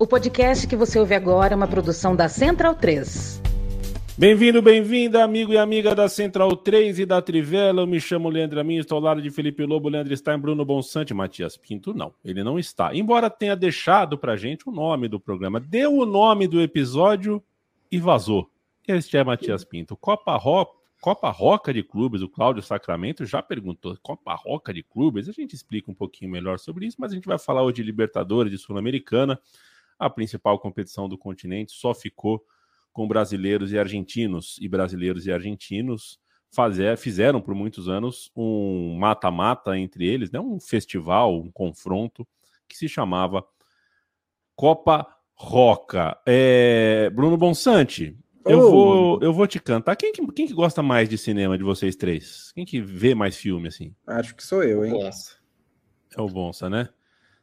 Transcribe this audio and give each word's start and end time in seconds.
O 0.00 0.06
podcast 0.06 0.64
que 0.68 0.76
você 0.76 0.96
ouve 0.96 1.12
agora 1.12 1.54
é 1.54 1.56
uma 1.56 1.66
produção 1.66 2.14
da 2.14 2.28
Central 2.28 2.76
3. 2.76 3.42
Bem-vindo, 4.16 4.62
bem-vinda, 4.62 5.24
amigo 5.24 5.52
e 5.52 5.58
amiga 5.58 5.92
da 5.92 6.08
Central 6.08 6.56
3 6.56 7.00
e 7.00 7.04
da 7.04 7.20
Trivela. 7.20 7.82
Eu 7.82 7.86
me 7.86 8.00
chamo 8.00 8.28
Leandro 8.28 8.60
Amin, 8.60 8.76
estou 8.76 8.94
ao 8.94 9.02
lado 9.02 9.20
de 9.20 9.28
Felipe 9.28 9.66
Lobo, 9.66 9.88
Leandro 9.88 10.16
Stein, 10.16 10.38
Bruno 10.38 10.64
Bonsante, 10.64 11.12
Matias 11.12 11.56
Pinto. 11.56 11.92
Não, 11.92 12.14
ele 12.24 12.44
não 12.44 12.60
está. 12.60 12.94
Embora 12.94 13.28
tenha 13.28 13.56
deixado 13.56 14.16
pra 14.16 14.36
gente 14.36 14.68
o 14.68 14.72
nome 14.72 15.08
do 15.08 15.18
programa. 15.18 15.58
Deu 15.58 15.92
o 15.92 16.06
nome 16.06 16.46
do 16.46 16.60
episódio 16.60 17.42
e 17.90 17.98
vazou. 17.98 18.48
Este 18.86 19.16
é 19.16 19.24
Matias 19.24 19.64
Pinto. 19.64 19.96
Copa 19.96 20.38
Copa 21.00 21.28
Roca 21.30 21.74
de 21.74 21.82
Clubes, 21.82 22.22
o 22.22 22.28
Cláudio 22.28 22.62
Sacramento 22.62 23.26
já 23.26 23.42
perguntou, 23.42 23.96
Copa 24.00 24.32
Roca 24.34 24.72
de 24.72 24.82
Clubes, 24.82 25.28
a 25.28 25.32
gente 25.32 25.54
explica 25.54 25.90
um 25.90 25.94
pouquinho 25.94 26.30
melhor 26.30 26.58
sobre 26.58 26.86
isso, 26.86 26.96
mas 27.00 27.12
a 27.12 27.14
gente 27.14 27.26
vai 27.26 27.38
falar 27.38 27.62
hoje 27.62 27.76
de 27.76 27.82
Libertadores, 27.84 28.50
de 28.50 28.58
Sul-Americana, 28.58 29.40
a 29.98 30.08
principal 30.08 30.58
competição 30.58 31.08
do 31.08 31.18
continente, 31.18 31.72
só 31.72 31.94
ficou 31.94 32.44
com 32.92 33.06
brasileiros 33.06 33.72
e 33.72 33.78
argentinos, 33.78 34.56
e 34.60 34.68
brasileiros 34.68 35.26
e 35.26 35.32
argentinos 35.32 36.18
fazer, 36.50 36.96
fizeram 36.96 37.40
por 37.40 37.54
muitos 37.54 37.88
anos 37.88 38.30
um 38.34 38.96
mata-mata 38.98 39.78
entre 39.78 40.06
eles, 40.06 40.30
né, 40.30 40.40
um 40.40 40.58
festival, 40.58 41.38
um 41.38 41.50
confronto, 41.50 42.26
que 42.68 42.76
se 42.76 42.88
chamava 42.88 43.44
Copa 44.56 45.06
Roca. 45.34 46.18
É, 46.26 47.10
Bruno 47.10 47.36
Bonsante, 47.36 48.18
eu, 48.44 48.70
vou, 48.70 49.20
eu 49.22 49.32
vou 49.32 49.46
te 49.46 49.60
cantar. 49.60 49.94
Quem 49.94 50.12
que, 50.12 50.26
quem 50.32 50.46
que 50.46 50.54
gosta 50.54 50.82
mais 50.82 51.08
de 51.08 51.18
cinema 51.18 51.56
de 51.56 51.64
vocês 51.64 51.94
três? 51.94 52.50
Quem 52.52 52.64
que 52.64 52.80
vê 52.80 53.14
mais 53.14 53.36
filme, 53.36 53.68
assim? 53.68 53.94
Acho 54.06 54.34
que 54.34 54.42
sou 54.42 54.62
eu, 54.62 54.84
hein? 54.84 54.92
Bonsa. 54.92 55.36
É 56.16 56.20
o 56.20 56.28
Bonsa, 56.28 56.68
né? 56.70 56.88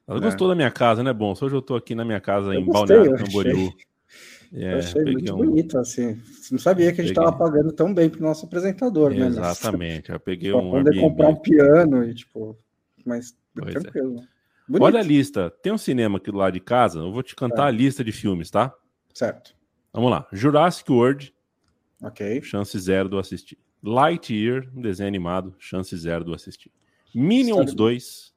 Ela 0.07 0.19
é. 0.19 0.21
gostou 0.21 0.47
da 0.47 0.55
minha 0.55 0.71
casa, 0.71 1.03
né, 1.03 1.11
Bonsa? 1.11 1.45
Hoje 1.45 1.55
eu 1.55 1.61
tô 1.61 1.75
aqui 1.75 1.95
na 1.95 2.05
minha 2.05 2.21
casa 2.21 2.53
eu 2.53 2.59
em 2.59 2.65
gostei, 2.65 2.97
Balneário 2.97 3.25
Camboriú. 3.25 3.73
É, 4.53 4.73
eu 4.73 4.77
achei 4.77 5.03
muito 5.03 5.33
um... 5.33 5.37
bonito, 5.37 5.77
assim. 5.77 6.21
Não 6.51 6.59
sabia 6.59 6.93
que 6.93 7.01
a 7.01 7.03
gente 7.03 7.17
estava 7.17 7.35
pagando 7.35 7.71
tão 7.73 7.93
bem 7.93 8.09
pro 8.09 8.21
nosso 8.21 8.45
apresentador, 8.45 9.11
né? 9.11 9.27
Exatamente. 9.27 10.11
Eu 10.11 10.19
peguei 10.19 10.53
um. 10.53 10.71
Poder 10.71 10.99
comprar 10.99 11.29
um 11.29 11.35
piano 11.35 12.03
e, 12.03 12.13
tipo, 12.13 12.57
mas 13.05 13.35
pois 13.53 13.75
é. 13.75 13.79
tranquilo. 13.79 14.19
É. 14.21 14.77
Olha 14.79 14.99
a 14.99 15.03
lista. 15.03 15.49
Tem 15.61 15.73
um 15.73 15.77
cinema 15.77 16.17
aqui 16.17 16.31
do 16.31 16.37
lado 16.37 16.53
de 16.53 16.59
casa. 16.59 16.99
Eu 16.99 17.11
vou 17.11 17.23
te 17.23 17.35
cantar 17.35 17.65
é. 17.65 17.67
a 17.67 17.71
lista 17.71 18.03
de 18.03 18.11
filmes, 18.11 18.49
tá? 18.49 18.73
Certo. 19.13 19.55
Vamos 19.91 20.11
lá. 20.11 20.27
Jurassic 20.31 20.91
World. 20.91 21.33
Ok. 22.01 22.41
Chance 22.43 22.77
zero 22.79 23.09
do 23.09 23.17
assistir. 23.17 23.57
Lightyear, 23.83 24.67
um 24.75 24.81
desenho 24.81 25.07
animado, 25.07 25.55
chance 25.59 25.95
zero 25.95 26.23
do 26.23 26.33
assistir. 26.33 26.71
Minions 27.13 27.69
Sabe... 27.69 27.75
2, 27.75 28.33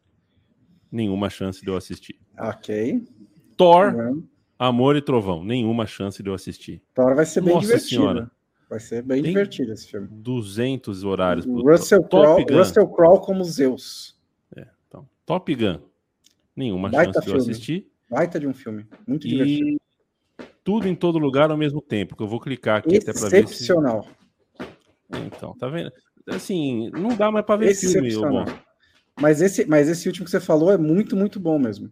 nenhuma 0.90 1.30
chance 1.30 1.60
de 1.62 1.68
eu 1.68 1.76
assistir. 1.76 2.18
Ok. 2.38 3.02
Thor, 3.56 3.94
uhum. 3.94 4.24
Amor 4.58 4.96
e 4.96 5.02
Trovão, 5.02 5.44
nenhuma 5.44 5.86
chance 5.86 6.22
de 6.22 6.28
eu 6.28 6.34
assistir. 6.34 6.82
Thor 6.94 7.14
vai 7.14 7.26
ser 7.26 7.40
bem 7.40 7.54
Nossa 7.54 7.66
divertido. 7.66 8.02
Senhora. 8.02 8.30
Vai 8.68 8.80
ser 8.80 9.02
bem 9.02 9.22
Tem 9.22 9.32
divertido 9.32 9.72
esse 9.72 9.88
filme. 9.88 10.08
200 10.10 11.04
horários. 11.04 11.46
Russell, 11.46 12.02
Crowe, 12.04 12.44
Russell 12.50 12.88
Crowe 12.88 13.20
como 13.20 13.42
Zeus. 13.44 14.18
É, 14.54 14.66
então, 14.86 15.08
Top 15.24 15.54
Gun, 15.54 15.80
nenhuma 16.54 16.90
Baita 16.90 17.14
chance 17.14 17.26
de 17.26 17.32
eu 17.32 17.38
assistir. 17.38 17.90
Baita 18.10 18.38
de 18.38 18.46
um 18.46 18.54
filme, 18.54 18.86
muito 19.06 19.26
e... 19.26 19.30
divertido 19.30 19.78
tudo 20.68 20.86
em 20.86 20.94
todo 20.94 21.18
lugar 21.18 21.50
ao 21.50 21.56
mesmo 21.56 21.80
tempo, 21.80 22.14
que 22.14 22.22
eu 22.22 22.28
vou 22.28 22.38
clicar 22.38 22.76
aqui 22.76 22.98
até 22.98 23.10
para 23.10 23.30
ver 23.30 23.48
se... 23.48 23.72
Então, 25.26 25.56
tá 25.56 25.66
vendo? 25.66 25.90
Assim, 26.28 26.90
não 26.90 27.16
dá 27.16 27.30
mais 27.32 27.46
para 27.46 27.56
ver 27.56 27.74
filme, 27.74 28.14
bom. 28.14 28.44
Mas 29.20 29.40
esse, 29.40 29.64
mas 29.66 29.88
esse 29.88 30.06
último 30.06 30.24
que 30.24 30.30
você 30.30 30.40
falou 30.40 30.72
é 30.72 30.76
muito, 30.76 31.16
muito 31.16 31.40
bom 31.40 31.58
mesmo. 31.58 31.90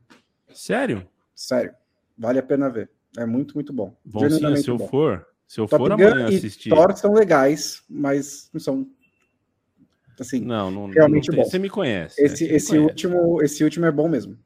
Sério? 0.53 1.07
Sério. 1.35 1.75
Vale 2.17 2.39
a 2.39 2.43
pena 2.43 2.71
ver. 2.71 2.91
É 3.17 3.27
muito, 3.27 3.55
muito 3.55 3.73
bom. 3.73 3.95
Bom, 4.05 4.29
sim, 4.31 4.57
se 4.57 4.69
eu 4.69 4.79
bom. 4.79 4.89
for, 4.89 5.27
se 5.47 5.61
eu 5.61 5.67
Top 5.67 5.83
for 5.83 5.97
Gun 5.97 6.05
amanhã 6.05 6.29
assistir. 6.29 6.71
Thor 6.71 6.97
são 6.97 7.13
legais, 7.13 7.83
mas 7.89 8.49
não 8.53 8.61
são 8.61 8.87
assim, 10.19 10.41
não, 10.41 10.71
não 10.71 10.87
realmente 10.87 11.29
não 11.29 11.37
bom. 11.37 11.45
Você 11.45 11.59
me 11.59 11.69
conhece. 11.69 12.23
Esse, 12.23 12.47
né? 12.47 12.55
esse 12.55 12.69
conhece. 12.69 12.87
último, 12.87 13.43
esse 13.43 13.65
último 13.65 13.87
é 13.87 13.93
bom 13.93 14.09
mesmo. 14.09 14.39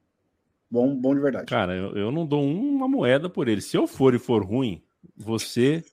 Bom, 0.71 0.95
bom 0.95 1.15
de 1.15 1.21
verdade. 1.21 1.47
Cara, 1.47 1.75
eu, 1.75 1.97
eu 1.97 2.13
não 2.13 2.27
dou 2.27 2.45
uma 2.45 2.89
moeda 2.89 3.29
por 3.29 3.49
ele. 3.49 3.61
Se 3.61 3.77
eu 3.77 3.87
for 3.87 4.15
e 4.15 4.19
for 4.19 4.45
ruim, 4.45 4.83
você 5.17 5.85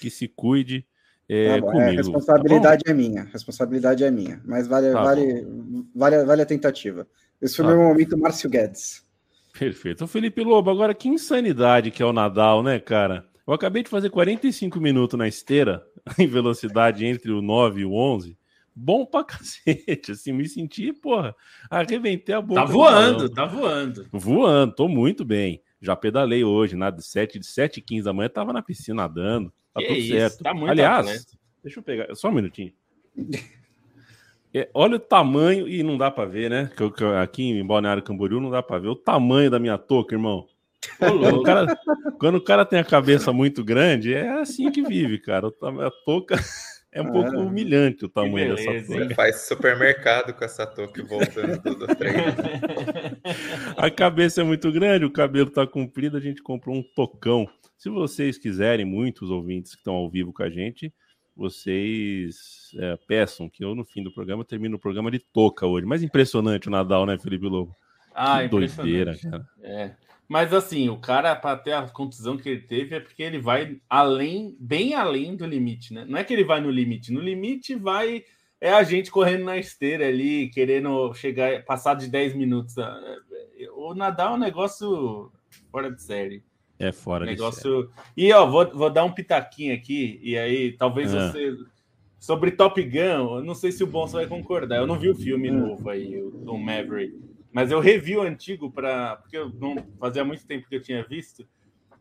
que 0.00 0.10
se 0.10 0.28
cuide 0.28 0.86
é, 1.28 1.60
tá 1.60 1.60
comigo. 1.60 1.80
É, 1.80 1.90
responsabilidade 1.90 2.84
tá 2.84 2.90
é 2.90 2.94
minha. 2.94 3.24
Responsabilidade 3.24 4.04
é 4.04 4.10
minha. 4.10 4.40
Mas 4.44 4.66
vale, 4.66 4.92
tá 4.92 5.02
vale, 5.02 5.46
vale, 5.94 6.24
vale 6.24 6.42
a 6.42 6.46
tentativa. 6.46 7.06
Esse 7.40 7.56
foi 7.56 7.64
o 7.64 7.68
tá 7.68 7.74
meu 7.74 7.84
momento, 7.84 8.18
Márcio 8.18 8.50
Guedes. 8.50 9.04
Perfeito. 9.58 10.06
Felipe 10.06 10.42
Lobo, 10.42 10.70
agora 10.70 10.94
que 10.94 11.08
insanidade 11.08 11.90
que 11.90 12.02
é 12.02 12.06
o 12.06 12.12
Nadal, 12.12 12.62
né, 12.62 12.78
cara? 12.78 13.26
Eu 13.46 13.52
acabei 13.52 13.82
de 13.82 13.90
fazer 13.90 14.10
45 14.10 14.80
minutos 14.80 15.18
na 15.18 15.28
esteira, 15.28 15.84
em 16.18 16.26
velocidade 16.26 17.04
entre 17.04 17.32
o 17.32 17.42
9 17.42 17.80
e 17.82 17.84
o 17.84 17.92
11 17.92 18.36
bom 18.74 19.04
pra 19.04 19.24
cacete, 19.24 20.12
assim, 20.12 20.32
me 20.32 20.48
senti, 20.48 20.92
porra, 20.92 21.34
arrebentei 21.70 22.34
a 22.34 22.40
boca. 22.40 22.60
Tá 22.60 22.66
voando, 22.66 23.28
tá 23.28 23.44
voando. 23.46 24.06
Voando, 24.10 24.74
tô 24.74 24.88
muito 24.88 25.24
bem. 25.24 25.62
Já 25.80 25.96
pedalei 25.96 26.44
hoje, 26.44 26.76
nada 26.76 26.96
de 26.96 27.04
7, 27.04 27.38
de 27.38 27.46
7 27.46 27.78
e 27.78 27.82
15 27.82 28.04
da 28.04 28.12
manhã, 28.12 28.28
tava 28.28 28.52
na 28.52 28.62
piscina 28.62 29.02
nadando, 29.02 29.52
tá 29.72 29.80
que 29.80 29.86
tudo 29.86 29.98
isso? 29.98 30.16
certo. 30.16 30.42
Tá 30.42 30.50
Aliás, 30.50 31.06
atleta. 31.06 31.38
deixa 31.62 31.78
eu 31.78 31.82
pegar, 31.82 32.14
só 32.14 32.28
um 32.28 32.32
minutinho. 32.32 32.72
É, 34.54 34.68
olha 34.74 34.96
o 34.96 35.00
tamanho, 35.00 35.66
e 35.66 35.82
não 35.82 35.96
dá 35.96 36.10
para 36.10 36.28
ver, 36.28 36.50
né? 36.50 36.70
Que, 36.76 36.90
que, 36.90 37.04
aqui 37.04 37.42
em 37.42 37.66
Balneário 37.66 38.02
Camboriú 38.02 38.38
não 38.38 38.50
dá 38.50 38.62
para 38.62 38.80
ver 38.80 38.88
o 38.88 38.94
tamanho 38.94 39.50
da 39.50 39.58
minha 39.58 39.78
touca, 39.78 40.14
irmão. 40.14 40.46
Quando 40.98 41.36
o, 41.36 41.42
cara, 41.42 41.78
quando 42.18 42.34
o 42.34 42.40
cara 42.40 42.66
tem 42.66 42.78
a 42.78 42.84
cabeça 42.84 43.32
muito 43.32 43.64
grande, 43.64 44.12
é 44.12 44.28
assim 44.28 44.70
que 44.70 44.82
vive, 44.82 45.18
cara. 45.18 45.48
A 45.48 45.90
touca 46.04 46.36
é 46.92 47.00
um 47.00 47.08
ah, 47.08 47.12
pouco 47.12 47.36
humilhante 47.38 48.04
o 48.04 48.08
tamanho 48.08 48.54
beleza, 48.54 48.70
dessa 48.70 48.86
touca. 48.86 49.04
Você 49.08 49.14
faz 49.14 49.40
supermercado 49.48 50.34
com 50.34 50.44
essa 50.44 50.66
touca 50.66 51.02
voltando 51.02 51.56
do 51.74 51.86
treino. 51.96 52.34
a 53.78 53.90
cabeça 53.90 54.42
é 54.42 54.44
muito 54.44 54.70
grande, 54.70 55.06
o 55.06 55.10
cabelo 55.10 55.48
está 55.48 55.66
comprido, 55.66 56.18
a 56.18 56.20
gente 56.20 56.42
comprou 56.42 56.76
um 56.76 56.82
tocão. 56.82 57.48
Se 57.78 57.88
vocês 57.88 58.36
quiserem, 58.36 58.84
muitos 58.84 59.30
ouvintes 59.30 59.72
que 59.72 59.78
estão 59.78 59.94
ao 59.94 60.10
vivo 60.10 60.34
com 60.34 60.42
a 60.42 60.50
gente, 60.50 60.92
vocês 61.34 62.70
é, 62.78 62.98
peçam 63.08 63.48
que 63.48 63.64
eu, 63.64 63.74
no 63.74 63.86
fim 63.86 64.02
do 64.02 64.12
programa, 64.12 64.44
termino 64.44 64.76
o 64.76 64.80
programa 64.80 65.10
de 65.10 65.18
toca 65.18 65.66
hoje. 65.66 65.86
Mas 65.86 66.02
impressionante 66.02 66.68
o 66.68 66.70
Nadal, 66.70 67.06
né, 67.06 67.18
Felipe 67.18 67.46
Lobo? 67.46 67.74
Ah, 68.14 68.42
que 68.42 68.48
doideira, 68.48 69.16
cara. 69.18 69.46
É. 69.62 69.92
Mas 70.32 70.50
assim, 70.54 70.88
o 70.88 70.96
cara, 70.96 71.36
para 71.36 71.58
ter 71.58 71.72
a 71.72 71.82
contusão 71.82 72.38
que 72.38 72.48
ele 72.48 72.62
teve, 72.62 72.96
é 72.96 73.00
porque 73.00 73.22
ele 73.22 73.38
vai 73.38 73.76
além, 73.86 74.56
bem 74.58 74.94
além 74.94 75.36
do 75.36 75.44
limite, 75.44 75.92
né? 75.92 76.06
Não 76.08 76.16
é 76.18 76.24
que 76.24 76.32
ele 76.32 76.42
vai 76.42 76.58
no 76.58 76.70
limite, 76.70 77.12
no 77.12 77.20
limite 77.20 77.74
vai. 77.74 78.24
É 78.58 78.72
a 78.72 78.82
gente 78.82 79.10
correndo 79.10 79.44
na 79.44 79.58
esteira 79.58 80.08
ali, 80.08 80.48
querendo 80.48 81.12
chegar, 81.12 81.62
passar 81.66 81.96
de 81.96 82.08
10 82.08 82.34
minutos. 82.34 82.76
O 83.74 83.92
Nadal 83.92 84.32
é 84.32 84.36
um 84.36 84.40
negócio 84.40 85.30
fora 85.70 85.92
de 85.92 86.02
série. 86.02 86.42
É 86.78 86.92
fora 86.92 87.26
negócio... 87.26 87.88
de 87.88 87.88
série. 87.88 88.02
E 88.16 88.32
ó, 88.32 88.46
vou, 88.46 88.72
vou 88.72 88.88
dar 88.88 89.04
um 89.04 89.12
pitaquinho 89.12 89.74
aqui, 89.74 90.18
e 90.22 90.38
aí 90.38 90.72
talvez 90.72 91.12
é. 91.12 91.28
você. 91.28 91.56
Sobre 92.18 92.52
Top 92.52 92.82
Gun, 92.82 93.36
eu 93.36 93.44
não 93.44 93.54
sei 93.54 93.70
se 93.70 93.84
o 93.84 93.86
Bonso 93.86 94.14
vai 94.14 94.26
concordar. 94.26 94.76
Eu 94.76 94.86
não 94.86 94.98
vi 94.98 95.10
o 95.10 95.14
filme 95.14 95.50
novo 95.50 95.90
aí, 95.90 96.22
o 96.22 96.56
Maverick. 96.56 97.31
Mas 97.52 97.70
eu 97.70 97.80
revi 97.80 98.16
o 98.16 98.22
antigo 98.22 98.70
para. 98.70 99.16
Porque 99.16 99.36
eu 99.36 99.50
não 99.50 99.76
fazia 99.98 100.24
muito 100.24 100.46
tempo 100.46 100.68
que 100.68 100.76
eu 100.76 100.82
tinha 100.82 101.04
visto. 101.04 101.46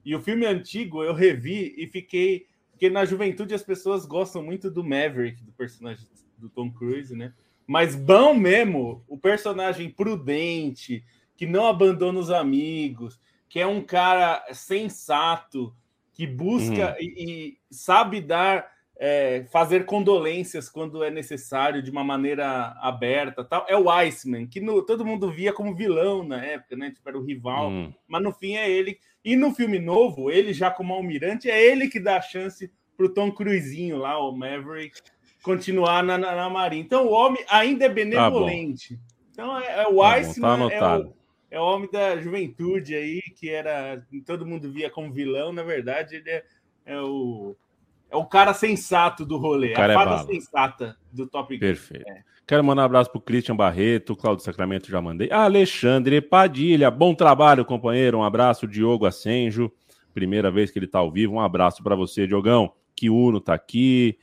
E 0.04 0.16
o 0.16 0.22
filme 0.22 0.46
antigo 0.46 1.04
eu 1.04 1.14
revi 1.14 1.76
e 1.78 1.88
fiquei. 1.88 2.48
Porque 2.72 2.90
na 2.90 3.06
juventude 3.06 3.54
as 3.54 3.62
pessoas 3.62 4.06
gostam 4.06 4.42
muito 4.42 4.72
do 4.72 4.84
Maverick, 4.84 5.44
do 5.44 5.52
personagem 5.52 6.08
do 6.38 6.50
Tom 6.50 6.72
Cruise, 6.72 7.16
né? 7.16 7.34
Mas 7.68 7.96
bom 7.96 8.34
mesmo, 8.34 9.04
o 9.08 9.18
personagem 9.18 9.90
prudente, 9.90 11.04
que 11.38 11.46
não 11.46 11.68
abandona 11.68 12.20
os 12.20 12.32
amigos, 12.32 13.20
que 13.48 13.60
é 13.60 13.68
um 13.68 13.82
cara 13.82 14.44
sensato, 14.52 15.76
que 16.12 16.26
busca 16.26 16.92
uhum. 16.92 16.96
e, 17.00 17.14
e 17.18 17.58
sabe 17.70 18.20
dar 18.20 18.68
é, 19.04 19.46
fazer 19.52 19.84
condolências 19.86 20.70
quando 20.70 21.04
é 21.04 21.10
necessário 21.10 21.82
de 21.82 21.90
uma 21.90 22.04
maneira 22.04 22.78
aberta, 22.80 23.44
tal. 23.44 23.66
É 23.68 23.76
o 23.76 23.90
Iceman, 23.90 24.46
que 24.46 24.62
no, 24.62 24.86
todo 24.86 25.04
mundo 25.04 25.32
via 25.32 25.52
como 25.52 25.74
vilão 25.74 26.24
na 26.24 26.46
época, 26.46 26.76
né? 26.76 26.92
Tipo, 26.92 27.10
era 27.10 27.18
o 27.18 27.26
rival, 27.26 27.70
hum. 27.72 27.92
mas 28.08 28.22
no 28.22 28.32
fim 28.32 28.58
é 28.58 28.70
ele. 28.70 29.00
E 29.26 29.36
no 29.36 29.56
filme 29.56 29.80
novo, 29.80 30.30
ele 30.30 30.54
já 30.54 30.70
como 30.70 30.94
almirante, 30.94 31.50
é 31.50 31.66
ele 31.66 31.88
que 31.88 32.00
dá 32.00 32.18
a 32.18 32.22
chance 32.22 32.72
pro 32.96 33.12
Tom 33.12 33.32
Cruisinho 33.32 33.98
lá, 33.98 34.20
o 34.20 34.32
Maverick, 34.32 35.02
continuar 35.42 36.04
na, 36.04 36.16
na, 36.20 36.36
na 36.36 36.48
Marinha. 36.48 36.84
Então 36.84 37.08
o 37.08 37.12
homem 37.12 37.44
ainda 37.50 37.86
é 37.86 37.88
tá 37.88 37.96
benevolente. 37.96 38.98
Tá 38.98 39.02
então 39.32 39.60
é, 39.60 39.82
é 39.82 39.88
o 39.88 39.98
tá 39.98 40.10
Iceman, 40.12 40.70
tá 40.70 40.76
é, 40.76 41.00
o, 41.00 41.14
é 41.50 41.60
o 41.60 41.64
homem 41.64 41.90
da 41.90 42.22
juventude 42.22 42.94
aí, 42.94 43.20
que 43.36 43.50
era. 43.50 44.06
Todo 44.28 44.46
mundo 44.46 44.72
via 44.72 44.92
como 44.92 45.12
vilão, 45.12 45.52
na 45.52 45.64
verdade, 45.64 46.18
ele 46.18 46.30
é, 46.30 46.44
é 46.86 47.02
o 47.02 47.56
é 48.12 48.18
o 48.18 48.26
cara 48.26 48.54
sensato 48.54 49.26
do 49.26 49.38
rolê, 49.38 49.74
a 49.74 49.88
é 49.88 49.94
fada 49.94 50.24
sensata 50.26 50.98
do 51.12 51.26
Top 51.26 51.54
Gun. 51.54 51.60
Perfeito. 51.60 52.08
É. 52.08 52.22
Quero 52.46 52.64
mandar 52.64 52.82
um 52.82 52.86
abraço 52.86 53.10
pro 53.10 53.22
Christian 53.22 53.56
Barreto, 53.56 54.16
Claudio 54.16 54.44
Sacramento 54.44 54.90
já 54.90 55.02
mandei. 55.02 55.32
Alexandre 55.32 56.20
Padilha, 56.20 56.92
bom 56.92 57.16
trabalho, 57.16 57.64
companheiro. 57.64 58.18
Um 58.18 58.24
abraço, 58.24 58.68
Diogo 58.68 59.06
Asenjo. 59.06 59.72
Primeira 60.14 60.52
vez 60.52 60.70
que 60.70 60.78
ele 60.78 60.88
tá 60.88 61.00
ao 61.00 61.10
vivo. 61.10 61.36
Um 61.36 61.40
abraço 61.40 61.82
para 61.82 61.96
você, 61.96 62.28
Diogão. 62.28 62.74
Que 62.94 63.10
Uno 63.10 63.40
tá 63.40 63.54
aqui. 63.54 64.18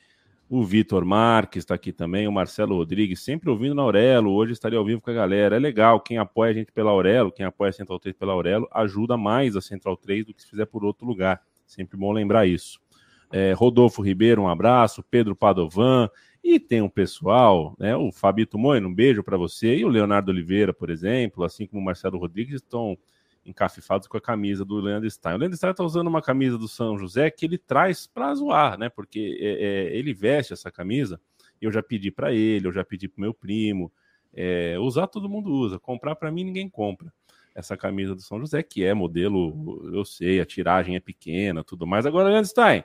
O 0.51 0.63
Vitor 0.63 1.05
Marques 1.05 1.63
está 1.63 1.75
aqui 1.75 1.93
também, 1.93 2.27
o 2.27 2.33
Marcelo 2.33 2.75
Rodrigues, 2.75 3.21
sempre 3.21 3.51
ouvindo 3.51 3.75
na 3.75 3.83
Aurelo. 3.83 4.33
Hoje 4.33 4.53
estaria 4.53 4.79
ao 4.79 4.85
vivo 4.85 5.01
com 5.01 5.11
a 5.11 5.15
galera. 5.15 5.57
É 5.57 5.59
legal, 5.59 6.01
quem 6.01 6.17
apoia 6.17 6.51
a 6.51 6.55
gente 6.55 6.73
pela 6.73 6.91
Aurelo, 6.91 7.31
quem 7.31 7.45
apoia 7.45 7.69
a 7.69 7.73
Central 7.73 7.99
3 7.99 8.17
pela 8.17 8.33
Aurelo, 8.33 8.67
ajuda 8.73 9.17
mais 9.17 9.57
a 9.57 9.61
Central 9.61 9.95
3 9.97 10.25
do 10.25 10.33
que 10.35 10.43
se 10.43 10.49
fizer 10.49 10.65
por 10.65 10.85
outro 10.85 11.07
lugar. 11.07 11.43
Sempre 11.67 11.99
bom 11.99 12.13
lembrar 12.13 12.47
isso. 12.47 12.81
É, 13.31 13.53
Rodolfo 13.53 14.03
Ribeiro, 14.03 14.43
um 14.43 14.49
abraço. 14.49 15.03
Pedro 15.03 15.37
Padovan. 15.37 16.09
E 16.43 16.59
tem 16.59 16.81
um 16.81 16.89
pessoal, 16.89 17.75
né? 17.79 17.97
O 17.97 18.11
Fabito 18.11 18.59
Moino, 18.59 18.89
um 18.89 18.95
beijo 18.95 19.23
para 19.23 19.37
você. 19.37 19.77
E 19.77 19.85
o 19.85 19.89
Leonardo 19.89 20.31
Oliveira, 20.31 20.73
por 20.73 20.89
exemplo, 20.89 21.45
assim 21.45 21.67
como 21.67 21.83
o 21.83 21.85
Marcelo 21.85 22.19
Rodrigues, 22.19 22.57
estão 22.57 22.97
encafifados 23.45 24.07
com 24.07 24.17
a 24.17 24.21
camisa 24.21 24.65
do 24.65 24.77
Leandro 24.77 25.11
Stein. 25.11 25.35
O 25.35 25.39
Leandro 25.39 25.57
Stein 25.57 25.71
está 25.71 25.85
usando 25.85 26.07
uma 26.07 26.23
camisa 26.23 26.59
do 26.59 26.69
São 26.69 26.99
José 26.99 27.31
que 27.31 27.47
ele 27.47 27.59
traz 27.59 28.07
para 28.07 28.35
zoar, 28.35 28.79
né? 28.79 28.89
Porque 28.89 29.39
é, 29.41 29.49
é, 29.49 29.97
ele 29.97 30.13
veste 30.13 30.53
essa 30.53 30.71
camisa. 30.71 31.21
Eu 31.61 31.73
já 31.73 31.83
pedi 31.83 32.11
para 32.11 32.33
ele, 32.33 32.67
eu 32.69 32.73
já 32.73 32.85
pedi 32.85 33.09
para 33.09 33.23
meu 33.23 33.35
primo. 33.35 33.91
É, 34.33 34.79
usar 34.79 35.07
todo 35.07 35.29
mundo 35.29 35.51
usa, 35.51 35.79
comprar 35.79 36.15
para 36.15 36.31
mim 36.31 36.45
ninguém 36.45 36.69
compra. 36.69 37.13
Essa 37.55 37.77
camisa 37.77 38.15
do 38.15 38.21
São 38.21 38.39
José, 38.39 38.63
que 38.63 38.85
é 38.85 38.95
modelo, 38.95 39.91
eu 39.93 40.05
sei, 40.05 40.41
a 40.41 40.47
tiragem 40.47 40.95
é 40.95 41.01
pequena, 41.01 41.65
tudo 41.65 41.87
mais. 41.87 42.07
Agora, 42.07 42.29
Leandro 42.29 42.49
Stein, 42.49 42.85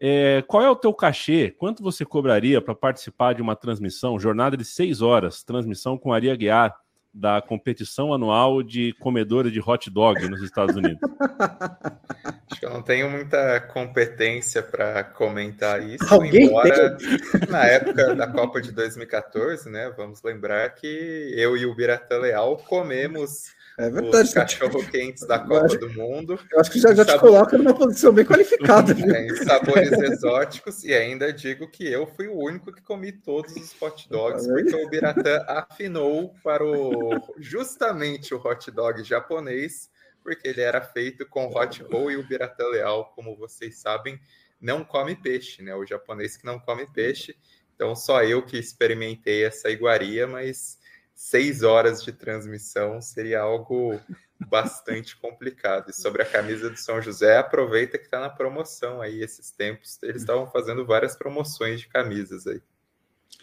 é, 0.00 0.42
qual 0.46 0.62
é 0.62 0.70
o 0.70 0.76
teu 0.76 0.92
cachê? 0.92 1.54
Quanto 1.58 1.82
você 1.82 2.04
cobraria 2.04 2.60
para 2.60 2.74
participar 2.74 3.34
de 3.34 3.42
uma 3.42 3.56
transmissão, 3.56 4.18
jornada 4.18 4.56
de 4.56 4.64
seis 4.64 5.00
horas, 5.00 5.42
transmissão 5.42 5.96
com 5.96 6.12
Aria 6.12 6.34
Guiar, 6.36 6.74
da 7.16 7.40
competição 7.40 8.12
anual 8.12 8.60
de 8.60 8.92
comedores 8.94 9.52
de 9.52 9.60
hot 9.60 9.88
dog 9.88 10.28
nos 10.28 10.42
Estados 10.42 10.74
Unidos? 10.74 10.98
Acho 12.50 12.60
que 12.60 12.66
eu 12.66 12.70
não 12.70 12.82
tenho 12.82 13.08
muita 13.08 13.60
competência 13.60 14.62
para 14.62 15.04
comentar 15.04 15.80
isso, 15.82 16.12
Alguém 16.12 16.46
embora 16.46 16.96
tem? 16.96 17.48
na 17.48 17.64
época 17.64 18.16
da 18.16 18.26
Copa 18.26 18.60
de 18.60 18.72
2014, 18.72 19.70
né? 19.70 19.92
Vamos 19.96 20.22
lembrar 20.24 20.68
que 20.70 21.32
eu 21.36 21.56
e 21.56 21.64
o 21.64 21.74
Biratã 21.74 22.18
Leal 22.18 22.56
comemos 22.56 23.53
é 23.78 23.90
verdade. 23.90 24.28
Os 24.28 24.34
cachorro-quentes 24.34 25.26
da 25.26 25.38
Copa 25.38 25.64
acho, 25.64 25.78
do 25.78 25.90
Mundo. 25.92 26.38
Eu 26.50 26.60
acho 26.60 26.70
que 26.70 26.78
já, 26.78 26.94
já 26.94 27.04
te 27.04 27.18
coloca 27.18 27.58
numa 27.58 27.74
posição 27.74 28.12
bem 28.12 28.24
qualificada. 28.24 28.94
Tem 28.94 29.34
sabores 29.36 29.92
exóticos, 29.92 30.84
e 30.84 30.94
ainda 30.94 31.32
digo 31.32 31.68
que 31.68 31.86
eu 31.86 32.06
fui 32.06 32.28
o 32.28 32.38
único 32.38 32.72
que 32.72 32.82
comi 32.82 33.12
todos 33.12 33.54
os 33.56 33.74
hot 33.80 34.08
dogs, 34.08 34.46
porque 34.46 34.74
o 34.74 34.88
Biratã 34.88 35.44
afinou 35.48 36.34
para 36.42 36.64
o 36.64 37.20
justamente 37.38 38.34
o 38.34 38.38
hot 38.38 38.70
dog 38.70 39.02
japonês, 39.02 39.90
porque 40.22 40.48
ele 40.48 40.60
era 40.60 40.80
feito 40.80 41.26
com 41.26 41.46
hot 41.46 41.82
roll 41.82 42.10
e 42.10 42.16
o 42.16 42.26
Biratã 42.26 42.66
Leal, 42.68 43.12
como 43.14 43.36
vocês 43.36 43.78
sabem, 43.78 44.20
não 44.60 44.84
come 44.84 45.16
peixe, 45.16 45.62
né? 45.62 45.74
O 45.74 45.84
japonês 45.84 46.36
que 46.36 46.46
não 46.46 46.58
come 46.58 46.86
peixe. 46.86 47.36
Então, 47.74 47.94
só 47.96 48.22
eu 48.22 48.40
que 48.40 48.56
experimentei 48.56 49.44
essa 49.44 49.68
iguaria, 49.68 50.26
mas 50.26 50.78
seis 51.14 51.62
horas 51.62 52.02
de 52.02 52.12
transmissão 52.12 53.00
seria 53.00 53.40
algo 53.40 54.00
bastante 54.48 55.16
complicado. 55.16 55.90
E 55.90 55.92
sobre 55.92 56.22
a 56.22 56.26
camisa 56.26 56.68
do 56.68 56.76
São 56.76 57.00
José, 57.00 57.38
aproveita 57.38 57.98
que 57.98 58.04
está 58.04 58.20
na 58.20 58.28
promoção 58.28 59.00
aí 59.00 59.22
esses 59.22 59.50
tempos. 59.50 59.98
Eles 60.02 60.22
estavam 60.22 60.46
fazendo 60.46 60.84
várias 60.84 61.16
promoções 61.16 61.80
de 61.80 61.88
camisas 61.88 62.46
aí. 62.46 62.60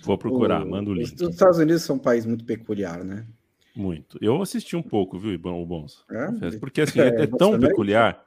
Vou 0.03 0.17
procurar, 0.17 0.63
o, 0.63 0.69
manda 0.69 0.89
o 0.89 0.93
link. 0.93 1.13
Os 1.13 1.29
Estados 1.29 1.57
Unidos 1.57 1.83
são 1.83 1.95
um 1.95 1.99
país 1.99 2.25
muito 2.25 2.45
peculiar, 2.45 3.03
né? 3.03 3.25
Muito. 3.75 4.17
Eu 4.21 4.41
assisti 4.41 4.75
um 4.75 4.83
pouco, 4.83 5.17
viu, 5.17 5.33
o 5.33 5.65
Bons? 5.65 6.05
É? 6.09 6.57
Porque 6.59 6.81
assim, 6.81 6.99
é, 7.01 7.23
é 7.23 7.27
tão 7.27 7.59
peculiar. 7.59 8.25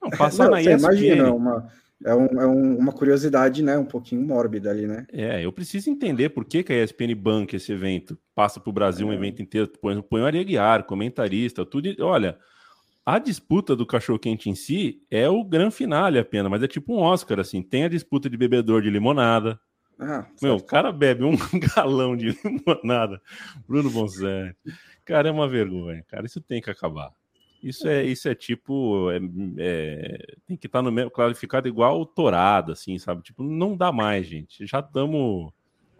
Não, 0.00 0.10
passar 0.10 0.44
não, 0.44 0.52
na 0.52 0.60
ESPN. 0.60 0.78
Imagina, 0.78 1.32
uma, 1.32 1.72
é, 2.04 2.14
um, 2.14 2.26
é 2.26 2.46
um, 2.46 2.78
uma 2.78 2.92
curiosidade, 2.92 3.62
né? 3.62 3.78
Um 3.78 3.84
pouquinho 3.84 4.22
mórbida 4.22 4.70
ali, 4.70 4.86
né? 4.86 5.06
É, 5.12 5.44
eu 5.44 5.52
preciso 5.52 5.88
entender 5.88 6.30
por 6.30 6.44
que, 6.44 6.62
que 6.62 6.72
a 6.72 6.82
ESPN 6.82 7.14
banca 7.14 7.56
esse 7.56 7.72
evento. 7.72 8.18
Passa 8.34 8.60
para 8.60 8.70
o 8.70 8.72
Brasil 8.72 9.06
é. 9.06 9.10
um 9.10 9.14
evento 9.14 9.40
inteiro, 9.40 9.70
põe, 9.80 10.00
põe 10.02 10.20
o 10.20 10.26
Areguiar, 10.26 10.84
comentarista, 10.84 11.64
tudo. 11.64 11.88
Olha, 12.00 12.38
a 13.04 13.18
disputa 13.18 13.74
do 13.74 13.86
cachorro-quente 13.86 14.50
em 14.50 14.54
si 14.54 15.02
é 15.10 15.28
o 15.28 15.42
grande 15.44 15.74
finale 15.74 16.18
apenas, 16.18 16.50
mas 16.50 16.62
é 16.62 16.68
tipo 16.68 16.94
um 16.94 16.98
Oscar, 16.98 17.40
assim. 17.40 17.62
Tem 17.62 17.84
a 17.84 17.88
disputa 17.88 18.28
de 18.28 18.36
bebedor 18.36 18.82
de 18.82 18.90
limonada. 18.90 19.58
Ah, 19.98 20.26
Meu, 20.42 20.56
o 20.56 20.62
cara 20.62 20.92
bebe 20.92 21.24
um 21.24 21.36
galão 21.74 22.14
de 22.14 22.36
limonada. 22.44 23.20
Bruno 23.66 23.90
Bonzé. 23.90 24.54
Cara, 25.04 25.28
é 25.28 25.32
uma 25.32 25.48
vergonha, 25.48 26.04
cara. 26.06 26.26
Isso 26.26 26.40
tem 26.40 26.60
que 26.60 26.68
acabar. 26.68 27.10
Isso 27.62 27.88
é, 27.88 28.04
isso 28.04 28.28
é 28.28 28.34
tipo. 28.34 29.10
É, 29.10 29.18
é, 29.58 30.34
tem 30.46 30.56
que 30.56 30.66
estar 30.66 30.78
tá 30.78 30.82
no 30.82 30.92
mesmo 30.92 31.10
clarificado 31.10 31.66
igual 31.68 32.04
torado, 32.06 32.72
assim, 32.72 32.98
sabe? 32.98 33.22
Tipo, 33.22 33.42
não 33.42 33.76
dá 33.76 33.90
mais, 33.90 34.26
gente. 34.26 34.66
Já 34.66 34.80
estamos. 34.80 35.52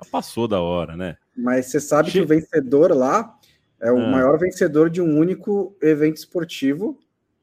Já 0.02 0.10
passou 0.10 0.46
da 0.46 0.60
hora, 0.60 0.96
né? 0.96 1.16
Mas 1.36 1.66
você 1.66 1.80
sabe 1.80 2.10
che... 2.10 2.18
que 2.18 2.24
o 2.24 2.26
vencedor 2.26 2.92
lá 2.92 3.34
é 3.80 3.90
o 3.90 3.98
ah. 3.98 4.10
maior 4.10 4.38
vencedor 4.38 4.90
de 4.90 5.00
um 5.00 5.18
único 5.18 5.76
evento 5.82 6.16
esportivo, 6.16 6.98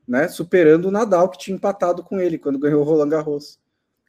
né? 0.07 0.27
Superando 0.27 0.85
o 0.85 0.91
Nadal, 0.91 1.29
que 1.29 1.37
tinha 1.37 1.55
empatado 1.55 2.03
com 2.03 2.19
ele 2.19 2.37
quando 2.37 2.59
ganhou 2.59 2.81
o 2.81 2.83
Roland 2.83 3.09
Garros. 3.09 3.59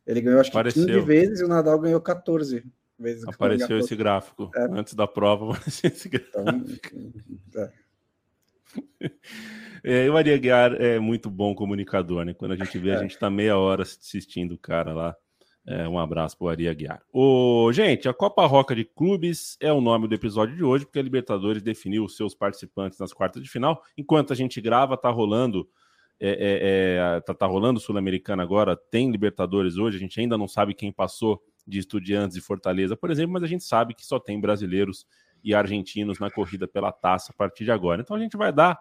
Ele 0.07 0.21
ganhou 0.21 0.41
acho 0.41 0.51
que 0.51 0.57
Apareceu. 0.57 0.87
15 0.87 1.01
vezes 1.01 1.41
e 1.41 1.45
o 1.45 1.49
Nadal 1.49 1.79
ganhou 1.79 2.01
14 2.01 2.65
vezes. 2.99 3.27
Apareceu 3.27 3.79
esse 3.79 3.97
gráfico. 3.97 4.51
É. 4.55 4.65
Antes 4.71 4.95
da 4.95 5.07
prova, 5.07 5.53
apareceu 5.57 5.91
esse 5.91 6.09
então, 6.09 6.45
gráfico. 6.45 7.13
Então, 7.49 7.63
é. 7.63 7.73
É, 9.87 10.09
o 10.09 10.17
Ari 10.17 10.33
Aguiar 10.33 10.81
é 10.81 10.99
muito 10.99 11.29
bom 11.29 11.55
comunicador, 11.55 12.25
né? 12.25 12.33
Quando 12.33 12.53
a 12.53 12.57
gente 12.57 12.79
vê, 12.79 12.93
a 12.93 12.95
é. 12.95 12.99
gente 13.01 13.11
está 13.11 13.29
meia 13.29 13.59
hora 13.59 13.83
assistindo 13.83 14.53
o 14.53 14.59
cara 14.59 14.95
lá. 14.95 15.17
É, 15.67 15.87
um 15.87 15.99
abraço 15.99 16.39
para 16.39 16.47
o 16.47 16.49
Ari 16.49 16.69
Aguiar. 16.69 17.03
Ô, 17.13 17.71
gente, 17.71 18.09
a 18.09 18.15
Copa 18.15 18.47
Roca 18.47 18.75
de 18.75 18.85
Clubes 18.85 19.59
é 19.61 19.71
o 19.71 19.83
nome 19.83 20.09
do 20.09 20.15
episódio 20.15 20.57
de 20.57 20.65
hoje, 20.65 20.87
porque 20.87 20.99
a 20.99 21.03
Libertadores 21.03 21.63
definiu 21.63 22.05
os 22.05 22.17
seus 22.17 22.35
participantes 22.35 22.99
nas 22.99 23.13
quartas 23.13 23.43
de 23.43 23.49
final. 23.51 23.83
Enquanto 23.97 24.33
a 24.33 24.37
gente 24.37 24.59
grava, 24.59 24.97
tá 24.97 25.11
rolando. 25.11 25.69
É, 26.19 26.31
é, 26.31 27.17
é 27.17 27.21
tá, 27.21 27.35
tá 27.35 27.47
rolando 27.47 27.79
Sul-Americana 27.79 28.43
agora, 28.43 28.77
tem 28.77 29.11
Libertadores 29.11 29.77
hoje, 29.77 29.97
a 29.97 30.01
gente 30.01 30.19
ainda 30.19 30.39
não 30.39 30.47
sabe 30.47 30.73
quem 30.73 30.93
passou 30.93 31.43
de 31.67 31.79
estudiantes 31.79 32.37
e 32.37 32.41
Fortaleza, 32.41 32.97
por 32.97 33.11
exemplo, 33.11 33.33
mas 33.33 33.43
a 33.43 33.49
gente 33.49 33.65
sabe 33.65 33.95
que 33.95 34.07
só 34.07 34.21
tem 34.21 34.41
brasileiros 34.41 35.07
e 35.43 35.55
argentinos 35.55 36.21
na 36.21 36.31
corrida 36.31 36.69
pela 36.69 36.93
taça 36.93 37.33
a 37.33 37.37
partir 37.37 37.65
de 37.65 37.73
agora. 37.73 38.01
Então 38.01 38.17
a 38.17 38.21
gente 38.21 38.37
vai 38.37 38.53
dar 38.53 38.79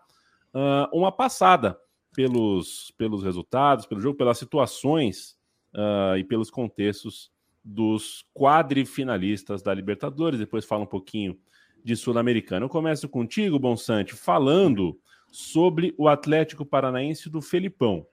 uh, 0.54 0.98
uma 0.98 1.12
passada 1.12 1.78
pelos, 2.14 2.94
pelos 2.98 3.24
resultados, 3.24 3.86
pelo 3.86 4.02
jogo, 4.02 4.18
pelas 4.18 4.38
situações 4.38 5.38
uh, 5.74 6.18
e 6.18 6.24
pelos 6.24 6.50
contextos 6.50 7.31
dos 7.64 8.26
quadrifinalistas 8.33 9.62
da 9.62 9.74
Libertadores. 9.74 10.40
Depois 10.40 10.66
fala 10.66 10.83
um 10.83 10.88
pouquinho 10.88 11.38
de 11.83 11.95
Sul-Americana. 11.95 12.66
Eu 12.66 12.69
começo 12.69 13.10
contigo, 13.10 13.60
Bonsante, 13.60 14.14
falando 14.14 14.98
sobre 15.31 15.94
o 15.98 16.07
Atlético 16.07 16.66
Paranaense 16.66 17.30
do 17.30 17.42
Felipão. 17.42 18.06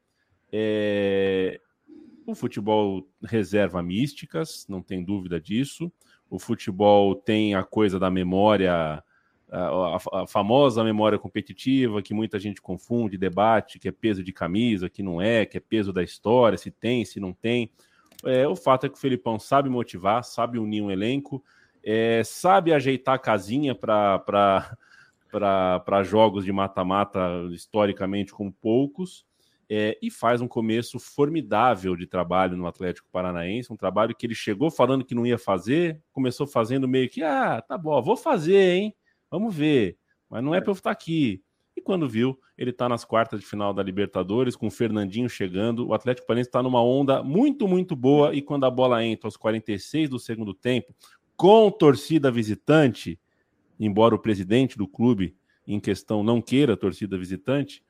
É... 0.53 1.61
O 2.27 2.35
futebol 2.35 3.09
reserva 3.25 3.83
místicas, 3.83 4.67
não 4.69 4.83
tem 4.83 5.05
dúvida 5.05 5.41
disso. 5.41 5.91
O 6.29 6.39
futebol 6.39 7.15
tem 7.15 7.55
a 7.55 7.65
coisa 7.65 7.99
da 7.99 8.11
memória 8.11 9.03
a, 9.51 9.97
a, 10.23 10.27
famosa 10.27 10.85
memória 10.85 11.19
competitiva 11.19 12.03
que 12.03 12.15
muita 12.15 12.39
gente 12.39 12.63
confunde, 12.63 13.19
debate, 13.19 13.79
que 13.79 13.89
é 13.89 13.93
peso 13.93 14.23
de 14.23 14.33
camisa, 14.33 14.89
que 14.89 15.03
não 15.03 15.21
é, 15.21 15.45
que 15.45 15.57
é 15.57 15.61
peso 15.61 15.93
da 15.93 16.03
história, 16.03 16.57
se 16.57 16.71
tem, 16.71 17.05
se 17.05 17.19
não 17.19 17.33
tem. 17.33 17.71
É, 18.25 18.47
o 18.47 18.55
fato 18.55 18.87
é 18.87 18.89
que 18.89 18.97
o 18.97 19.01
Felipão 19.01 19.39
sabe 19.39 19.69
motivar, 19.69 20.23
sabe 20.23 20.59
unir 20.59 20.83
um 20.83 20.91
elenco, 20.91 21.43
é, 21.83 22.23
sabe 22.25 22.73
ajeitar 22.73 23.15
a 23.15 23.19
casinha 23.19 23.75
para 23.75 24.77
jogos 26.05 26.45
de 26.45 26.53
mata-mata, 26.53 27.21
historicamente, 27.51 28.33
com 28.33 28.51
poucos, 28.51 29.27
é, 29.69 29.97
e 30.03 30.11
faz 30.11 30.41
um 30.41 30.49
começo 30.49 30.99
formidável 30.99 31.97
de 31.97 32.07
trabalho 32.07 32.57
no 32.57 32.67
Atlético 32.67 33.09
Paranaense, 33.11 33.73
um 33.73 33.77
trabalho 33.77 34.15
que 34.15 34.27
ele 34.27 34.35
chegou 34.35 34.71
falando 34.71 35.05
que 35.05 35.15
não 35.15 35.25
ia 35.25 35.39
fazer, 35.39 36.01
começou 36.13 36.47
fazendo 36.47 36.89
meio 36.89 37.09
que, 37.09 37.23
ah, 37.23 37.63
tá 37.63 37.79
bom, 37.79 38.03
vou 38.03 38.17
fazer, 38.17 38.73
hein? 38.75 38.95
Vamos 39.31 39.55
ver. 39.55 39.97
Mas 40.29 40.43
não 40.43 40.55
é, 40.55 40.59
é. 40.59 40.61
para 40.61 40.71
eu 40.71 40.75
estar 40.75 40.91
aqui. 40.91 41.43
E 41.77 41.81
quando 41.81 42.09
viu, 42.09 42.39
ele 42.59 42.71
está 42.71 42.89
nas 42.89 43.05
quartas 43.05 43.41
de 43.41 43.47
final 43.47 43.73
da 43.73 43.83
Libertadores, 43.83 44.57
com 44.57 44.67
o 44.67 44.71
Fernandinho 44.71 45.29
chegando. 45.29 45.89
O 45.89 45.95
Atlético 45.95 46.27
Paranaense 46.27 46.49
está 46.49 46.63
numa 46.63 46.83
onda 46.83 47.23
muito, 47.23 47.67
muito 47.67 47.97
boa. 47.97 48.35
E 48.35 48.43
quando 48.43 48.65
a 48.65 48.71
bola 48.71 49.05
entra 49.05 49.27
aos 49.27 49.37
46 49.37 50.11
do 50.11 50.19
segundo 50.19 50.53
tempo, 50.53 50.95
com 51.37 51.71
torcida 51.71 52.31
visitante, 52.31 53.19
embora 53.79 54.15
o 54.15 54.19
presidente 54.19 54.77
do 54.77 54.87
clube 54.87 55.35
em 55.67 55.81
questão 55.81 56.23
não 56.23 56.43
queira 56.43 56.77
torcida 56.77 57.17
visitante, 57.17 57.83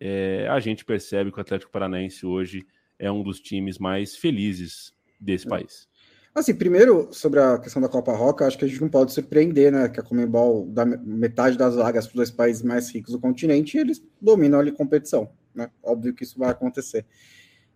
é, 0.00 0.46
a 0.48 0.58
gente 0.60 0.84
percebe 0.84 1.30
que 1.30 1.38
o 1.38 1.40
Atlético 1.40 1.70
Paranaense 1.70 2.24
hoje 2.24 2.66
é 2.98 3.10
um 3.10 3.22
dos 3.22 3.40
times 3.40 3.78
mais 3.78 4.16
felizes 4.16 4.94
desse 5.20 5.46
é. 5.46 5.50
país. 5.50 5.88
Assim, 6.34 6.52
primeiro, 6.52 7.08
sobre 7.12 7.38
a 7.38 7.58
questão 7.58 7.80
da 7.80 7.88
Copa 7.88 8.12
Roca, 8.12 8.44
acho 8.44 8.58
que 8.58 8.64
a 8.64 8.68
gente 8.68 8.80
não 8.80 8.88
pode 8.88 9.12
surpreender, 9.12 9.70
né? 9.70 9.88
Que 9.88 10.00
a 10.00 10.02
Comembol 10.02 10.66
dá 10.66 10.84
metade 10.84 11.56
das 11.56 11.76
vagas 11.76 12.06
para 12.06 12.10
os 12.10 12.16
dois 12.16 12.30
países 12.32 12.60
mais 12.60 12.90
ricos 12.90 13.12
do 13.12 13.20
continente 13.20 13.76
e 13.76 13.80
eles 13.80 14.02
dominam 14.20 14.58
ali 14.58 14.70
a 14.70 14.74
competição, 14.74 15.30
né? 15.54 15.70
Óbvio 15.80 16.12
que 16.12 16.24
isso 16.24 16.36
vai 16.36 16.50
acontecer. 16.50 17.06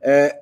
É, 0.01 0.41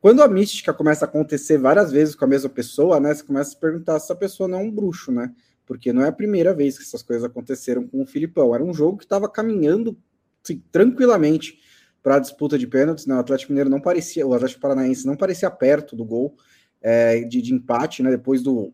quando 0.00 0.20
a 0.20 0.26
mística 0.26 0.74
começa 0.74 1.04
a 1.04 1.08
acontecer 1.08 1.56
várias 1.56 1.92
vezes 1.92 2.16
com 2.16 2.24
a 2.24 2.28
mesma 2.28 2.50
pessoa, 2.50 2.98
né? 2.98 3.14
Você 3.14 3.22
começa 3.22 3.50
a 3.50 3.52
se 3.52 3.60
perguntar 3.60 4.00
se 4.00 4.06
essa 4.06 4.16
pessoa 4.16 4.48
não 4.48 4.58
é 4.58 4.62
um 4.62 4.70
bruxo, 4.70 5.12
né? 5.12 5.32
Porque 5.64 5.92
não 5.92 6.02
é 6.02 6.08
a 6.08 6.12
primeira 6.12 6.52
vez 6.52 6.76
que 6.76 6.82
essas 6.82 7.04
coisas 7.04 7.24
aconteceram 7.24 7.86
com 7.86 8.02
o 8.02 8.06
Filipão. 8.06 8.52
Era 8.52 8.64
um 8.64 8.74
jogo 8.74 8.98
que 8.98 9.04
estava 9.04 9.28
caminhando 9.28 9.96
assim, 10.42 10.60
tranquilamente 10.72 11.60
para 12.02 12.16
a 12.16 12.18
disputa 12.18 12.58
de 12.58 12.66
pênaltis, 12.66 13.06
né? 13.06 13.14
O 13.14 13.20
Atlético 13.20 13.52
Mineiro 13.52 13.70
não 13.70 13.80
parecia, 13.80 14.26
o 14.26 14.34
Atlético 14.34 14.60
Paranaense 14.60 15.06
não 15.06 15.16
parecia 15.16 15.48
perto 15.52 15.94
do 15.94 16.04
gol 16.04 16.36
é, 16.84 17.20
de, 17.20 17.40
de, 17.40 17.54
empate, 17.54 18.02
né? 18.02 18.10
Depois 18.10 18.42
do 18.42 18.70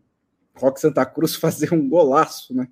Rock 0.53 0.81
Santa 0.81 1.05
Cruz 1.05 1.33
fazer 1.39 1.73
um 1.73 1.87
golaço, 1.87 2.53
né? 2.53 2.67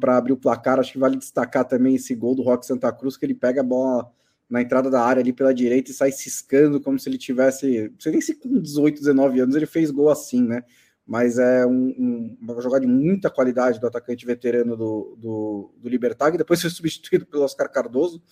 Para 0.00 0.16
abrir 0.16 0.32
o 0.32 0.36
placar, 0.36 0.80
acho 0.80 0.92
que 0.92 0.98
vale 0.98 1.16
destacar 1.16 1.66
também 1.66 1.94
esse 1.94 2.14
gol 2.14 2.34
do 2.34 2.42
Rock 2.42 2.66
Santa 2.66 2.90
Cruz, 2.92 3.16
que 3.16 3.24
ele 3.24 3.34
pega 3.34 3.60
a 3.60 3.64
bola 3.64 4.10
na 4.48 4.60
entrada 4.60 4.90
da 4.90 5.02
área 5.02 5.20
ali 5.20 5.32
pela 5.32 5.54
direita 5.54 5.90
e 5.90 5.94
sai 5.94 6.12
ciscando 6.12 6.80
como 6.80 6.98
se 6.98 7.08
ele 7.08 7.18
tivesse. 7.18 7.88
Não 7.90 8.00
sei 8.00 8.12
nem 8.12 8.20
se 8.20 8.34
com 8.34 8.60
18, 8.60 8.98
19 8.98 9.40
anos 9.40 9.56
ele 9.56 9.66
fez 9.66 9.90
gol 9.90 10.10
assim, 10.10 10.42
né? 10.42 10.62
Mas 11.06 11.38
é 11.38 11.66
um, 11.66 11.88
um, 11.98 12.38
uma 12.40 12.60
jogada 12.60 12.86
de 12.86 12.92
muita 12.92 13.30
qualidade 13.30 13.80
do 13.80 13.86
atacante 13.86 14.24
veterano 14.24 14.76
do, 14.76 15.16
do, 15.18 15.74
do 15.78 15.88
Libertad, 15.88 16.34
e 16.34 16.38
depois 16.38 16.60
foi 16.60 16.68
substituído 16.70 17.26
pelo 17.26 17.44
Oscar 17.44 17.70
Cardoso. 17.70 18.22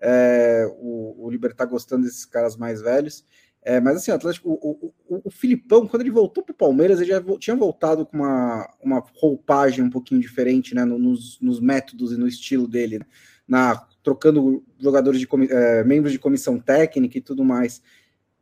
É, 0.00 0.66
o, 0.78 1.26
o 1.26 1.30
Libertad 1.30 1.68
gostando 1.68 2.04
desses 2.04 2.24
caras 2.24 2.56
mais 2.56 2.80
velhos. 2.80 3.24
É, 3.66 3.80
mas 3.80 3.96
assim, 3.96 4.12
o 4.12 4.14
Atlético, 4.14 4.48
o, 4.48 4.92
o, 5.08 5.22
o, 5.24 5.30
Filipão, 5.30 5.88
quando 5.88 6.02
ele 6.02 6.10
voltou 6.12 6.40
para 6.44 6.52
o 6.52 6.56
Palmeiras, 6.56 7.00
ele 7.00 7.10
já 7.10 7.20
tinha 7.36 7.56
voltado 7.56 8.06
com 8.06 8.18
uma, 8.18 8.70
uma 8.80 9.04
roupagem 9.16 9.84
um 9.84 9.90
pouquinho 9.90 10.20
diferente, 10.20 10.72
né? 10.72 10.84
Nos, 10.84 11.40
nos 11.40 11.58
métodos 11.58 12.12
e 12.12 12.16
no 12.16 12.28
estilo 12.28 12.68
dele, 12.68 13.00
na, 13.46 13.84
trocando 14.04 14.64
jogadores 14.78 15.18
de 15.18 15.26
é, 15.50 15.82
membros 15.82 16.12
de 16.12 16.18
comissão 16.20 16.60
técnica 16.60 17.18
e 17.18 17.20
tudo 17.20 17.44
mais. 17.44 17.82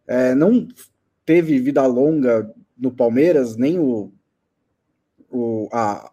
É, 0.06 0.34
não 0.34 0.68
teve 1.24 1.58
vida 1.58 1.86
longa 1.86 2.54
no 2.76 2.92
Palmeiras, 2.92 3.56
nem 3.56 3.78
o, 3.78 4.12
o, 5.30 5.70
a, 5.72 6.12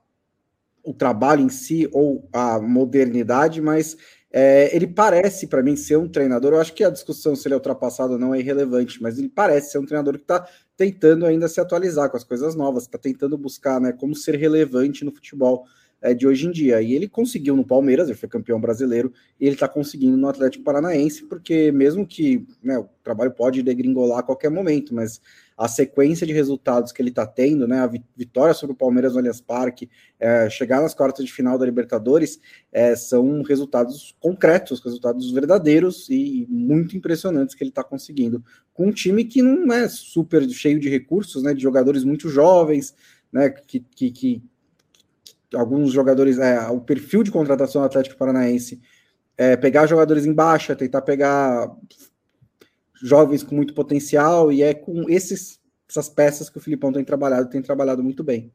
o 0.86 0.94
trabalho 0.94 1.42
em 1.42 1.50
si 1.50 1.86
ou 1.92 2.30
a 2.32 2.62
modernidade, 2.62 3.60
mas 3.60 3.98
é, 4.34 4.74
ele 4.74 4.88
parece, 4.88 5.46
para 5.48 5.62
mim, 5.62 5.76
ser 5.76 5.98
um 5.98 6.08
treinador. 6.08 6.54
Eu 6.54 6.62
acho 6.62 6.74
que 6.74 6.84
a 6.84 6.90
discussão 6.90 7.36
se 7.36 7.48
ele 7.48 7.54
é 7.54 7.58
ultrapassado 7.58 8.14
ou 8.14 8.20
não 8.20 8.34
é 8.34 8.40
irrelevante, 8.40 9.02
mas 9.02 9.20
ele 9.20 9.28
parece 9.28 9.72
ser 9.72 9.78
um 9.78 9.86
treinador 9.86 10.14
que 10.16 10.24
está 10.24 10.48
tentando 10.78 11.26
ainda 11.26 11.48
se 11.48 11.60
atualizar 11.60 12.10
com 12.10 12.18
as 12.18 12.24
coisas 12.24 12.56
novas, 12.56 12.84
está 12.84 12.98
tentando 12.98 13.38
buscar 13.38 13.82
né, 13.82 13.92
como 13.92 14.16
ser 14.16 14.36
relevante 14.36 15.04
no 15.04 15.12
futebol 15.12 15.66
é, 16.02 16.14
de 16.14 16.26
hoje 16.26 16.48
em 16.48 16.52
dia. 16.52 16.82
E 16.82 16.94
ele 16.94 17.10
conseguiu 17.10 17.58
no 17.58 17.66
Palmeiras, 17.66 18.08
ele 18.08 18.18
foi 18.18 18.30
campeão 18.30 18.60
brasileiro, 18.60 19.14
e 19.40 19.46
ele 19.46 19.56
está 19.56 19.68
conseguindo 19.68 20.16
no 20.16 20.30
Atlético 20.30 20.64
Paranaense, 20.64 21.24
porque 21.24 21.72
mesmo 21.72 22.08
que 22.08 22.48
né, 22.64 22.80
o 22.80 22.88
trabalho 23.04 23.32
pode 23.32 23.62
degringolar 23.62 24.20
a 24.20 24.24
qualquer 24.24 24.50
momento, 24.50 24.96
mas 24.96 25.22
a 25.62 25.68
sequência 25.68 26.26
de 26.26 26.34
resultados 26.34 26.92
que 26.92 27.00
ele 27.04 27.10
está 27.10 27.24
tendo, 27.24 27.68
né, 27.68 27.82
a 27.82 27.92
vitória 28.18 28.52
sobre 28.52 28.74
o 28.74 28.76
Palmeiras 28.76 29.14
no 29.14 29.20
Allianz 29.20 29.40
Parque, 29.40 29.88
é, 30.20 30.50
chegar 30.50 30.82
nas 30.82 30.96
quartas 30.96 31.24
de 31.24 31.32
final 31.32 31.56
da 31.56 31.64
Libertadores, 31.64 32.40
é, 32.72 32.96
são 32.96 33.44
resultados 33.44 34.16
concretos, 34.20 34.84
resultados 34.84 35.32
verdadeiros 35.32 36.10
e 36.10 36.48
muito 36.50 36.98
impressionantes 36.98 37.54
que 37.54 37.64
ele 37.64 37.70
está 37.70 37.84
conseguindo 37.84 38.44
com 38.74 38.88
um 38.88 38.92
time 38.92 39.24
que 39.24 39.44
não 39.44 39.72
é 39.72 39.88
super 39.88 40.50
cheio 40.50 40.80
de 40.80 40.90
recursos, 40.90 41.44
né, 41.44 41.54
de 41.54 41.62
jogadores 41.62 42.04
muito 42.04 42.28
jovens, 42.28 42.96
né, 43.32 43.52
que, 43.52 43.82
que, 43.82 44.10
que 44.10 44.44
alguns 45.54 45.92
jogadores, 45.92 46.40
é, 46.40 46.60
o 46.70 46.82
perfil 46.82 47.22
de 47.22 47.30
contratação 47.30 47.84
do 47.84 47.86
Atlético 47.86 48.18
Paranaense 48.18 48.82
é 49.38 49.56
pegar 49.56 49.86
jogadores 49.86 50.26
em 50.26 50.34
baixa, 50.34 50.76
tentar 50.76 51.04
pegar 51.04 51.72
jovens 53.02 53.44
com 53.44 53.56
muito 53.56 53.74
potencial, 53.74 54.52
e 54.52 54.62
é 54.62 54.74
com 54.74 55.10
esses, 55.10 55.60
essas 55.90 56.10
peças 56.10 56.50
que 56.50 56.58
o 56.58 56.62
Filipão 56.62 56.92
tem 56.92 57.04
trabalhado, 57.04 57.50
tem 57.50 57.62
trabalhado 57.62 58.04
muito 58.04 58.24
bem. 58.24 58.52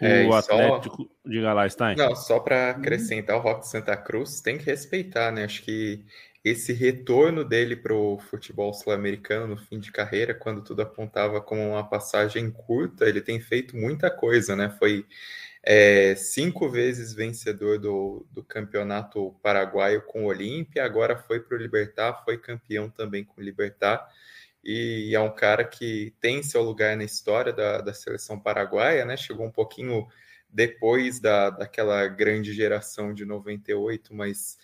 É, 0.00 0.26
o 0.26 0.34
Atlético, 0.34 1.02
só... 1.02 1.08
diga 1.30 1.52
lá, 1.52 1.68
Stein. 1.68 1.96
Não, 1.96 2.16
só 2.16 2.40
para 2.40 2.70
acrescentar 2.70 3.36
o 3.36 3.40
Rock 3.40 3.66
Santa 3.66 3.96
Cruz, 3.96 4.40
tem 4.40 4.58
que 4.58 4.64
respeitar, 4.64 5.30
né? 5.30 5.44
Acho 5.44 5.62
que 5.62 6.04
esse 6.44 6.72
retorno 6.72 7.44
dele 7.44 7.74
para 7.74 7.94
o 7.94 8.18
futebol 8.18 8.74
sul-americano 8.74 9.46
no 9.46 9.56
fim 9.56 9.78
de 9.78 9.90
carreira, 9.90 10.34
quando 10.34 10.62
tudo 10.62 10.82
apontava 10.82 11.40
como 11.40 11.62
uma 11.70 11.88
passagem 11.88 12.50
curta, 12.50 13.08
ele 13.08 13.20
tem 13.20 13.40
feito 13.40 13.76
muita 13.76 14.10
coisa, 14.10 14.54
né? 14.54 14.68
Foi 14.78 15.06
é, 15.66 16.14
cinco 16.14 16.68
vezes 16.68 17.14
vencedor 17.14 17.78
do, 17.78 18.26
do 18.30 18.44
campeonato 18.44 19.34
paraguaio 19.42 20.02
com 20.02 20.24
o 20.24 20.26
Olímpia, 20.28 20.84
agora 20.84 21.16
foi 21.16 21.40
para 21.40 21.56
o 21.56 21.60
Libertar, 21.60 22.22
foi 22.24 22.38
campeão 22.38 22.90
também 22.90 23.24
com 23.24 23.40
o 23.40 23.44
Libertar, 23.44 24.06
e 24.62 25.14
é 25.14 25.20
um 25.20 25.34
cara 25.34 25.64
que 25.64 26.14
tem 26.20 26.42
seu 26.42 26.62
lugar 26.62 26.96
na 26.96 27.04
história 27.04 27.52
da, 27.52 27.80
da 27.80 27.94
seleção 27.94 28.38
paraguaia, 28.38 29.04
né? 29.04 29.16
Chegou 29.16 29.46
um 29.46 29.50
pouquinho 29.50 30.06
depois 30.48 31.20
da, 31.20 31.50
daquela 31.50 32.06
grande 32.08 32.52
geração 32.52 33.12
de 33.12 33.24
98, 33.24 34.14
mas 34.14 34.56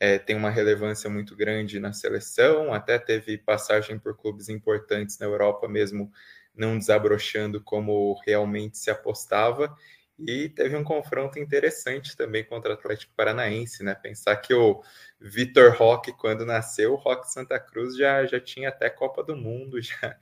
é, 0.00 0.18
tem 0.18 0.36
uma 0.36 0.50
relevância 0.50 1.08
muito 1.10 1.34
grande 1.34 1.80
na 1.80 1.92
seleção, 1.92 2.72
até 2.72 2.98
teve 2.98 3.38
passagem 3.38 3.98
por 3.98 4.16
clubes 4.16 4.48
importantes 4.48 5.18
na 5.18 5.26
Europa 5.26 5.66
mesmo, 5.68 6.12
não 6.54 6.78
desabrochando 6.78 7.62
como 7.62 8.20
realmente 8.24 8.78
se 8.78 8.90
apostava. 8.90 9.74
E 10.18 10.48
teve 10.48 10.74
um 10.74 10.82
confronto 10.82 11.38
interessante 11.38 12.16
também 12.16 12.44
contra 12.44 12.72
o 12.72 12.74
Atlético 12.74 13.12
Paranaense, 13.16 13.84
né? 13.84 13.94
Pensar 13.94 14.34
que 14.36 14.52
o 14.52 14.82
Vitor 15.20 15.76
Roque, 15.76 16.12
quando 16.12 16.44
nasceu, 16.44 16.92
o 16.94 16.96
Roque 16.96 17.30
Santa 17.30 17.58
Cruz 17.60 17.96
já, 17.96 18.26
já 18.26 18.40
tinha 18.40 18.68
até 18.68 18.90
Copa 18.90 19.22
do 19.22 19.36
Mundo, 19.36 19.80
já 19.82 20.18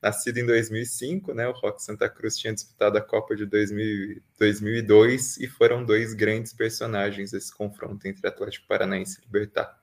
nascido 0.00 0.38
em 0.38 0.46
2005, 0.46 1.34
né? 1.34 1.48
O 1.48 1.52
Roque 1.52 1.82
Santa 1.82 2.08
Cruz 2.08 2.38
tinha 2.38 2.54
disputado 2.54 2.96
a 2.96 3.00
Copa 3.00 3.34
de 3.34 3.44
2000, 3.44 4.22
2002 4.38 5.38
e 5.38 5.48
foram 5.48 5.84
dois 5.84 6.14
grandes 6.14 6.52
personagens 6.52 7.32
esse 7.32 7.52
confronto 7.52 8.06
entre 8.06 8.28
Atlético 8.28 8.68
Paranaense 8.68 9.18
e 9.20 9.24
Libertar. 9.24 9.80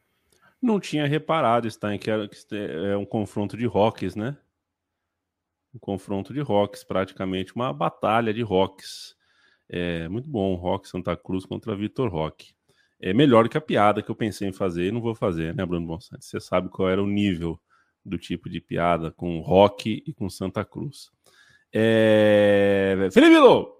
Não 0.61 0.79
tinha 0.79 1.05
reparado, 1.05 1.69
Stein, 1.69 1.99
que 1.99 2.09
é 2.09 2.95
um 2.95 3.05
confronto 3.05 3.57
de 3.57 3.65
rocks, 3.65 4.15
né? 4.15 4.37
Um 5.75 5.79
confronto 5.79 6.33
de 6.33 6.39
rocks, 6.39 6.85
praticamente 6.85 7.53
uma 7.53 7.73
batalha 7.73 8.33
de 8.33 8.41
rocks. 8.41 9.16
É 9.69 10.07
muito 10.07 10.29
bom, 10.29 10.55
Rock 10.55 10.87
Santa 10.87 11.15
Cruz 11.15 11.45
contra 11.45 11.75
Vitor 11.75 12.09
Roque. 12.09 12.53
É 12.99 13.13
melhor 13.13 13.47
que 13.47 13.57
a 13.57 13.61
piada 13.61 14.01
que 14.01 14.09
eu 14.09 14.15
pensei 14.15 14.47
em 14.47 14.53
fazer 14.53 14.87
e 14.87 14.91
não 14.91 15.01
vou 15.01 15.13
fazer, 15.13 15.53
né, 15.53 15.65
Bruno 15.65 15.85
Bonsante? 15.85 16.25
Você 16.25 16.39
sabe 16.39 16.69
qual 16.69 16.89
era 16.89 17.01
o 17.01 17.07
nível 17.07 17.59
do 18.03 18.17
tipo 18.17 18.49
de 18.49 18.59
piada 18.59 19.11
com 19.11 19.39
Rock 19.41 20.03
e 20.05 20.13
com 20.13 20.29
Santa 20.29 20.63
Cruz. 20.63 21.11
É... 21.73 23.09
Felipe 23.11 23.37
Lô, 23.37 23.71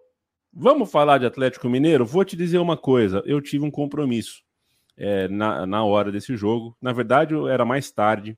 vamos 0.53 0.91
falar 0.91 1.17
de 1.17 1.25
Atlético 1.25 1.69
Mineiro? 1.69 2.05
Vou 2.05 2.25
te 2.25 2.35
dizer 2.35 2.59
uma 2.59 2.77
coisa: 2.77 3.23
eu 3.25 3.41
tive 3.41 3.65
um 3.65 3.71
compromisso 3.71 4.43
é, 4.97 5.27
na, 5.29 5.65
na 5.65 5.83
hora 5.83 6.11
desse 6.11 6.35
jogo. 6.35 6.75
Na 6.81 6.91
verdade, 6.91 7.33
era 7.49 7.63
mais 7.63 7.89
tarde 7.91 8.37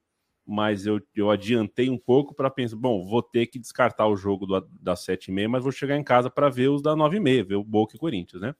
mas 0.51 0.87
eu, 0.87 0.99
eu 1.15 1.29
adiantei 1.29 1.91
um 1.91 1.97
pouco 1.97 2.33
para 2.33 2.49
pensar, 2.49 2.75
bom, 2.75 3.05
vou 3.05 3.21
ter 3.21 3.45
que 3.45 3.59
descartar 3.59 4.07
o 4.07 4.17
jogo 4.17 4.47
do, 4.47 4.59
das 4.81 5.05
7h30, 5.05 5.47
mas 5.47 5.61
vou 5.61 5.71
chegar 5.71 5.95
em 5.95 6.03
casa 6.03 6.27
para 6.27 6.49
ver 6.49 6.69
os 6.69 6.81
da 6.81 6.95
9h30, 6.95 7.47
ver 7.47 7.55
o 7.55 7.63
Boca 7.63 7.95
e 7.95 7.99
Corinthians, 7.99 8.41
né? 8.41 8.55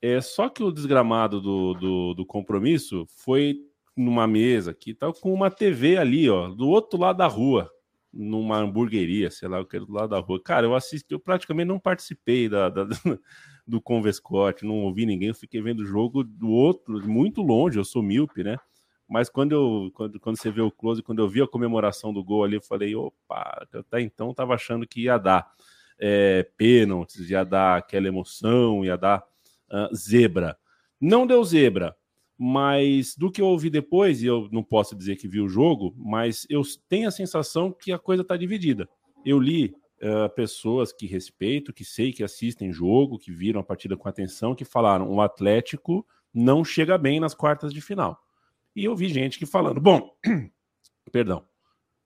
É, 0.00 0.20
só 0.20 0.48
que 0.48 0.62
o 0.62 0.70
desgramado 0.70 1.40
do, 1.40 1.74
do, 1.74 2.14
do 2.14 2.24
compromisso 2.24 3.06
foi 3.08 3.56
numa 3.96 4.24
mesa 4.28 4.72
que 4.72 4.94
tá 4.94 5.12
com 5.12 5.34
uma 5.34 5.50
TV 5.50 5.96
ali, 5.96 6.30
ó, 6.30 6.48
do 6.48 6.68
outro 6.68 7.00
lado 7.00 7.16
da 7.16 7.26
rua, 7.26 7.68
numa 8.12 8.58
hamburgueria, 8.58 9.32
sei 9.32 9.48
lá, 9.48 9.58
eu 9.58 9.66
quero 9.66 9.86
do 9.86 9.92
lado 9.92 10.10
da 10.10 10.20
rua. 10.20 10.40
Cara, 10.40 10.64
eu 10.64 10.76
assisti, 10.76 11.12
eu 11.12 11.18
praticamente 11.18 11.66
não 11.66 11.80
participei 11.80 12.48
da, 12.48 12.68
da 12.68 12.84
do 13.66 13.82
Convescote, 13.82 14.64
não 14.64 14.84
ouvi 14.84 15.04
ninguém, 15.04 15.30
eu 15.30 15.34
fiquei 15.34 15.60
vendo 15.60 15.80
o 15.80 15.86
jogo 15.86 16.22
do 16.22 16.50
outro, 16.50 17.04
muito 17.08 17.42
longe, 17.42 17.80
eu 17.80 17.84
sou 17.84 18.00
míope, 18.00 18.44
né? 18.44 18.56
Mas 19.10 19.28
quando 19.28 19.50
eu 19.50 19.90
quando, 19.92 20.20
quando 20.20 20.38
você 20.38 20.52
vê 20.52 20.60
o 20.60 20.70
close, 20.70 21.02
quando 21.02 21.18
eu 21.18 21.28
vi 21.28 21.42
a 21.42 21.48
comemoração 21.48 22.14
do 22.14 22.22
gol 22.22 22.44
ali, 22.44 22.54
eu 22.54 22.62
falei, 22.62 22.94
opa, 22.94 23.66
até 23.74 24.00
então 24.00 24.32
tava 24.32 24.54
achando 24.54 24.86
que 24.86 25.02
ia 25.02 25.18
dar 25.18 25.50
é, 25.98 26.48
pênaltis, 26.56 27.28
ia 27.28 27.44
dar 27.44 27.78
aquela 27.78 28.06
emoção, 28.06 28.84
ia 28.84 28.96
dar 28.96 29.24
uh, 29.68 29.92
zebra. 29.94 30.56
Não 31.00 31.26
deu 31.26 31.42
zebra, 31.42 31.96
mas 32.38 33.16
do 33.16 33.32
que 33.32 33.40
eu 33.40 33.46
ouvi 33.46 33.68
depois, 33.68 34.22
e 34.22 34.26
eu 34.26 34.48
não 34.52 34.62
posso 34.62 34.94
dizer 34.94 35.16
que 35.16 35.26
vi 35.26 35.40
o 35.40 35.48
jogo, 35.48 35.92
mas 35.98 36.46
eu 36.48 36.62
tenho 36.88 37.08
a 37.08 37.12
sensação 37.12 37.72
que 37.72 37.90
a 37.90 37.98
coisa 37.98 38.22
está 38.22 38.36
dividida. 38.36 38.88
Eu 39.26 39.40
li 39.40 39.74
uh, 40.00 40.32
pessoas 40.36 40.92
que 40.92 41.04
respeito, 41.04 41.72
que 41.72 41.84
sei 41.84 42.12
que 42.12 42.22
assistem 42.22 42.72
jogo, 42.72 43.18
que 43.18 43.32
viram 43.32 43.60
a 43.60 43.64
partida 43.64 43.96
com 43.96 44.08
atenção, 44.08 44.54
que 44.54 44.64
falaram: 44.64 45.10
o 45.10 45.20
Atlético 45.20 46.06
não 46.32 46.64
chega 46.64 46.96
bem 46.96 47.18
nas 47.18 47.34
quartas 47.34 47.74
de 47.74 47.80
final. 47.80 48.16
E 48.74 48.84
eu 48.84 48.94
vi 48.94 49.08
gente 49.08 49.38
que 49.38 49.46
falando, 49.46 49.80
bom, 49.80 50.14
perdão, 51.10 51.44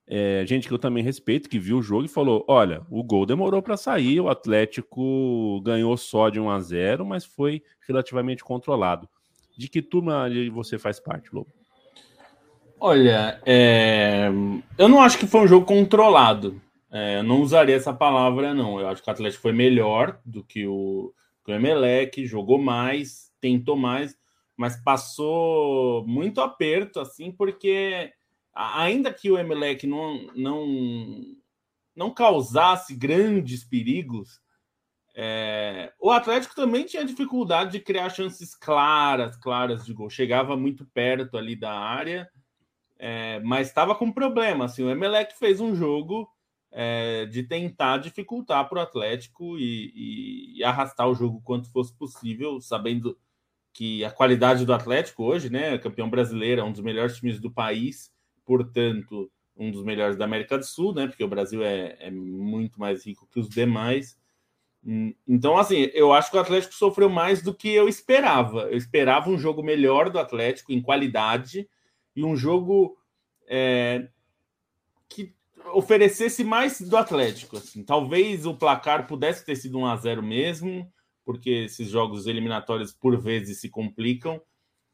é, 0.06 0.44
gente 0.46 0.68
que 0.68 0.74
eu 0.74 0.78
também 0.78 1.02
respeito, 1.02 1.48
que 1.48 1.58
viu 1.58 1.78
o 1.78 1.82
jogo 1.82 2.04
e 2.04 2.08
falou: 2.08 2.44
olha, 2.46 2.82
o 2.90 3.02
gol 3.02 3.24
demorou 3.24 3.62
para 3.62 3.76
sair, 3.76 4.20
o 4.20 4.28
Atlético 4.28 5.60
ganhou 5.62 5.96
só 5.96 6.28
de 6.28 6.38
1 6.38 6.50
a 6.50 6.60
0 6.60 7.06
mas 7.06 7.24
foi 7.24 7.62
relativamente 7.86 8.44
controlado. 8.44 9.08
De 9.56 9.68
que 9.68 9.80
turma 9.80 10.26
você 10.52 10.78
faz 10.78 11.00
parte, 11.00 11.30
Lobo? 11.32 11.50
Olha, 12.78 13.40
é... 13.46 14.28
eu 14.76 14.88
não 14.88 15.00
acho 15.00 15.18
que 15.18 15.26
foi 15.26 15.40
um 15.40 15.46
jogo 15.46 15.64
controlado. 15.64 16.60
É, 16.90 17.22
não 17.22 17.40
usaria 17.40 17.74
essa 17.74 17.92
palavra, 17.92 18.52
não. 18.52 18.78
Eu 18.78 18.88
acho 18.88 19.02
que 19.02 19.08
o 19.08 19.12
Atlético 19.12 19.42
foi 19.42 19.52
melhor 19.52 20.20
do 20.24 20.44
que 20.44 20.66
o, 20.66 21.12
que 21.44 21.50
o 21.50 21.54
Emelec, 21.54 22.24
jogou 22.26 22.58
mais, 22.58 23.32
tentou 23.40 23.76
mais, 23.76 24.16
mas 24.56 24.82
passou 24.82 26.06
muito 26.06 26.40
aperto, 26.40 27.00
assim, 27.00 27.32
porque 27.32 28.12
ainda 28.54 29.12
que 29.12 29.30
o 29.30 29.38
Emelec 29.38 29.86
não, 29.86 30.26
não, 30.34 30.66
não 31.94 32.10
causasse 32.12 32.94
grandes 32.94 33.64
perigos, 33.64 34.40
é, 35.16 35.92
o 36.00 36.10
Atlético 36.10 36.54
também 36.56 36.84
tinha 36.84 37.04
dificuldade 37.04 37.72
de 37.72 37.80
criar 37.80 38.10
chances 38.10 38.54
claras, 38.54 39.36
claras 39.36 39.84
de 39.84 39.92
gol. 39.92 40.10
Chegava 40.10 40.56
muito 40.56 40.84
perto 40.86 41.38
ali 41.38 41.54
da 41.54 41.72
área, 41.72 42.28
é, 42.98 43.38
mas 43.40 43.68
estava 43.68 43.94
com 43.94 44.10
problema. 44.10 44.64
Assim, 44.64 44.82
o 44.82 44.90
Emelec 44.90 45.38
fez 45.38 45.60
um 45.60 45.74
jogo 45.74 46.28
é, 46.72 47.26
de 47.26 47.44
tentar 47.44 47.98
dificultar 47.98 48.68
para 48.68 48.80
o 48.80 48.82
Atlético 48.82 49.56
e, 49.56 49.92
e, 49.94 50.58
e, 50.58 50.64
arrastar 50.64 51.08
o 51.08 51.14
jogo 51.14 51.40
quanto 51.44 51.70
fosse 51.70 51.96
possível, 51.96 52.60
sabendo 52.60 53.16
que 53.74 54.04
a 54.04 54.10
qualidade 54.10 54.64
do 54.64 54.72
Atlético 54.72 55.24
hoje, 55.24 55.50
né, 55.50 55.76
campeão 55.78 56.08
brasileiro, 56.08 56.60
é 56.60 56.64
um 56.64 56.72
dos 56.72 56.80
melhores 56.80 57.16
times 57.16 57.40
do 57.40 57.50
país, 57.50 58.10
portanto, 58.46 59.28
um 59.56 59.70
dos 59.70 59.84
melhores 59.84 60.16
da 60.16 60.24
América 60.24 60.56
do 60.56 60.64
Sul, 60.64 60.94
né? 60.94 61.06
Porque 61.08 61.24
o 61.24 61.28
Brasil 61.28 61.62
é, 61.62 61.96
é 61.98 62.10
muito 62.10 62.78
mais 62.78 63.04
rico 63.04 63.28
que 63.30 63.40
os 63.40 63.48
demais. 63.48 64.16
Hum, 64.84 65.12
então, 65.26 65.58
assim, 65.58 65.90
eu 65.92 66.12
acho 66.12 66.30
que 66.30 66.36
o 66.36 66.40
Atlético 66.40 66.74
sofreu 66.74 67.08
mais 67.08 67.42
do 67.42 67.52
que 67.52 67.68
eu 67.68 67.88
esperava. 67.88 68.62
Eu 68.62 68.76
esperava 68.76 69.28
um 69.28 69.38
jogo 69.38 69.62
melhor 69.62 70.08
do 70.08 70.18
Atlético 70.18 70.72
em 70.72 70.80
qualidade 70.80 71.68
e 72.14 72.24
um 72.24 72.36
jogo 72.36 72.96
é, 73.48 74.08
que 75.08 75.34
oferecesse 75.72 76.44
mais 76.44 76.80
do 76.80 76.96
Atlético. 76.96 77.56
Assim. 77.56 77.82
Talvez 77.82 78.46
o 78.46 78.54
placar 78.54 79.06
pudesse 79.06 79.44
ter 79.44 79.56
sido 79.56 79.78
1 79.78 79.86
a 79.86 79.96
0 79.96 80.22
mesmo, 80.22 80.92
porque 81.24 81.50
esses 81.50 81.88
jogos 81.88 82.26
eliminatórios 82.26 82.92
por 82.92 83.20
vezes 83.20 83.60
se 83.60 83.68
complicam. 83.68 84.40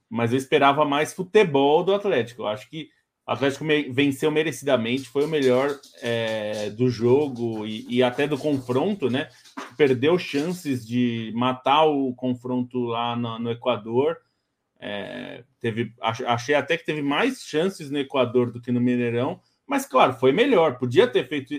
Mas 0.09 0.33
eu 0.33 0.39
esperava 0.39 0.85
mais 0.85 1.13
futebol 1.13 1.85
do 1.85 1.95
Atlético. 1.95 2.43
Eu 2.43 2.49
acho 2.49 2.69
que 2.69 2.89
o 3.27 3.33
Atlético 3.33 3.65
venceu 3.93 4.31
merecidamente, 4.31 5.09
foi 5.09 5.25
o 5.25 5.29
melhor 5.29 5.71
é, 6.03 6.71
do 6.71 6.91
jogo 6.91 7.65
e, 7.65 7.87
e, 7.89 8.03
até 8.03 8.27
do 8.27 8.37
confronto, 8.37 9.09
né? 9.09 9.29
Perdeu 9.77 10.19
chances 10.19 10.85
de 10.85 11.33
matar 11.35 11.85
o 11.85 12.13
confronto 12.15 12.81
lá 12.87 13.15
no, 13.15 13.39
no 13.39 13.51
Equador. 13.51 14.17
É, 14.81 15.45
teve, 15.61 15.93
achei 16.01 16.55
até 16.55 16.77
que 16.77 16.85
teve 16.85 17.03
mais 17.03 17.43
chances 17.43 17.91
no 17.91 17.99
Equador 17.99 18.51
do 18.51 18.61
que 18.61 18.73
no 18.73 18.81
Mineirão, 18.81 19.41
mas 19.65 19.87
claro, 19.87 20.15
foi 20.15 20.33
melhor. 20.33 20.79
Podia 20.79 21.07
ter 21.07 21.29
feito 21.29 21.55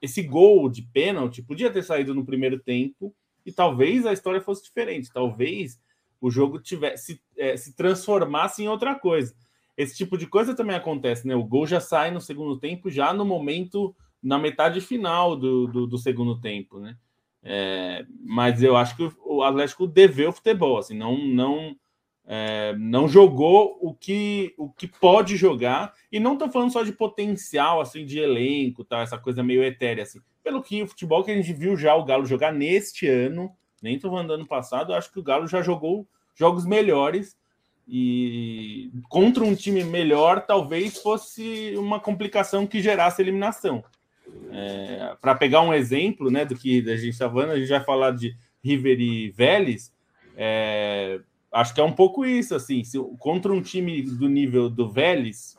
esse 0.00 0.22
gol 0.22 0.68
de 0.68 0.82
pênalti, 0.82 1.42
podia 1.42 1.70
ter 1.70 1.84
saído 1.84 2.14
no 2.14 2.24
primeiro 2.24 2.58
tempo 2.58 3.14
e 3.44 3.52
talvez 3.52 4.06
a 4.06 4.12
história 4.12 4.40
fosse 4.40 4.64
diferente. 4.64 5.12
Talvez 5.12 5.80
o 6.20 6.30
jogo 6.30 6.60
tivesse 6.60 7.20
é, 7.36 7.56
se 7.56 7.74
transformasse 7.74 8.62
em 8.62 8.68
outra 8.68 8.94
coisa 8.94 9.34
esse 9.76 9.96
tipo 9.96 10.18
de 10.18 10.26
coisa 10.26 10.54
também 10.54 10.76
acontece, 10.76 11.26
né? 11.26 11.34
O 11.34 11.44
gol 11.44 11.66
já 11.66 11.80
sai 11.80 12.10
no 12.10 12.20
segundo 12.20 12.58
tempo, 12.58 12.90
já 12.90 13.12
no 13.12 13.24
momento, 13.24 13.94
na 14.22 14.38
metade 14.38 14.80
final 14.80 15.36
do, 15.36 15.66
do, 15.66 15.86
do 15.86 15.98
segundo 15.98 16.40
tempo, 16.40 16.78
né? 16.78 16.96
É, 17.42 18.04
mas 18.24 18.62
eu 18.62 18.76
acho 18.76 18.96
que 18.96 19.10
o 19.24 19.42
Atlético 19.42 19.86
deveu 19.86 20.32
futebol, 20.32 20.78
assim, 20.78 20.96
não, 20.96 21.18
não, 21.18 21.74
é, 22.26 22.74
não 22.78 23.08
jogou 23.08 23.78
o 23.80 23.92
que, 23.94 24.54
o 24.56 24.70
que 24.70 24.86
pode 24.86 25.36
jogar, 25.36 25.92
e 26.10 26.20
não 26.20 26.34
estou 26.34 26.50
falando 26.50 26.72
só 26.72 26.82
de 26.82 26.92
potencial, 26.92 27.80
assim, 27.80 28.04
de 28.04 28.18
elenco, 28.18 28.84
tá? 28.84 29.00
essa 29.00 29.18
coisa 29.18 29.42
meio 29.42 29.62
etérea, 29.62 30.04
assim. 30.04 30.20
Pelo 30.42 30.62
que 30.62 30.82
o 30.82 30.86
futebol 30.86 31.24
que 31.24 31.30
a 31.30 31.34
gente 31.34 31.52
viu 31.52 31.76
já 31.76 31.94
o 31.94 32.04
Galo 32.04 32.26
jogar 32.26 32.52
neste 32.52 33.06
ano, 33.06 33.52
nem 33.82 33.96
estou 33.96 34.10
falando 34.10 34.32
ano 34.32 34.46
passado, 34.46 34.94
acho 34.94 35.12
que 35.12 35.18
o 35.18 35.22
Galo 35.22 35.46
já 35.46 35.62
jogou 35.62 36.06
jogos 36.34 36.64
melhores 36.64 37.36
e 37.86 38.90
contra 39.08 39.44
um 39.44 39.54
time 39.54 39.82
melhor, 39.84 40.46
talvez 40.46 40.98
fosse 40.98 41.74
uma 41.76 41.98
complicação 41.98 42.66
que 42.66 42.80
gerasse 42.80 43.20
eliminação. 43.20 43.84
É, 44.50 45.16
Para 45.20 45.34
pegar 45.34 45.62
um 45.62 45.74
exemplo 45.74 46.30
né, 46.30 46.44
do 46.44 46.54
que 46.54 46.78
a 46.88 46.96
gente 46.96 47.10
está 47.10 47.28
falando, 47.28 47.50
a 47.50 47.58
gente 47.58 47.68
vai 47.68 47.82
falar 47.82 48.12
de 48.12 48.36
River 48.62 49.00
e 49.00 49.30
Vélez. 49.30 49.92
É, 50.36 51.20
acho 51.52 51.74
que 51.74 51.80
é 51.80 51.84
um 51.84 51.92
pouco 51.92 52.24
isso. 52.24 52.54
assim 52.54 52.82
se, 52.82 52.98
Contra 53.18 53.52
um 53.52 53.62
time 53.62 54.02
do 54.02 54.28
nível 54.28 54.70
do 54.70 54.90
Vélez, 54.90 55.56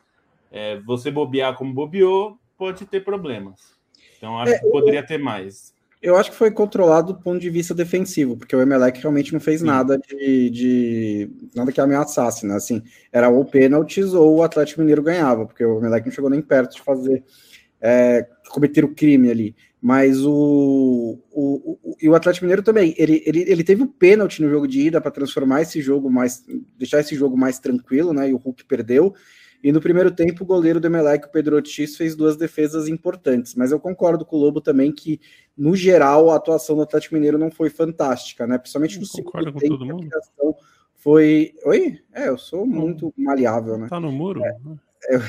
é, 0.51 0.79
você 0.81 1.11
bobear 1.11 1.55
como 1.55 1.73
bobeou, 1.73 2.37
pode 2.57 2.85
ter 2.85 3.03
problemas. 3.03 3.73
Então, 4.17 4.39
acho 4.39 4.53
é, 4.53 4.59
que 4.59 4.69
poderia 4.69 5.05
ter 5.05 5.17
mais. 5.17 5.73
Eu 6.01 6.17
acho 6.17 6.31
que 6.31 6.37
foi 6.37 6.51
controlado 6.51 7.13
do 7.13 7.19
ponto 7.19 7.39
de 7.39 7.49
vista 7.49 7.73
defensivo, 7.73 8.35
porque 8.35 8.55
o 8.55 8.61
Emelec 8.61 8.99
realmente 8.99 9.31
não 9.31 9.39
fez 9.39 9.61
Sim. 9.61 9.67
nada 9.67 9.97
de, 9.97 10.49
de, 10.49 11.31
nada 11.55 11.71
que 11.71 11.79
ameaçasse, 11.79 12.45
né? 12.45 12.55
Assim, 12.55 12.83
era 13.11 13.29
ou 13.29 13.45
pênaltis 13.45 14.13
ou 14.13 14.35
o 14.35 14.43
Atlético 14.43 14.81
Mineiro 14.81 15.01
ganhava, 15.01 15.45
porque 15.45 15.63
o 15.63 15.79
Emelec 15.79 16.05
não 16.05 16.13
chegou 16.13 16.29
nem 16.29 16.41
perto 16.41 16.75
de 16.75 16.81
fazer 16.81 17.23
é, 17.83 18.25
cometer 18.49 18.85
o 18.85 18.95
crime 18.95 19.29
ali. 19.29 19.55
Mas 19.81 20.23
o, 20.23 21.19
o, 21.29 21.77
o, 21.83 21.97
e 22.01 22.07
o 22.07 22.15
Atlético 22.15 22.45
Mineiro 22.45 22.63
também, 22.63 22.95
ele, 22.97 23.21
ele, 23.25 23.41
ele 23.41 23.63
teve 23.65 23.81
o 23.81 23.85
um 23.85 23.87
pênalti 23.87 24.41
no 24.41 24.49
jogo 24.49 24.65
de 24.65 24.79
ida 24.79 25.01
para 25.01 25.11
transformar 25.11 25.61
esse 25.61 25.81
jogo 25.81 26.09
mais, 26.09 26.41
deixar 26.77 27.01
esse 27.01 27.13
jogo 27.15 27.37
mais 27.37 27.59
tranquilo, 27.59 28.13
né? 28.13 28.29
E 28.29 28.33
o 28.33 28.37
Hulk 28.37 28.63
perdeu. 28.63 29.13
E 29.61 29.73
no 29.73 29.81
primeiro 29.81 30.09
tempo, 30.09 30.43
o 30.43 30.47
goleiro 30.47 30.79
do 30.79 30.87
Emelec, 30.87 31.27
o 31.27 31.31
Pedro 31.31 31.57
Ortiz, 31.57 31.97
fez 31.97 32.15
duas 32.15 32.37
defesas 32.37 32.87
importantes. 32.87 33.55
Mas 33.55 33.71
eu 33.71 33.79
concordo 33.79 34.25
com 34.25 34.37
o 34.37 34.39
Lobo 34.39 34.61
também 34.61 34.89
que, 34.89 35.19
no 35.57 35.75
geral, 35.75 36.29
a 36.29 36.37
atuação 36.37 36.77
do 36.77 36.81
Atlético 36.81 37.15
Mineiro 37.15 37.37
não 37.37 37.51
foi 37.51 37.69
fantástica, 37.69 38.47
né? 38.47 38.57
Principalmente 38.57 38.99
no 38.99 39.05
segundo 39.05 39.53
tempo, 39.53 39.77
todo 39.77 39.85
mundo. 39.85 40.09
foi... 40.95 41.53
Oi? 41.65 41.99
É, 42.13 42.29
eu 42.29 42.37
sou 42.37 42.65
muito 42.65 43.13
maleável, 43.17 43.77
né? 43.77 43.87
Tá 43.89 43.99
no 43.99 44.11
muro? 44.13 44.41
É, 44.45 44.55
é, 45.09 45.21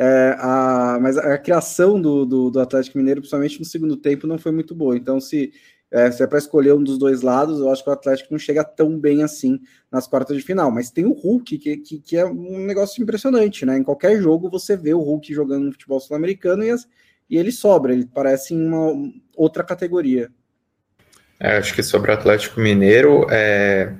é, 0.00 0.36
a, 0.38 0.96
mas 1.02 1.18
a 1.18 1.36
criação 1.36 2.00
do, 2.00 2.24
do, 2.24 2.50
do 2.50 2.60
Atlético 2.60 2.96
Mineiro, 2.96 3.20
principalmente 3.20 3.58
no 3.58 3.64
segundo 3.64 3.96
tempo, 3.96 4.28
não 4.28 4.38
foi 4.38 4.52
muito 4.52 4.72
boa. 4.72 4.96
Então, 4.96 5.20
se 5.20 5.52
é, 5.90 6.08
se 6.10 6.22
é 6.22 6.26
para 6.26 6.38
escolher 6.38 6.72
um 6.72 6.84
dos 6.84 6.98
dois 6.98 7.22
lados, 7.22 7.58
eu 7.58 7.68
acho 7.68 7.82
que 7.82 7.90
o 7.90 7.92
Atlético 7.92 8.28
não 8.30 8.38
chega 8.38 8.62
tão 8.62 8.96
bem 8.96 9.24
assim 9.24 9.58
nas 9.90 10.06
quartas 10.06 10.36
de 10.36 10.42
final. 10.42 10.70
Mas 10.70 10.92
tem 10.92 11.04
o 11.04 11.12
Hulk, 11.12 11.58
que, 11.58 11.76
que, 11.78 11.98
que 11.98 12.16
é 12.16 12.24
um 12.24 12.64
negócio 12.64 13.02
impressionante, 13.02 13.66
né? 13.66 13.76
Em 13.76 13.82
qualquer 13.82 14.20
jogo 14.20 14.48
você 14.48 14.76
vê 14.76 14.94
o 14.94 15.00
Hulk 15.00 15.34
jogando 15.34 15.64
no 15.64 15.72
futebol 15.72 15.98
sul-americano 15.98 16.62
e, 16.62 16.72
e, 17.28 17.36
ele 17.36 17.50
sobra, 17.50 17.92
ele 17.92 18.06
parece 18.06 18.54
em 18.54 18.64
uma 18.64 19.10
outra 19.34 19.64
categoria. 19.64 20.30
É, 21.40 21.56
acho 21.56 21.74
que 21.74 21.82
sobre 21.82 22.12
o 22.12 22.14
Atlético 22.14 22.60
Mineiro, 22.60 23.26
é, 23.30 23.94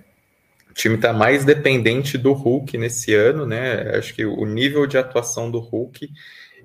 time 0.79 0.95
está 0.95 1.13
mais 1.13 1.45
dependente 1.45 2.17
do 2.17 2.33
Hulk 2.33 2.79
nesse 2.79 3.13
ano, 3.13 3.45
né? 3.45 3.97
Acho 3.97 4.15
que 4.15 4.25
o 4.25 4.45
nível 4.47 4.87
de 4.87 4.97
atuação 4.97 5.51
do 5.51 5.59
Hulk 5.59 6.09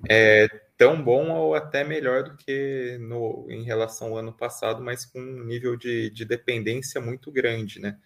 é, 0.08 0.48
tão 0.78 1.04
bom 1.04 1.32
ou 1.32 1.56
até 1.56 1.84
melhor 1.84 2.24
do 2.24 2.38
que 2.38 2.98
no, 3.02 3.48
em 3.50 3.64
relação 3.64 4.10
ao 4.10 4.18
ano 4.18 4.32
passado, 4.32 4.84
mas 4.84 5.04
com 5.04 5.20
um 5.20 5.44
nível 5.44 5.76
de, 5.76 6.12
de 6.12 6.26
dependência 6.26 7.02
muito 7.02 7.32
grande, 7.32 7.80
né? 7.80 7.98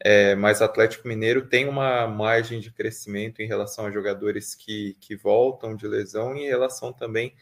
É, 0.00 0.34
mas 0.34 0.60
o 0.60 0.64
Atlético 0.64 1.06
Mineiro 1.06 1.46
tem 1.46 1.68
uma 1.68 2.06
margem 2.08 2.58
de 2.58 2.72
crescimento 2.72 3.40
em 3.40 3.46
relação 3.46 3.86
a 3.86 3.92
jogadores 3.92 4.54
que, 4.56 4.96
que 5.00 5.14
voltam 5.14 5.76
de 5.76 5.86
lesão 5.86 6.34
e 6.36 6.46
em 6.46 6.48
relação 6.48 6.92
também 6.92 7.32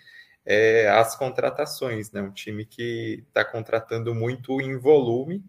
é, 0.44 0.86
às 0.90 1.16
contratações, 1.16 2.12
né? 2.12 2.20
Um 2.20 2.30
time 2.30 2.66
que 2.66 3.24
está 3.28 3.42
contratando 3.42 4.14
muito 4.14 4.60
em 4.60 4.76
volume, 4.76 5.42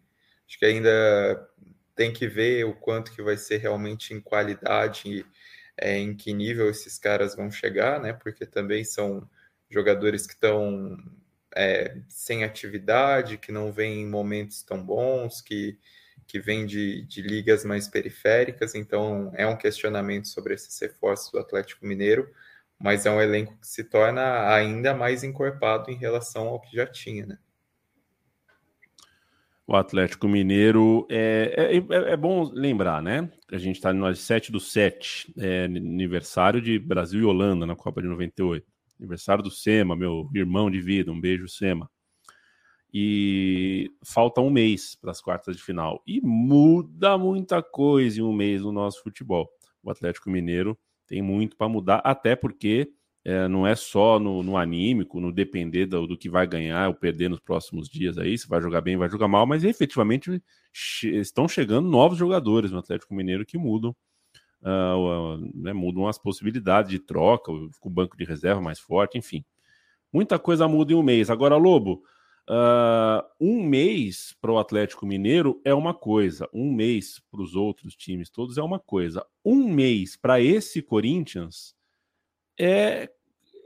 acho 0.48 0.58
que 0.58 0.66
ainda 0.66 1.50
tem 1.96 2.12
que 2.12 2.28
ver 2.28 2.66
o 2.66 2.74
quanto 2.74 3.12
que 3.12 3.22
vai 3.22 3.38
ser 3.38 3.58
realmente 3.58 4.14
em 4.14 4.22
qualidade 4.22 5.26
é, 5.78 5.98
em 5.98 6.16
que 6.16 6.34
nível 6.34 6.70
esses 6.70 6.98
caras 6.98 7.36
vão 7.36 7.52
chegar, 7.52 8.00
né? 8.00 8.14
Porque 8.14 8.46
também 8.46 8.84
são 8.84 9.28
jogadores 9.70 10.28
que 10.28 10.34
estão 10.34 10.98
é, 11.56 11.98
sem 12.08 12.44
atividade, 12.44 13.38
que 13.38 13.52
não 13.52 13.72
vêm 13.72 14.02
em 14.02 14.10
momentos 14.10 14.64
tão 14.64 14.84
bons, 14.84 15.42
que, 15.42 15.78
que 16.28 16.40
vêm 16.40 16.66
de, 16.66 17.04
de 17.04 17.22
ligas 17.22 17.66
mais 17.66 17.88
periféricas. 17.88 18.76
Então, 18.76 19.32
é 19.36 19.48
um 19.48 19.58
questionamento 19.58 20.28
sobre 20.28 20.54
esses 20.54 20.80
reforços 20.80 21.32
do 21.32 21.40
Atlético 21.40 21.86
Mineiro, 21.86 22.32
mas 22.80 23.06
é 23.06 23.12
um 23.12 23.22
elenco 23.22 23.58
que 23.60 23.68
se 23.68 23.84
torna 23.84 24.54
ainda 24.54 24.94
mais 24.94 25.24
encorpado 25.24 25.90
em 25.92 25.98
relação 25.98 26.48
ao 26.48 26.62
que 26.62 26.76
já 26.76 26.86
tinha, 26.86 27.26
né? 27.26 27.38
O 29.66 29.76
Atlético 29.78 30.28
Mineiro 30.28 31.08
é, 31.10 31.54
é, 31.58 31.78
é, 31.78 32.12
é 32.12 32.18
bom 32.18 32.44
lembrar, 32.52 33.02
né? 33.02 33.32
A 33.50 33.58
gente 33.58 33.78
está 33.78 33.94
no 33.94 34.14
7 34.14 34.52
do 34.52 34.60
7, 34.60 35.34
é, 35.38 35.66
aniversário 35.66 36.62
de 36.62 36.78
Brasil 36.78 37.22
e 37.22 37.26
Holanda 37.26 37.66
na 37.66 37.76
Copa 37.76 38.02
de 38.02 38.08
98. 38.10 38.66
aniversário 39.00 39.42
do 39.42 39.50
Sema, 39.50 39.96
meu 39.96 40.30
irmão 40.36 40.70
de 40.70 40.82
vida, 40.82 41.12
um 41.12 41.20
beijo, 41.20 41.48
Sema. 41.48 41.90
E 42.94 43.90
falta 44.06 44.42
um 44.42 44.50
mês 44.50 44.96
para 44.96 45.12
as 45.12 45.22
quartas 45.22 45.56
de 45.56 45.64
final. 45.64 46.04
E 46.06 46.20
muda 46.22 47.18
muita 47.18 47.64
coisa 47.64 48.20
em 48.20 48.24
um 48.24 48.34
mês 48.34 48.62
no 48.62 48.72
nosso 48.72 49.02
futebol. 49.02 49.50
O 49.82 49.90
Atlético 49.90 50.30
Mineiro 50.30 50.78
tem 51.08 51.22
muito 51.22 51.56
para 51.56 51.70
mudar, 51.70 52.02
até 52.04 52.36
porque 52.36 52.92
é, 53.26 53.48
não 53.48 53.66
é 53.66 53.74
só 53.76 54.20
no, 54.20 54.44
no 54.44 54.58
anímico, 54.58 55.20
no 55.20 55.32
depender 55.32 55.86
do, 55.86 56.06
do, 56.06 56.18
que 56.18 56.30
vai 56.30 56.46
ganhar 56.46 56.90
ou 56.90 56.94
perder 56.94 57.30
nos 57.30 57.40
próximos 57.40 57.88
dias 57.88 58.18
aí, 58.18 58.38
se 58.38 58.48
vai 58.48 58.62
jogar 58.62 58.82
bem, 58.82 58.98
vai 58.98 59.10
jogar 59.10 59.30
mal, 59.30 59.46
mas 59.46 59.64
efetivamente 59.64 60.42
che 60.74 61.08
estão 61.20 61.48
chegando 61.48 61.90
novos 61.90 62.18
jogadores 62.18 62.72
no 62.72 62.80
Atlético 62.80 63.14
Mineiro 63.14 63.46
que 63.46 63.58
mudam, 63.58 63.96
uh, 64.62 65.36
uh, 65.38 65.52
né, 65.54 65.72
mudam 65.72 66.08
as 66.08 66.18
possibilidades 66.18 66.92
de 66.92 67.00
troca, 67.00 67.52
com 67.80 67.90
o 67.90 67.92
banco 67.92 68.18
de 68.18 68.26
reserva 68.26 68.60
mais 68.60 68.80
forte, 68.80 69.18
enfim. 69.18 69.46
Muita 70.12 70.38
coisa 70.38 70.68
muda 70.68 70.94
em 70.94 70.96
um 70.96 71.04
mês. 71.04 71.30
Agora, 71.30 71.56
Lobo, 71.56 72.04
uh, 72.50 73.24
um 73.40 73.64
mês 73.64 74.36
para 74.42 74.52
o 74.52 74.60
Atlético 74.60 75.06
Mineiro 75.06 75.62
é 75.64 75.74
uma 75.74 75.94
coisa, 75.94 76.50
um 76.54 76.72
mês 76.74 77.22
para 77.32 77.42
os 77.42 77.56
outros 77.56 77.96
times 77.96 78.30
todos 78.30 78.58
é 78.58 78.62
uma 78.62 78.80
coisa. 78.80 79.26
Um 79.46 79.72
mês 79.72 80.18
para 80.18 80.42
esse 80.42 80.82
Corinthians 80.82 81.74
é, 82.60 83.10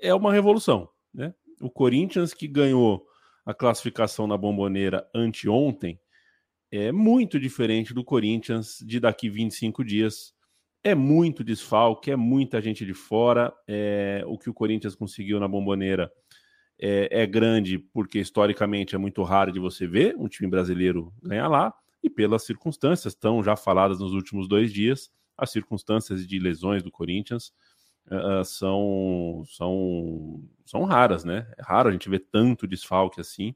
é 0.02 0.14
uma 0.14 0.32
revolução. 0.32 0.90
Né? 1.14 1.34
O 1.62 1.70
Corinthians, 1.70 2.34
que 2.34 2.48
ganhou 2.48 3.06
a 3.46 3.54
classificação 3.54 4.28
na 4.28 4.38
bomboneira 4.38 5.08
anteontem, 5.14 6.00
é 6.72 6.92
muito 6.92 7.40
diferente 7.40 7.94
do 7.94 8.04
Corinthians 8.04 8.84
de 8.86 9.00
daqui 9.00 9.30
25 9.30 9.84
dias. 9.84 10.34
É 10.84 10.94
muito 10.94 11.44
desfalque, 11.44 12.12
é 12.12 12.16
muita 12.16 12.62
gente 12.62 12.86
de 12.86 12.94
fora. 12.94 13.54
É, 13.68 14.24
o 14.28 14.38
que 14.38 14.50
o 14.50 14.54
Corinthians 14.54 14.96
conseguiu 14.96 15.40
na 15.40 15.48
bomboneira 15.48 16.12
é, 16.80 17.24
é, 17.24 17.26
grande, 17.26 17.80
porque 17.80 18.20
historicamente 18.20 18.96
é 18.96 18.98
muito 18.98 19.24
raro 19.24 19.52
de 19.52 19.60
você 19.60 19.88
ver 19.88 20.16
um 20.18 20.28
time 20.28 20.50
brasileiro 20.50 21.12
ganhar 21.24 21.48
lá, 21.48 21.74
e 22.04 22.10
pelas 22.10 22.46
circunstâncias, 22.46 23.14
estão 23.14 23.44
já 23.44 23.56
faladas 23.56 24.00
nos 24.00 24.14
últimos 24.14 24.48
dois 24.48 24.72
dias, 24.72 25.10
as 25.38 25.52
circunstâncias 25.52 26.28
de 26.28 26.40
lesões 26.40 26.84
do 26.84 26.92
Corinthians 26.92 27.52
uh, 28.12 28.44
são, 28.44 29.44
são, 29.48 30.44
são 30.66 30.84
raras, 30.84 31.24
né? 31.24 31.48
É 31.58 31.64
raro 31.64 31.90
a 31.90 31.92
gente 31.92 32.10
ver 32.10 32.26
tanto 32.32 32.68
desfalque 32.68 33.22
assim. 33.22 33.56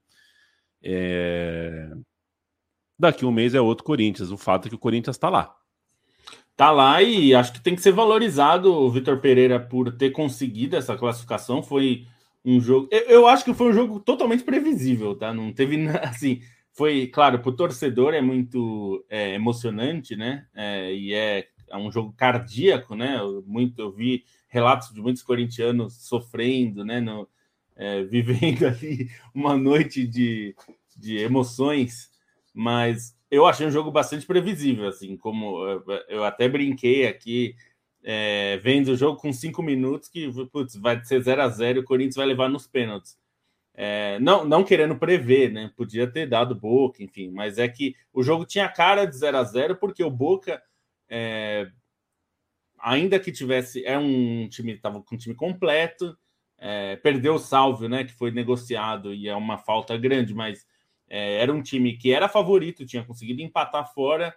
É... 0.83 1.91
Daqui 2.97 3.25
um 3.25 3.31
mês 3.31 3.53
é 3.53 3.61
outro 3.61 3.83
Corinthians. 3.83 4.31
O 4.31 4.37
fato 4.37 4.67
é 4.67 4.69
que 4.69 4.75
o 4.75 4.79
Corinthians 4.79 5.15
está 5.15 5.29
lá. 5.29 5.55
Tá 6.55 6.69
lá 6.69 7.01
e 7.01 7.33
acho 7.33 7.53
que 7.53 7.61
tem 7.61 7.75
que 7.75 7.81
ser 7.81 7.91
valorizado 7.91 8.71
o 8.71 8.91
Vitor 8.91 9.19
Pereira 9.19 9.59
por 9.59 9.91
ter 9.91 10.11
conseguido 10.11 10.75
essa 10.75 10.95
classificação. 10.95 11.63
Foi 11.63 12.05
um 12.45 12.59
jogo. 12.59 12.87
Eu, 12.91 13.01
eu, 13.01 13.27
acho 13.27 13.45
que 13.45 13.53
foi 13.53 13.69
um 13.69 13.73
jogo 13.73 13.99
totalmente 13.99 14.43
previsível, 14.43 15.15
tá? 15.15 15.33
Não 15.33 15.51
teve 15.51 15.77
assim. 16.03 16.41
Foi, 16.73 17.07
claro, 17.07 17.39
para 17.39 17.49
o 17.49 17.55
torcedor 17.55 18.13
é 18.13 18.21
muito 18.21 19.03
é, 19.09 19.33
emocionante, 19.33 20.15
né? 20.15 20.45
É, 20.53 20.93
e 20.93 21.13
é, 21.13 21.47
é, 21.67 21.77
um 21.77 21.91
jogo 21.91 22.13
cardíaco, 22.13 22.95
né? 22.95 23.19
Muito, 23.45 23.81
eu 23.81 23.91
vi 23.91 24.23
relatos 24.51 24.93
de 24.93 25.01
muitos 25.01 25.23
corintianos 25.23 25.93
sofrendo, 26.05 26.83
né, 26.85 26.99
no, 26.99 27.27
é, 27.75 28.03
vivendo 28.05 28.67
ali 28.67 29.09
uma 29.33 29.57
noite 29.57 30.05
de, 30.05 30.53
de 30.95 31.17
emoções, 31.17 32.11
mas 32.53 33.17
eu 33.31 33.47
achei 33.47 33.65
um 33.65 33.71
jogo 33.71 33.89
bastante 33.89 34.25
previsível, 34.25 34.87
assim, 34.87 35.15
como 35.15 35.65
eu 36.09 36.23
até 36.25 36.49
brinquei 36.49 37.07
aqui, 37.07 37.55
é, 38.03 38.57
vendo 38.57 38.89
o 38.89 38.97
jogo 38.97 39.17
com 39.17 39.31
cinco 39.31 39.63
minutos, 39.63 40.09
que 40.09 40.29
putz, 40.51 40.75
vai 40.75 41.03
ser 41.05 41.21
0 41.21 41.41
a 41.41 41.47
0 41.47 41.79
o 41.79 41.83
Corinthians 41.83 42.15
vai 42.15 42.25
levar 42.25 42.49
nos 42.49 42.67
pênaltis. 42.67 43.17
É, 43.73 44.19
não, 44.19 44.43
não 44.43 44.65
querendo 44.65 44.97
prever, 44.97 45.49
né? 45.49 45.71
Podia 45.77 46.05
ter 46.05 46.27
dado 46.27 46.53
Boca, 46.53 47.01
enfim, 47.01 47.31
mas 47.31 47.57
é 47.57 47.67
que 47.69 47.95
o 48.11 48.21
jogo 48.21 48.45
tinha 48.45 48.67
cara 48.67 49.05
de 49.05 49.15
0 49.15 49.37
a 49.37 49.43
0 49.43 49.77
porque 49.77 50.03
o 50.03 50.11
Boca 50.11 50.61
é, 51.09 51.71
ainda 52.81 53.19
que 53.19 53.31
tivesse, 53.31 53.85
é 53.85 53.97
um 53.97 54.47
time, 54.49 54.73
estava 54.73 55.01
com 55.01 55.15
um 55.15 55.17
time 55.17 55.35
completo, 55.35 56.17
é, 56.57 56.95
perdeu 56.97 57.35
o 57.35 57.39
Salvio, 57.39 57.89
né, 57.89 58.03
que 58.03 58.13
foi 58.13 58.31
negociado 58.31 59.13
e 59.13 59.27
é 59.27 59.35
uma 59.35 59.57
falta 59.57 59.97
grande, 59.97 60.33
mas 60.33 60.65
é, 61.09 61.41
era 61.41 61.51
um 61.51 61.61
time 61.61 61.97
que 61.97 62.11
era 62.11 62.29
favorito, 62.29 62.85
tinha 62.85 63.03
conseguido 63.03 63.41
empatar 63.41 63.91
fora, 63.93 64.35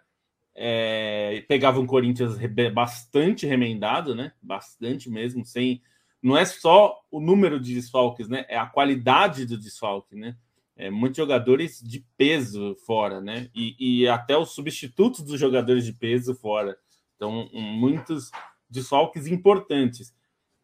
é, 0.54 1.44
pegava 1.48 1.80
um 1.80 1.86
Corinthians 1.86 2.38
bastante 2.72 3.46
remendado, 3.46 4.14
né, 4.14 4.32
bastante 4.40 5.10
mesmo, 5.10 5.44
sem, 5.44 5.82
não 6.22 6.36
é 6.36 6.44
só 6.44 6.98
o 7.10 7.20
número 7.20 7.60
de 7.60 7.74
desfalques, 7.74 8.28
né, 8.28 8.46
é 8.48 8.56
a 8.56 8.66
qualidade 8.66 9.44
do 9.44 9.58
desfalque, 9.58 10.16
né, 10.16 10.36
é, 10.76 10.90
muitos 10.90 11.18
jogadores 11.18 11.78
de 11.80 12.04
peso 12.16 12.74
fora, 12.86 13.20
né, 13.20 13.50
e, 13.54 13.76
e 13.78 14.08
até 14.08 14.36
os 14.36 14.54
substitutos 14.54 15.22
dos 15.22 15.38
jogadores 15.38 15.84
de 15.84 15.92
peso 15.92 16.34
fora. 16.34 16.78
Então, 17.24 17.48
muitos 17.52 18.30
desfalques 18.68 19.26
importantes. 19.26 20.14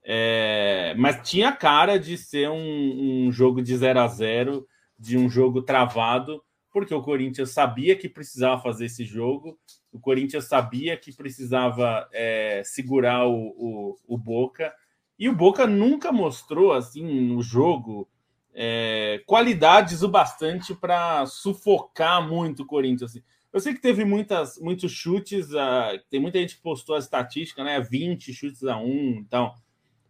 É, 0.03 0.95
mas 0.99 1.29
tinha 1.29 1.53
cara 1.53 1.99
de 1.99 2.19
ser 2.19 2.51
um, 2.51 3.27
um, 3.27 3.33
jogo 3.33 3.63
de 3.63 3.75
0 3.77 4.01
a 4.01 4.07
0 4.07 4.67
de 4.99 5.17
um 5.17 5.29
jogo 5.29 5.63
travado, 5.63 6.43
porque 6.71 6.95
o 6.95 7.03
Corinthians 7.03 7.51
sabia 7.51 7.97
que 7.97 8.09
precisava 8.09 8.61
fazer 8.61 8.87
esse 8.87 9.05
jogo, 9.05 9.59
o 9.93 9.99
Corinthians 9.99 10.45
sabia 10.45 10.97
que 10.97 11.15
precisava 11.15 12.09
é, 12.13 12.63
segurar 12.65 13.27
o, 13.27 13.35
o, 13.35 13.97
o, 14.07 14.19
Boca, 14.19 14.73
e 15.19 15.29
o 15.29 15.35
Boca 15.35 15.67
nunca 15.67 16.13
mostrou 16.13 16.73
assim 16.73 17.05
no 17.05 17.43
jogo 17.43 18.09
é, 18.55 19.23
qualidades 19.27 20.03
o 20.03 20.09
bastante 20.09 20.75
para 20.75 21.25
sufocar 21.27 22.27
muito 22.27 22.63
o 22.63 22.67
Corinthians. 22.67 23.11
Assim. 23.11 23.23
Eu 23.53 23.61
sei 23.61 23.75
que 23.75 23.81
teve 23.81 24.05
muitas, 24.05 24.59
muitos 24.59 24.93
chutes, 24.93 25.51
uh, 25.51 25.99
tem 26.09 26.21
muita 26.21 26.39
gente 26.39 26.57
que 26.57 26.63
postou 26.63 26.95
a 26.95 26.99
estatística, 26.99 27.65
né? 27.65 27.81
20 27.81 28.33
chutes 28.33 28.63
a 28.65 28.77
um, 28.77 29.17
então. 29.19 29.53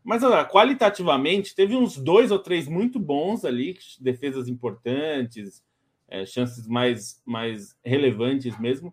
Mas 0.05 0.23
uh, 0.23 0.45
qualitativamente 0.51 1.55
teve 1.55 1.75
uns 1.75 1.97
dois 1.97 2.31
ou 2.31 2.39
três 2.39 2.69
muito 2.69 2.99
bons 2.99 3.45
ali, 3.45 3.79
defesas 3.99 4.49
importantes, 4.49 5.63
é, 6.09 6.27
chances 6.27 6.67
mais, 6.67 7.23
mais 7.25 7.77
relevantes 7.85 8.59
mesmo. 8.59 8.93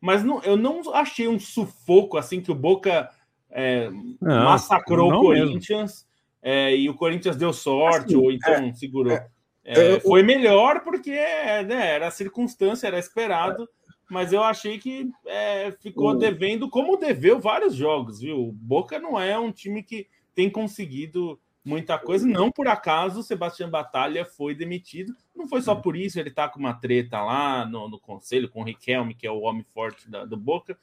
Mas 0.00 0.22
não, 0.22 0.42
eu 0.42 0.56
não 0.56 0.82
achei 0.94 1.26
um 1.26 1.38
sufoco 1.38 2.18
assim 2.18 2.40
que 2.40 2.52
o 2.52 2.54
Boca 2.54 3.08
é, 3.50 3.88
não, 4.20 4.44
massacrou 4.44 5.10
não 5.10 5.18
o 5.18 5.22
Corinthians 5.22 6.06
é, 6.42 6.76
e 6.76 6.88
o 6.90 6.94
Corinthians 6.94 7.36
deu 7.36 7.52
sorte 7.52 8.14
assim, 8.14 8.16
ou 8.16 8.30
então 8.30 8.52
é, 8.52 8.72
segurou. 8.74 9.12
É, 9.12 9.28
é, 9.64 10.00
foi 10.00 10.22
melhor 10.22 10.80
porque 10.84 11.10
né, 11.10 11.94
era 11.94 12.08
a 12.08 12.10
circunstância, 12.10 12.86
era 12.86 12.98
esperado 12.98 13.68
mas 14.08 14.32
eu 14.32 14.42
achei 14.42 14.78
que 14.78 15.10
é, 15.26 15.72
ficou 15.80 16.16
devendo, 16.16 16.70
como 16.70 16.96
deveu 16.96 17.40
vários 17.40 17.74
jogos, 17.74 18.20
viu? 18.20 18.48
O 18.48 18.52
Boca 18.52 18.98
não 18.98 19.18
é 19.20 19.38
um 19.38 19.50
time 19.50 19.82
que 19.82 20.06
tem 20.34 20.48
conseguido 20.48 21.40
muita 21.64 21.98
coisa. 21.98 22.26
Não 22.26 22.52
por 22.52 22.68
acaso 22.68 23.20
o 23.20 23.22
Sebastião 23.22 23.68
Batalha 23.68 24.24
foi 24.24 24.54
demitido. 24.54 25.12
Não 25.34 25.48
foi 25.48 25.60
só 25.60 25.74
hum. 25.74 25.82
por 25.82 25.96
isso, 25.96 26.20
ele 26.20 26.30
tá 26.30 26.48
com 26.48 26.60
uma 26.60 26.74
treta 26.74 27.20
lá 27.20 27.66
no, 27.66 27.88
no 27.88 27.98
conselho 27.98 28.48
com 28.48 28.60
o 28.60 28.64
Riquelme, 28.64 29.14
que 29.14 29.26
é 29.26 29.30
o 29.30 29.40
homem 29.40 29.64
forte 29.74 30.08
da, 30.08 30.24
do 30.24 30.36
Boca. 30.36 30.78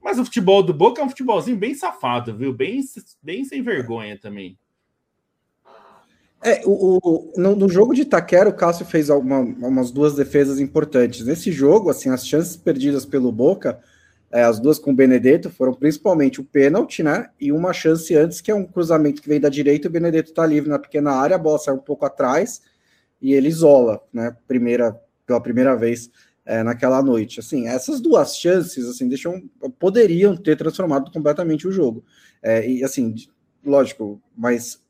Mas 0.00 0.18
o 0.18 0.24
futebol 0.24 0.62
do 0.62 0.72
Boca 0.72 1.00
é 1.00 1.04
um 1.04 1.08
futebolzinho 1.08 1.56
bem 1.56 1.74
safado, 1.74 2.36
viu? 2.36 2.52
Bem, 2.52 2.80
bem 3.22 3.44
sem 3.44 3.62
vergonha 3.62 4.18
também. 4.18 4.56
É, 6.44 6.62
o, 6.64 6.98
o 7.00 7.32
no, 7.36 7.54
no, 7.54 7.68
jogo 7.68 7.94
de 7.94 8.02
Itaquera, 8.02 8.50
o 8.50 8.54
Cássio 8.54 8.84
fez 8.84 9.08
alguma, 9.08 9.38
umas 9.38 9.92
duas 9.92 10.14
defesas 10.14 10.58
importantes. 10.58 11.24
Nesse 11.24 11.52
jogo, 11.52 11.88
assim, 11.88 12.10
as 12.10 12.26
chances 12.26 12.56
perdidas 12.56 13.06
pelo 13.06 13.30
Boca, 13.30 13.78
é, 14.30 14.42
as 14.42 14.58
duas 14.58 14.78
com 14.78 14.90
o 14.90 14.94
Benedetto, 14.94 15.50
foram 15.50 15.72
principalmente 15.72 16.40
o 16.40 16.44
pênalti, 16.44 17.02
né? 17.02 17.28
E 17.40 17.52
uma 17.52 17.72
chance 17.72 18.16
antes, 18.16 18.40
que 18.40 18.50
é 18.50 18.54
um 18.54 18.64
cruzamento 18.64 19.22
que 19.22 19.28
vem 19.28 19.38
da 19.38 19.48
direita, 19.48 19.86
o 19.86 19.90
Benedetto 19.90 20.32
tá 20.32 20.44
livre 20.44 20.68
na 20.68 20.80
pequena 20.80 21.12
área, 21.12 21.36
a 21.36 21.38
bola 21.38 21.58
sai 21.58 21.74
um 21.74 21.78
pouco 21.78 22.04
atrás 22.04 22.62
e 23.20 23.32
ele 23.34 23.48
isola, 23.48 24.02
né? 24.12 24.36
Primeira, 24.48 25.00
pela 25.24 25.40
primeira 25.40 25.76
vez 25.76 26.10
é, 26.44 26.62
naquela 26.64 27.00
noite. 27.00 27.38
Assim, 27.38 27.68
essas 27.68 28.00
duas 28.00 28.36
chances, 28.36 28.88
assim, 28.88 29.08
deixam, 29.08 29.40
poderiam 29.78 30.36
ter 30.36 30.56
transformado 30.56 31.12
completamente 31.12 31.68
o 31.68 31.72
jogo. 31.72 32.04
É, 32.42 32.68
e 32.68 32.82
assim, 32.82 33.14
lógico, 33.64 34.20
mas 34.36 34.81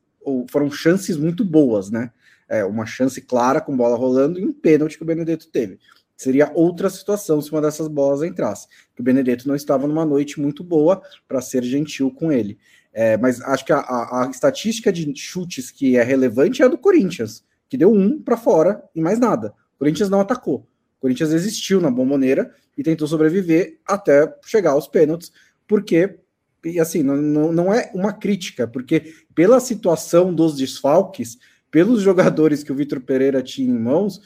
foram 0.51 0.71
chances 0.71 1.17
muito 1.17 1.45
boas, 1.45 1.91
né? 1.91 2.11
É, 2.49 2.65
uma 2.65 2.85
chance 2.85 3.21
clara 3.21 3.61
com 3.61 3.77
bola 3.77 3.97
rolando 3.97 4.39
e 4.39 4.45
um 4.45 4.53
pênalti 4.53 4.97
que 4.97 5.03
o 5.03 5.07
Benedetto 5.07 5.49
teve. 5.49 5.79
Seria 6.17 6.53
outra 6.55 6.89
situação 6.91 7.41
se 7.41 7.51
uma 7.51 7.61
dessas 7.61 7.89
bolas 7.89 8.23
entrasse. 8.23 8.69
Que 8.95 9.01
o 9.01 9.05
Benedetto 9.05 9.49
não 9.49 9.57
estava 9.57 9.89
numa 9.89 10.05
noite 10.05 10.41
muito 10.41 10.63
boa 10.63 11.03
para 11.27 11.41
ser 11.41 11.65
gentil 11.65 12.11
com 12.11 12.31
ele. 12.31 12.59
É, 12.93 13.17
mas 13.17 13.41
acho 13.41 13.65
que 13.65 13.73
a, 13.73 13.79
a, 13.79 14.27
a, 14.27 14.31
estatística 14.31 14.93
de 14.93 15.13
chutes 15.17 15.71
que 15.71 15.97
é 15.97 16.03
relevante 16.03 16.63
é 16.63 16.67
a 16.67 16.69
do 16.69 16.77
Corinthians, 16.77 17.43
que 17.69 17.79
deu 17.79 17.91
um 17.91 18.21
para 18.21 18.37
fora 18.37 18.85
e 18.95 19.01
mais 19.01 19.19
nada. 19.19 19.55
O 19.75 19.79
Corinthians 19.79 20.11
não 20.11 20.21
atacou. 20.21 20.67
O 20.99 21.01
Corinthians 21.01 21.33
existiu 21.33 21.81
na 21.81 21.91
bomboneira 21.91 22.55
e 22.77 22.83
tentou 22.83 23.09
sobreviver 23.09 23.81
até 23.85 24.33
chegar 24.45 24.73
aos 24.73 24.87
pênaltis, 24.87 25.33
porque 25.67 26.19
e 26.65 26.79
assim, 26.79 27.03
não, 27.03 27.53
não, 27.53 27.75
é 27.75 27.91
uma 27.95 28.13
crítica, 28.13 28.69
porque 28.69 29.15
pela 29.35 29.59
situação 29.61 30.33
dos 30.33 30.57
desfalques, 30.57 31.39
pelos 31.71 32.03
jogadores 32.03 32.63
que 32.63 32.71
o 32.71 32.75
Vitor 32.75 33.01
Pereira 33.01 33.43
tinha 33.43 33.69
em 33.69 33.79
mãos, 33.79 34.21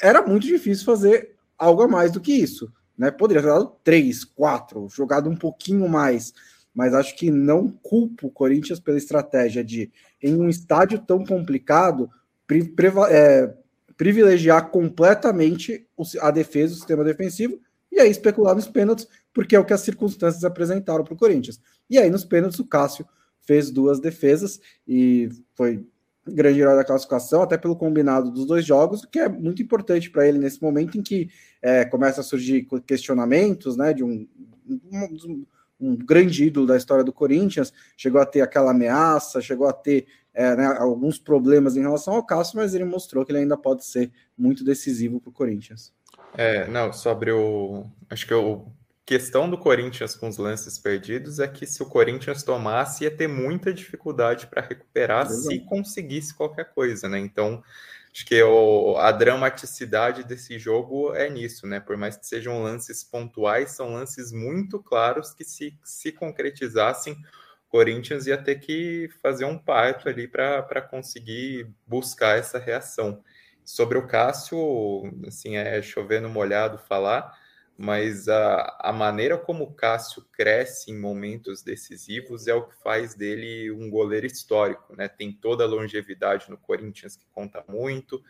era 0.00 0.24
muito 0.26 0.46
difícil 0.46 0.84
fazer 0.84 1.34
algo 1.58 1.82
a 1.82 1.88
mais 1.88 2.12
do 2.12 2.20
que 2.20 2.32
isso. 2.32 2.72
Né? 2.96 3.10
Poderia 3.10 3.42
ter 3.42 3.48
dado 3.48 3.72
três, 3.82 4.24
quatro, 4.24 4.88
jogado 4.88 5.28
um 5.28 5.36
pouquinho 5.36 5.88
mais, 5.88 6.32
mas 6.74 6.94
acho 6.94 7.16
que 7.16 7.30
não 7.30 7.68
culpo 7.68 8.28
o 8.28 8.30
Corinthians 8.30 8.78
pela 8.78 8.98
estratégia 8.98 9.64
de, 9.64 9.90
em 10.22 10.36
um 10.36 10.48
estádio 10.48 10.98
tão 10.98 11.24
complicado, 11.24 12.08
pri, 12.46 12.72
é, 13.10 13.54
privilegiar 13.96 14.70
completamente 14.70 15.86
a 16.20 16.30
defesa, 16.30 16.74
o 16.74 16.76
sistema 16.76 17.04
defensivo, 17.04 17.60
e 17.90 18.00
aí 18.00 18.10
especular 18.10 18.54
nos 18.54 18.66
pênaltis, 18.66 19.06
porque 19.32 19.56
é 19.56 19.58
o 19.58 19.64
que 19.64 19.72
as 19.72 19.80
circunstâncias 19.80 20.44
apresentaram 20.44 21.04
para 21.04 21.14
o 21.14 21.16
Corinthians. 21.16 21.60
E 21.88 21.98
aí, 21.98 22.10
nos 22.10 22.24
pênaltis, 22.24 22.58
o 22.58 22.66
Cássio 22.66 23.06
fez 23.40 23.70
duas 23.70 24.00
defesas 24.00 24.60
e 24.86 25.28
foi 25.54 25.84
grande 26.26 26.60
herói 26.60 26.76
da 26.76 26.84
classificação, 26.84 27.42
até 27.42 27.58
pelo 27.58 27.76
combinado 27.76 28.30
dos 28.30 28.46
dois 28.46 28.64
jogos, 28.64 29.04
que 29.04 29.18
é 29.18 29.28
muito 29.28 29.62
importante 29.62 30.10
para 30.10 30.26
ele 30.26 30.38
nesse 30.38 30.62
momento 30.62 30.96
em 30.96 31.02
que 31.02 31.28
é, 31.60 31.84
começa 31.84 32.20
a 32.20 32.24
surgir 32.24 32.66
questionamentos 32.86 33.76
né, 33.76 33.92
de 33.92 34.04
um, 34.04 34.28
um, 34.68 35.44
um, 35.80 35.96
grande 35.96 36.44
ídolo 36.44 36.66
da 36.66 36.76
história 36.76 37.02
do 37.02 37.12
Corinthians, 37.12 37.72
chegou 37.96 38.20
a 38.20 38.26
ter 38.26 38.40
aquela 38.40 38.70
ameaça, 38.70 39.40
chegou 39.40 39.66
a 39.66 39.72
ter 39.72 40.06
é, 40.32 40.54
né, 40.54 40.66
alguns 40.78 41.18
problemas 41.18 41.76
em 41.76 41.80
relação 41.80 42.14
ao 42.14 42.24
Cássio, 42.24 42.56
mas 42.56 42.72
ele 42.72 42.84
mostrou 42.84 43.24
que 43.24 43.32
ele 43.32 43.40
ainda 43.40 43.56
pode 43.56 43.84
ser 43.84 44.12
muito 44.38 44.64
decisivo 44.64 45.20
para 45.20 45.30
o 45.30 45.32
Corinthians. 45.32 45.92
É, 46.34 46.66
não, 46.68 46.92
sobre 46.92 47.30
o. 47.30 47.84
Acho 48.08 48.26
que 48.26 48.32
o 48.32 48.64
questão 49.04 49.50
do 49.50 49.58
Corinthians 49.58 50.14
com 50.14 50.28
os 50.28 50.38
lances 50.38 50.78
perdidos 50.78 51.38
é 51.38 51.48
que 51.48 51.66
se 51.66 51.82
o 51.82 51.86
Corinthians 51.86 52.42
tomasse, 52.42 53.04
ia 53.04 53.10
ter 53.10 53.28
muita 53.28 53.72
dificuldade 53.72 54.46
para 54.46 54.62
recuperar 54.62 55.26
Exato. 55.26 55.42
se 55.42 55.60
conseguisse 55.60 56.34
qualquer 56.34 56.72
coisa, 56.72 57.08
né? 57.08 57.18
Então, 57.18 57.62
acho 58.12 58.24
que 58.24 58.40
o, 58.42 58.96
a 58.98 59.10
dramaticidade 59.10 60.22
desse 60.24 60.58
jogo 60.58 61.14
é 61.14 61.28
nisso, 61.28 61.66
né? 61.66 61.80
Por 61.80 61.96
mais 61.96 62.16
que 62.16 62.26
sejam 62.26 62.62
lances 62.62 63.02
pontuais, 63.02 63.72
são 63.72 63.94
lances 63.94 64.32
muito 64.32 64.78
claros 64.80 65.34
que 65.34 65.44
se, 65.44 65.76
se 65.82 66.12
concretizassem, 66.12 67.14
o 67.14 67.70
Corinthians 67.70 68.26
ia 68.26 68.38
ter 68.38 68.56
que 68.56 69.08
fazer 69.20 69.46
um 69.46 69.58
parto 69.58 70.08
ali 70.08 70.28
para 70.28 70.82
conseguir 70.82 71.68
buscar 71.86 72.38
essa 72.38 72.58
reação. 72.58 73.22
Sobre 73.64 73.96
o 73.96 74.06
Cássio, 74.06 74.58
assim, 75.26 75.56
é 75.56 75.80
chover 75.80 76.20
no 76.20 76.28
molhado 76.28 76.78
falar, 76.78 77.32
mas 77.76 78.28
a, 78.28 78.76
a 78.80 78.92
maneira 78.92 79.36
como 79.38 79.64
o 79.64 79.72
Cássio 79.72 80.22
cresce 80.32 80.90
em 80.90 80.98
momentos 80.98 81.62
decisivos 81.62 82.46
é 82.46 82.54
o 82.54 82.66
que 82.66 82.76
faz 82.82 83.14
dele 83.14 83.70
um 83.70 83.90
goleiro 83.90 84.26
histórico, 84.26 84.94
né? 84.94 85.08
Tem 85.08 85.32
toda 85.32 85.64
a 85.64 85.66
longevidade 85.66 86.50
no 86.50 86.58
Corinthians 86.58 87.16
que 87.16 87.26
conta 87.32 87.64
muito, 87.68 88.22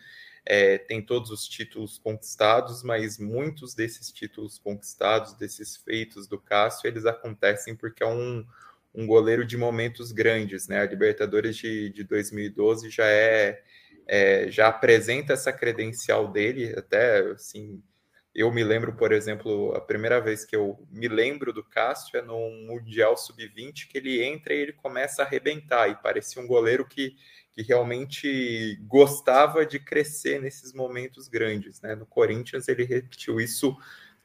é, 0.45 0.79
tem 0.79 1.03
todos 1.03 1.31
os 1.31 1.47
títulos 1.47 1.99
conquistados, 1.99 2.83
mas 2.83 3.19
muitos 3.19 3.75
desses 3.75 4.11
títulos 4.11 4.59
conquistados, 4.59 5.35
desses 5.35 5.77
feitos 5.77 6.27
do 6.27 6.39
Cássio, 6.39 6.89
eles 6.89 7.05
acontecem 7.05 7.77
porque 7.77 8.03
é 8.03 8.07
um, 8.07 8.45
um 8.95 9.07
goleiro 9.07 9.45
de 9.45 9.57
momentos 9.57 10.13
grandes, 10.13 10.69
né? 10.69 10.81
A 10.81 10.87
Libertadores 10.87 11.57
de, 11.57 11.91
de 11.91 12.05
2012 12.05 12.91
já 12.91 13.07
é, 13.07 13.63
é 14.07 14.51
já 14.51 14.69
apresenta 14.69 15.33
essa 15.33 15.53
credencial 15.53 16.31
dele, 16.31 16.75
até 16.77 17.21
assim 17.31 17.83
eu 18.35 18.51
me 18.51 18.65
lembro, 18.65 18.95
por 18.95 19.13
exemplo, 19.13 19.75
a 19.75 19.81
primeira 19.81 20.21
vez 20.21 20.45
que 20.45 20.57
eu 20.57 20.79
me 20.91 21.07
lembro 21.07 21.53
do 21.53 21.63
Cássio 21.63 22.17
é 22.19 22.23
no 22.23 22.51
Mundial 22.67 23.17
Sub-20, 23.17 23.89
que 23.89 23.99
ele 23.99 24.23
entra 24.23 24.55
e 24.55 24.59
ele 24.59 24.73
começa 24.73 25.23
a 25.23 25.27
arrebentar, 25.27 25.89
e 25.91 25.97
parecia 25.97 26.41
um 26.41 26.47
goleiro 26.47 26.87
que, 26.87 27.15
que 27.53 27.63
realmente 27.63 28.79
gostava 28.87 29.67
de 29.67 29.79
crescer 29.79 30.41
nesses 30.41 30.73
momentos 30.73 31.29
grandes. 31.29 31.83
Né? 31.83 31.95
No 31.95 32.07
Corinthians, 32.07 32.69
ele 32.69 32.85
repetiu 32.85 33.39
isso 33.39 33.77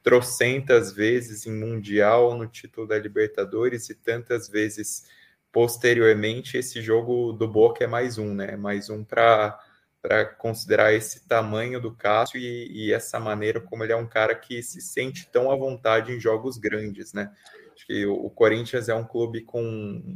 trocentas 0.01 0.93
vezes 0.93 1.45
em 1.45 1.51
Mundial, 1.51 2.37
no 2.37 2.47
título 2.47 2.87
da 2.87 2.97
Libertadores, 2.97 3.89
e 3.89 3.95
tantas 3.95 4.47
vezes 4.47 5.05
posteriormente. 5.51 6.57
Esse 6.57 6.81
jogo 6.81 7.33
do 7.33 7.45
Boca 7.45 7.83
é 7.83 7.87
mais 7.87 8.17
um, 8.17 8.33
né? 8.33 8.55
Mais 8.55 8.89
um 8.89 9.03
para 9.03 9.59
para 10.07 10.23
considerar 10.23 10.93
esse 10.93 11.27
tamanho 11.27 11.81
do 11.81 11.93
Cássio 11.93 12.39
e, 12.39 12.71
e, 12.71 12.93
essa 12.93 13.19
maneira 13.19 13.59
como 13.59 13.83
ele 13.83 13.91
é 13.91 13.95
um 13.97 14.07
cara 14.07 14.33
que 14.33 14.63
se 14.63 14.79
sente 14.79 15.27
tão 15.29 15.51
à 15.51 15.55
vontade 15.57 16.13
em 16.13 16.19
jogos 16.19 16.57
grandes, 16.57 17.11
né? 17.11 17.29
Acho 17.75 17.85
que 17.85 18.05
o, 18.05 18.29
Corinthians 18.29 18.87
é 18.87 18.95
um 18.95 19.03
clube 19.03 19.41
com 19.41 19.61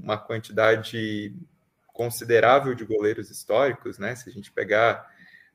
uma 0.02 0.18
quantidade 0.18 1.36
considerável 1.88 2.74
de 2.74 2.86
goleiros 2.86 3.30
históricos, 3.30 4.00
né? 4.00 4.16
Se 4.16 4.30
a 4.30 4.32
gente 4.32 4.50
pegar 4.50 5.06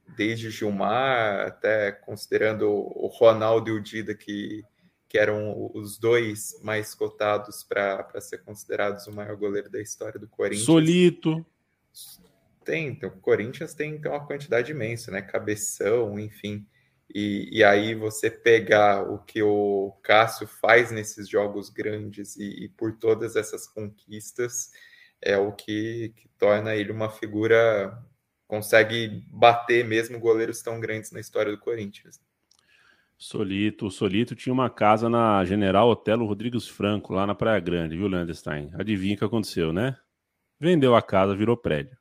desde 0.06 0.50
Gilmar 0.50 1.46
até 1.46 1.90
considerando 1.90 2.68
o 2.70 3.06
Ronaldo 3.06 3.70
e 3.70 3.72
o 3.72 3.82
Dida, 3.82 4.14
que, 4.14 4.62
que 5.08 5.16
eram 5.16 5.70
os 5.72 5.96
dois 5.96 6.60
mais 6.62 6.94
cotados 6.94 7.64
para 7.64 8.20
ser 8.20 8.44
considerados 8.44 9.06
o 9.06 9.12
maior 9.14 9.34
goleiro 9.34 9.70
da 9.70 9.80
história 9.80 10.20
do 10.20 10.28
Corinthians. 10.28 10.66
Solito. 10.66 11.42
Tem, 12.66 12.88
então, 12.88 13.08
o 13.08 13.20
Corinthians 13.20 13.74
tem, 13.74 13.96
tem 14.00 14.10
uma 14.10 14.26
quantidade 14.26 14.72
imensa, 14.72 15.12
né? 15.12 15.22
Cabeção, 15.22 16.18
enfim. 16.18 16.66
E, 17.14 17.48
e 17.52 17.62
aí 17.62 17.94
você 17.94 18.28
pegar 18.28 19.08
o 19.08 19.20
que 19.20 19.40
o 19.40 19.96
Cássio 20.02 20.48
faz 20.48 20.90
nesses 20.90 21.28
jogos 21.28 21.70
grandes 21.70 22.34
e, 22.34 22.64
e 22.64 22.68
por 22.68 22.98
todas 22.98 23.36
essas 23.36 23.68
conquistas 23.68 24.72
é 25.22 25.38
o 25.38 25.52
que, 25.52 26.12
que 26.16 26.28
torna 26.36 26.74
ele 26.74 26.90
uma 26.90 27.08
figura 27.08 27.96
consegue 28.48 29.24
bater 29.30 29.84
mesmo 29.84 30.18
goleiros 30.18 30.60
tão 30.60 30.80
grandes 30.80 31.12
na 31.12 31.20
história 31.20 31.52
do 31.52 31.58
Corinthians. 31.58 32.20
Solito, 33.16 33.86
o 33.86 33.90
Solito 33.92 34.34
tinha 34.34 34.52
uma 34.52 34.68
casa 34.68 35.08
na 35.08 35.44
General 35.44 35.88
Otelo 35.88 36.26
Rodrigues 36.26 36.66
Franco, 36.66 37.14
lá 37.14 37.26
na 37.26 37.34
Praia 37.34 37.60
Grande, 37.60 37.96
viu, 37.96 38.08
Landestein? 38.08 38.70
Adivinha 38.74 39.14
o 39.14 39.18
que 39.18 39.24
aconteceu, 39.24 39.72
né? 39.72 39.96
Vendeu 40.58 40.96
a 40.96 41.00
casa, 41.00 41.34
virou 41.34 41.56
prédio? 41.56 41.96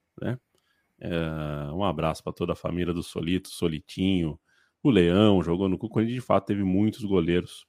É, 0.99 1.71
um 1.73 1.84
abraço 1.84 2.23
para 2.23 2.34
toda 2.34 2.53
a 2.53 2.55
família 2.55 2.93
do 2.93 3.03
Solito, 3.03 3.49
Solitinho, 3.49 4.39
o 4.86 4.89
Leão 4.89 5.41
jogou 5.41 5.67
no 5.67 5.77
Corinthians. 5.77 6.21
De 6.21 6.21
fato, 6.21 6.45
teve 6.45 6.63
muitos 6.63 7.03
goleiros 7.03 7.65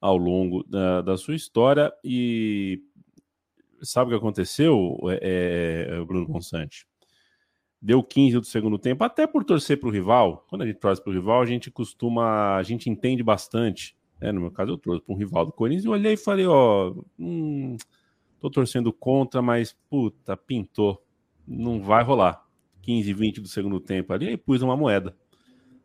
ao 0.00 0.16
longo 0.16 0.62
da, 0.64 1.00
da 1.00 1.16
sua 1.16 1.34
história. 1.34 1.92
E 2.04 2.82
sabe 3.82 4.08
o 4.08 4.10
que 4.10 4.18
aconteceu, 4.18 4.98
é, 5.22 6.02
Bruno 6.06 6.26
Consante? 6.26 6.86
Deu 7.80 8.02
15 8.02 8.40
do 8.40 8.44
segundo 8.44 8.78
tempo, 8.78 9.04
até 9.04 9.26
por 9.26 9.44
torcer 9.44 9.78
para 9.78 9.88
o 9.88 9.92
rival. 9.92 10.44
Quando 10.48 10.62
a 10.62 10.66
gente 10.66 10.78
torce 10.78 11.02
para 11.02 11.10
o 11.10 11.14
rival, 11.14 11.40
a 11.40 11.46
gente 11.46 11.70
costuma, 11.70 12.56
a 12.56 12.62
gente 12.62 12.90
entende 12.90 13.22
bastante. 13.22 13.96
Né? 14.20 14.32
No 14.32 14.40
meu 14.40 14.50
caso, 14.50 14.72
eu 14.72 14.78
torço 14.78 15.02
para 15.02 15.14
um 15.14 15.18
rival 15.18 15.46
do 15.46 15.52
Corinthians 15.52 15.84
e 15.84 15.88
olhei 15.88 16.14
e 16.14 16.16
falei: 16.18 16.46
Ó, 16.46 16.92
hum, 17.18 17.76
tô 18.40 18.50
torcendo 18.50 18.92
contra, 18.92 19.40
mas 19.40 19.76
puta, 19.88 20.36
pintou. 20.36 21.02
Não 21.46 21.80
vai 21.80 22.02
rolar 22.02 22.47
15, 22.88 23.12
20 23.12 23.40
do 23.42 23.48
segundo 23.48 23.78
tempo 23.80 24.14
ali, 24.14 24.28
aí 24.28 24.36
pus 24.38 24.62
uma 24.62 24.74
moeda. 24.74 25.14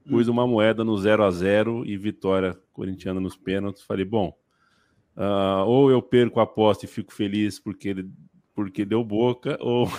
Pus 0.10 0.30
uma 0.30 0.48
moeda 0.48 0.86
no 0.86 0.98
0 0.98 1.26
a 1.26 1.32
0 1.32 1.86
e 1.86 1.98
vitória 1.98 2.58
corintiana 2.72 3.20
nos 3.20 3.36
pênaltis. 3.36 3.84
Falei, 3.84 4.06
bom, 4.06 4.34
uh, 5.18 5.66
ou 5.68 5.92
eu 5.92 6.02
perco 6.02 6.40
a 6.40 6.44
aposta 6.44 6.86
e 6.86 6.88
fico 6.88 7.14
feliz 7.14 7.60
porque, 7.60 8.06
porque 8.56 8.86
deu 8.86 9.04
boca, 9.04 9.58
ou 9.60 9.90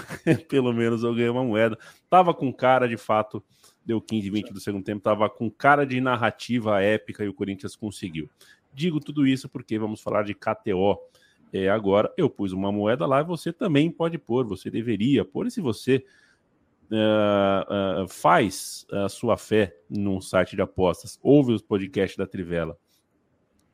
pelo 0.49 0.73
menos 0.73 1.03
eu 1.05 1.15
ganhei 1.15 1.29
uma 1.29 1.45
moeda. 1.45 1.79
Tava 2.09 2.33
com 2.33 2.51
cara, 2.51 2.89
de 2.89 2.97
fato, 2.97 3.45
deu 3.85 4.01
15, 4.01 4.31
20 4.31 4.53
do 4.55 4.61
segundo 4.61 4.83
tempo, 4.83 5.03
tava 5.03 5.29
com 5.29 5.51
cara 5.51 5.85
de 5.85 6.01
narrativa 6.01 6.81
épica 6.81 7.23
e 7.23 7.29
o 7.29 7.35
Corinthians 7.35 7.77
conseguiu. 7.77 8.31
Digo 8.73 8.99
tudo 8.99 9.27
isso 9.27 9.47
porque 9.47 9.79
vamos 9.79 10.01
falar 10.01 10.23
de 10.23 10.33
KTO. 10.33 10.99
É, 11.53 11.69
agora 11.69 12.11
eu 12.17 12.31
pus 12.31 12.53
uma 12.53 12.73
moeda 12.73 13.05
lá 13.05 13.21
e 13.21 13.25
você 13.25 13.53
também 13.53 13.91
pode 13.91 14.17
pôr, 14.17 14.47
você 14.47 14.71
deveria 14.71 15.23
pôr. 15.23 15.47
E 15.47 15.51
se 15.51 15.61
você 15.61 16.03
uh, 16.95 18.05
uh, 18.05 18.09
faz 18.09 18.87
a 18.91 19.09
sua 19.09 19.37
fé 19.37 19.77
num 19.89 20.21
site 20.21 20.57
de 20.57 20.63
apostas, 20.63 21.19
ouve 21.23 21.53
os 21.53 21.63
podcasts 21.63 22.17
da 22.17 22.27
Trivela 22.27 22.79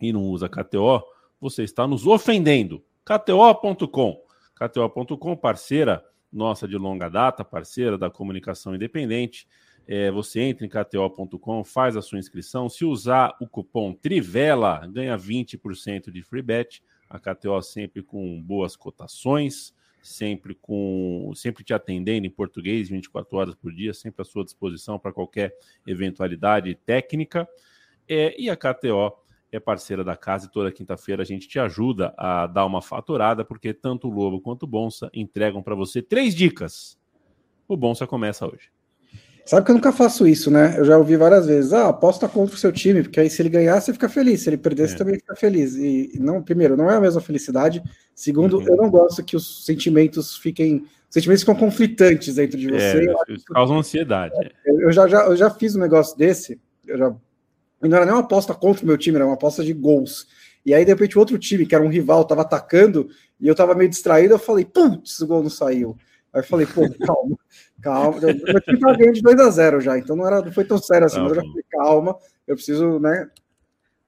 e 0.00 0.12
não 0.12 0.24
usa 0.24 0.48
KTO, 0.48 1.02
você 1.40 1.62
está 1.62 1.87
nos 1.87 2.06
ofendendo. 2.06 2.83
KTO.com. 3.04 4.22
KTO.com, 4.54 5.37
parceira 5.37 6.04
nossa 6.33 6.66
de 6.66 6.76
longa 6.76 7.09
data, 7.09 7.44
parceira 7.44 7.98
da 7.98 8.11
comunicação 8.11 8.74
independente. 8.74 9.48
É, 9.87 10.11
você 10.11 10.40
entra 10.40 10.64
em 10.64 10.68
KTO.com, 10.68 11.64
faz 11.64 11.96
a 11.96 12.02
sua 12.02 12.18
inscrição. 12.18 12.68
Se 12.68 12.85
usar 12.85 13.37
o 13.40 13.48
cupom 13.48 13.92
Trivela, 13.92 14.87
ganha 14.87 15.16
20% 15.16 16.11
de 16.11 16.22
free 16.22 16.42
bet. 16.42 16.83
A 17.09 17.18
KTO 17.18 17.61
sempre 17.61 18.02
com 18.02 18.40
boas 18.40 18.76
cotações 18.76 19.74
sempre 20.02 20.54
com 20.54 21.32
sempre 21.34 21.62
te 21.62 21.74
atendendo 21.74 22.26
em 22.26 22.30
português 22.30 22.88
24 22.88 23.36
horas 23.36 23.54
por 23.54 23.72
dia, 23.72 23.92
sempre 23.92 24.22
à 24.22 24.24
sua 24.24 24.44
disposição 24.44 24.98
para 24.98 25.12
qualquer 25.12 25.54
eventualidade 25.86 26.74
técnica. 26.74 27.48
É, 28.08 28.34
e 28.40 28.50
a 28.50 28.56
KTO 28.56 29.12
é 29.52 29.58
parceira 29.58 30.04
da 30.04 30.16
casa 30.16 30.46
e 30.46 30.50
toda 30.50 30.72
quinta-feira 30.72 31.22
a 31.22 31.26
gente 31.26 31.48
te 31.48 31.58
ajuda 31.58 32.14
a 32.16 32.46
dar 32.46 32.64
uma 32.66 32.80
faturada, 32.80 33.44
porque 33.44 33.74
tanto 33.74 34.08
o 34.08 34.10
Lobo 34.10 34.40
quanto 34.40 34.62
o 34.62 34.66
Bonsa 34.66 35.10
entregam 35.12 35.62
para 35.62 35.74
você 35.74 36.00
três 36.00 36.34
dicas. 36.34 36.98
O 37.68 37.76
Bonsa 37.76 38.06
começa 38.06 38.46
hoje. 38.46 38.70
Sabe 39.50 39.66
que 39.66 39.72
eu 39.72 39.74
nunca 39.74 39.90
faço 39.90 40.28
isso, 40.28 40.48
né? 40.48 40.76
Eu 40.78 40.84
já 40.84 40.96
ouvi 40.96 41.16
várias 41.16 41.44
vezes. 41.44 41.72
Ah, 41.72 41.88
aposta 41.88 42.28
contra 42.28 42.54
o 42.54 42.58
seu 42.58 42.70
time, 42.70 43.02
porque 43.02 43.18
aí 43.18 43.28
se 43.28 43.42
ele 43.42 43.48
ganhar, 43.48 43.80
você 43.80 43.92
fica 43.92 44.08
feliz. 44.08 44.42
Se 44.42 44.48
ele 44.48 44.56
perder, 44.56 44.84
é. 44.84 44.86
você 44.86 44.96
também 44.96 45.16
fica 45.16 45.34
feliz. 45.34 45.74
E 45.74 46.18
não, 46.20 46.40
primeiro, 46.40 46.76
não 46.76 46.88
é 46.88 46.94
a 46.94 47.00
mesma 47.00 47.20
felicidade. 47.20 47.82
Segundo, 48.14 48.58
uhum. 48.58 48.68
eu 48.68 48.76
não 48.76 48.88
gosto 48.88 49.24
que 49.24 49.34
os 49.34 49.66
sentimentos 49.66 50.36
fiquem. 50.36 50.84
Os 51.08 51.14
sentimentos 51.14 51.42
ficam 51.42 51.56
conflitantes 51.56 52.36
dentro 52.36 52.56
de 52.56 52.68
você. 52.68 53.08
É, 53.08 53.32
isso 53.32 53.44
causa 53.46 53.74
ansiedade. 53.74 54.34
Eu 54.64 54.92
já, 54.92 55.08
já, 55.08 55.26
eu 55.26 55.34
já 55.34 55.50
fiz 55.50 55.74
um 55.74 55.80
negócio 55.80 56.16
desse. 56.16 56.60
Eu 56.86 56.96
já 56.96 57.12
e 57.82 57.88
não 57.88 57.96
era 57.96 58.06
nem 58.06 58.14
uma 58.14 58.20
aposta 58.20 58.54
contra 58.54 58.84
o 58.84 58.86
meu 58.86 58.98
time, 58.98 59.16
era 59.16 59.26
uma 59.26 59.34
aposta 59.34 59.64
de 59.64 59.72
gols. 59.72 60.26
E 60.64 60.74
aí, 60.74 60.84
de 60.84 60.92
repente, 60.92 61.18
outro 61.18 61.38
time, 61.38 61.64
que 61.64 61.74
era 61.74 61.82
um 61.82 61.88
rival, 61.88 62.22
estava 62.22 62.42
atacando, 62.42 63.08
e 63.40 63.48
eu 63.48 63.52
estava 63.52 63.74
meio 63.74 63.88
distraído, 63.88 64.34
eu 64.34 64.38
falei, 64.38 64.64
putz, 64.64 65.18
o 65.20 65.26
gol 65.26 65.42
não 65.42 65.50
saiu. 65.50 65.96
Aí 66.32 66.40
eu 66.40 66.44
falei, 66.44 66.66
pô, 66.66 66.82
calma, 67.04 67.36
calma. 67.80 68.20
Meu 68.20 68.60
time 68.60 68.74
estava 68.74 68.96
ganhando 68.96 69.14
de 69.14 69.22
2 69.22 69.40
a 69.40 69.50
0 69.50 69.80
já, 69.80 69.98
então 69.98 70.16
não, 70.16 70.26
era, 70.26 70.42
não 70.42 70.52
foi 70.52 70.64
tão 70.64 70.78
sério 70.78 71.06
assim, 71.06 71.20
mas 71.20 71.30
eu 71.30 71.36
já 71.36 71.42
falei, 71.42 71.64
calma, 71.70 72.16
eu 72.46 72.54
preciso, 72.54 72.98
né, 72.98 73.28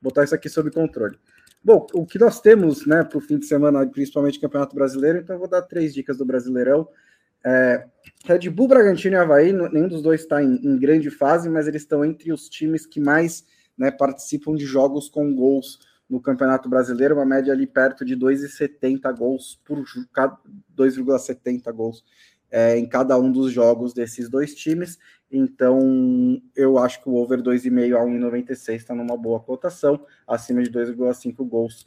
botar 0.00 0.24
isso 0.24 0.34
aqui 0.34 0.48
sob 0.48 0.70
controle. 0.70 1.18
Bom, 1.64 1.86
o 1.94 2.04
que 2.04 2.18
nós 2.18 2.40
temos, 2.40 2.86
né, 2.86 3.04
para 3.04 3.18
o 3.18 3.20
fim 3.20 3.38
de 3.38 3.46
semana, 3.46 3.86
principalmente 3.86 4.40
Campeonato 4.40 4.74
Brasileiro, 4.74 5.18
então 5.18 5.36
eu 5.36 5.40
vou 5.40 5.48
dar 5.48 5.62
três 5.62 5.94
dicas 5.94 6.16
do 6.16 6.24
Brasileirão. 6.24 6.88
É, 7.44 7.84
Red 8.24 8.50
Bull, 8.50 8.68
Bragantino 8.68 9.14
e 9.14 9.18
Havaí, 9.18 9.52
nenhum 9.52 9.88
dos 9.88 10.02
dois 10.02 10.22
está 10.22 10.42
em, 10.42 10.54
em 10.56 10.78
grande 10.78 11.10
fase, 11.10 11.48
mas 11.48 11.68
eles 11.68 11.82
estão 11.82 12.04
entre 12.04 12.32
os 12.32 12.48
times 12.48 12.84
que 12.84 13.00
mais 13.00 13.44
né, 13.78 13.90
participam 13.90 14.54
de 14.54 14.64
jogos 14.64 15.08
com 15.08 15.34
gols 15.34 15.78
no 16.12 16.20
Campeonato 16.20 16.68
Brasileiro, 16.68 17.14
uma 17.14 17.24
média 17.24 17.52
ali 17.52 17.66
perto 17.66 18.04
de 18.04 18.14
2,70 18.16 19.16
gols 19.16 19.58
por 19.64 19.82
2,70 20.76 21.72
gols 21.72 22.04
é, 22.52 22.78
em 22.78 22.86
cada 22.86 23.18
um 23.18 23.32
dos 23.32 23.50
jogos 23.50 23.94
desses 23.94 24.28
dois 24.28 24.54
times. 24.54 24.98
Então, 25.30 26.40
eu 26.54 26.76
acho 26.76 27.02
que 27.02 27.08
o 27.08 27.14
over 27.14 27.40
2,5 27.40 27.96
a 27.96 28.04
1,96 28.04 28.74
está 28.76 28.94
numa 28.94 29.16
boa 29.16 29.40
cotação, 29.40 30.04
acima 30.28 30.62
de 30.62 30.70
2,5 30.70 31.48
gols 31.48 31.86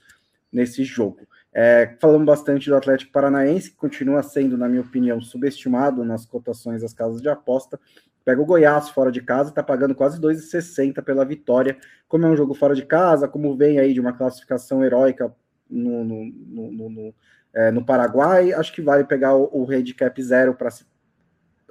nesse 0.51 0.84
jogo. 0.84 1.19
É, 1.54 1.95
falamos 2.01 2.25
bastante 2.25 2.69
do 2.69 2.75
Atlético 2.75 3.12
Paranaense, 3.12 3.69
que 3.69 3.78
continua 3.78 4.23
sendo, 4.23 4.58
na 4.58 4.67
minha 4.67 4.82
opinião, 4.82 5.21
subestimado 5.21 6.04
nas 6.04 6.25
cotações 6.25 6.82
das 6.82 6.93
casas 6.93 7.21
de 7.21 7.30
aposta. 7.30 7.80
Pega 8.25 8.41
o 8.41 8.45
Goiás 8.45 8.89
fora 8.89 9.12
de 9.12 9.21
casa, 9.21 9.49
está 9.49 9.62
pagando 9.62 9.93
quase 9.93 10.19
2,60 10.19 11.04
pela 11.04 11.23
vitória. 11.23 11.78
Como 12.08 12.25
é 12.25 12.30
um 12.30 12.36
jogo 12.36 12.56
fora 12.56 12.73
de 12.73 12.84
casa, 12.84 13.28
como 13.28 13.56
vem 13.56 13.78
aí 13.78 13.93
de 13.93 14.01
uma 14.01 14.13
classificação 14.13 14.84
heróica 14.84 15.32
no, 15.69 16.04
no, 16.04 16.25
no, 16.25 16.89
no, 16.89 17.13
é, 17.55 17.71
no 17.71 17.83
Paraguai, 17.83 18.51
acho 18.53 18.73
que 18.73 18.81
vale 18.81 19.05
pegar 19.05 19.33
o, 19.35 19.49
o 19.51 19.71
handicap 19.71 20.21
zero 20.21 20.53
para 20.53 20.69
se 20.69 20.85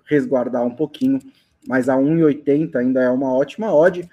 resguardar 0.07 0.65
um 0.65 0.75
pouquinho. 0.75 1.21
Mas 1.69 1.89
a 1.89 1.95
1,80 1.95 2.77
ainda 2.77 3.03
é 3.03 3.11
uma 3.11 3.33
ótima 3.33 3.73
odd. 3.73 4.09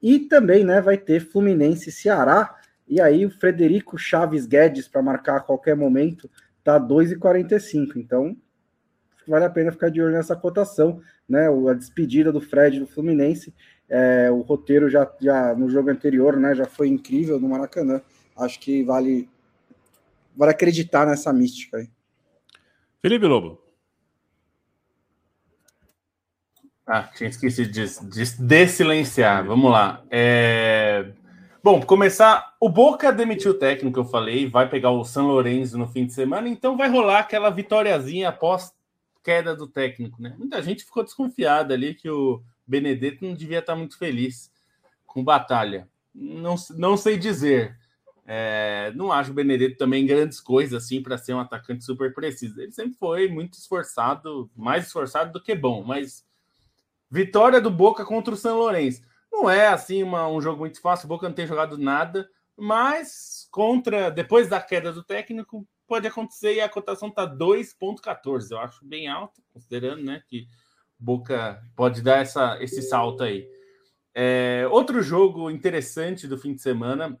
E 0.00 0.20
também 0.20 0.64
né, 0.64 0.80
vai 0.80 0.96
ter 0.96 1.20
Fluminense 1.20 1.88
e 1.88 1.92
Ceará. 1.92 2.54
E 2.88 3.00
aí 3.00 3.26
o 3.26 3.30
Frederico 3.30 3.98
Chaves 3.98 4.46
Guedes 4.46 4.86
para 4.86 5.02
marcar 5.02 5.36
a 5.36 5.40
qualquer 5.40 5.74
momento 5.74 6.30
tá 6.62 6.80
2,45. 6.80 7.96
Então 7.96 8.36
vale 9.26 9.44
a 9.44 9.50
pena 9.50 9.72
ficar 9.72 9.90
de 9.90 10.00
olho 10.00 10.12
nessa 10.12 10.36
cotação, 10.36 11.00
né? 11.28 11.48
A 11.48 11.72
despedida 11.74 12.32
do 12.32 12.40
Fred 12.40 12.78
do 12.78 12.86
Fluminense, 12.86 13.52
é, 13.88 14.30
o 14.30 14.40
roteiro 14.42 14.88
já, 14.88 15.10
já 15.20 15.54
no 15.54 15.68
jogo 15.68 15.90
anterior, 15.90 16.36
né? 16.36 16.54
Já 16.54 16.66
foi 16.66 16.88
incrível 16.88 17.40
no 17.40 17.48
Maracanã. 17.48 18.00
Acho 18.36 18.60
que 18.60 18.84
vale, 18.84 19.28
vale 20.36 20.52
acreditar 20.52 21.06
nessa 21.06 21.32
mística 21.32 21.78
aí. 21.78 21.88
Felipe 23.00 23.26
Lobo. 23.26 23.62
Ah, 26.86 27.02
tinha 27.02 27.28
esquecido 27.28 27.70
de, 27.70 27.84
de, 27.84 28.42
de 28.42 28.68
silenciar. 28.68 29.44
Vamos 29.44 29.70
lá. 29.72 30.04
É... 30.08 31.12
Bom, 31.62 31.82
começar. 31.82 32.54
O 32.60 32.68
Boca 32.68 33.12
demitiu 33.12 33.50
o 33.50 33.58
técnico, 33.58 33.98
eu 33.98 34.04
falei, 34.04 34.48
vai 34.48 34.68
pegar 34.68 34.92
o 34.92 35.04
São 35.04 35.26
Lourenço 35.26 35.76
no 35.76 35.88
fim 35.88 36.06
de 36.06 36.12
semana, 36.12 36.48
então 36.48 36.76
vai 36.76 36.88
rolar 36.88 37.18
aquela 37.18 37.50
vitóriazinha 37.50 38.28
após 38.28 38.72
queda 39.24 39.56
do 39.56 39.66
técnico, 39.66 40.22
né? 40.22 40.36
Muita 40.38 40.62
gente 40.62 40.84
ficou 40.84 41.02
desconfiada 41.02 41.74
ali 41.74 41.94
que 41.94 42.08
o 42.08 42.40
Benedetto 42.64 43.24
não 43.24 43.34
devia 43.34 43.58
estar 43.58 43.74
muito 43.74 43.98
feliz 43.98 44.52
com 45.04 45.24
batalha. 45.24 45.88
Não, 46.14 46.54
não 46.76 46.96
sei 46.96 47.18
dizer. 47.18 47.76
É, 48.28 48.92
não 48.96 49.12
acho 49.12 49.30
o 49.30 49.34
Benedetto 49.34 49.76
também 49.76 50.04
grandes 50.04 50.40
coisas 50.40 50.82
assim 50.82 51.00
para 51.00 51.16
ser 51.16 51.32
um 51.32 51.38
atacante 51.38 51.84
super 51.84 52.12
preciso. 52.12 52.60
Ele 52.60 52.72
sempre 52.72 52.98
foi 52.98 53.28
muito 53.28 53.54
esforçado, 53.54 54.50
mais 54.56 54.86
esforçado 54.86 55.32
do 55.32 55.42
que 55.42 55.54
bom, 55.54 55.84
mas 55.84 56.26
vitória 57.08 57.60
do 57.60 57.70
Boca 57.70 58.04
contra 58.04 58.34
o 58.34 58.36
São 58.36 58.58
Lourenço. 58.58 59.02
Não 59.32 59.48
é 59.48 59.68
assim 59.68 60.02
uma, 60.02 60.28
um 60.28 60.40
jogo 60.40 60.58
muito 60.58 60.80
fácil, 60.80 61.06
o 61.06 61.08
Boca 61.08 61.28
não 61.28 61.34
tem 61.34 61.46
jogado 61.46 61.78
nada, 61.78 62.28
mas 62.56 63.46
contra 63.50 64.10
depois 64.10 64.48
da 64.48 64.60
queda 64.60 64.92
do 64.92 65.04
técnico, 65.04 65.66
pode 65.86 66.08
acontecer 66.08 66.54
e 66.54 66.60
a 66.60 66.68
cotação 66.68 67.08
está 67.08 67.26
2,14. 67.26 68.50
Eu 68.50 68.58
acho 68.58 68.84
bem 68.84 69.06
alto, 69.06 69.40
considerando 69.52 70.02
né, 70.02 70.22
que 70.26 70.48
Boca 70.98 71.62
pode 71.76 72.02
dar 72.02 72.18
essa, 72.18 72.60
esse 72.60 72.82
salto 72.82 73.22
aí. 73.22 73.48
É, 74.14 74.66
outro 74.70 75.02
jogo 75.02 75.50
interessante 75.50 76.26
do 76.26 76.38
fim 76.38 76.54
de 76.54 76.62
semana: 76.62 77.20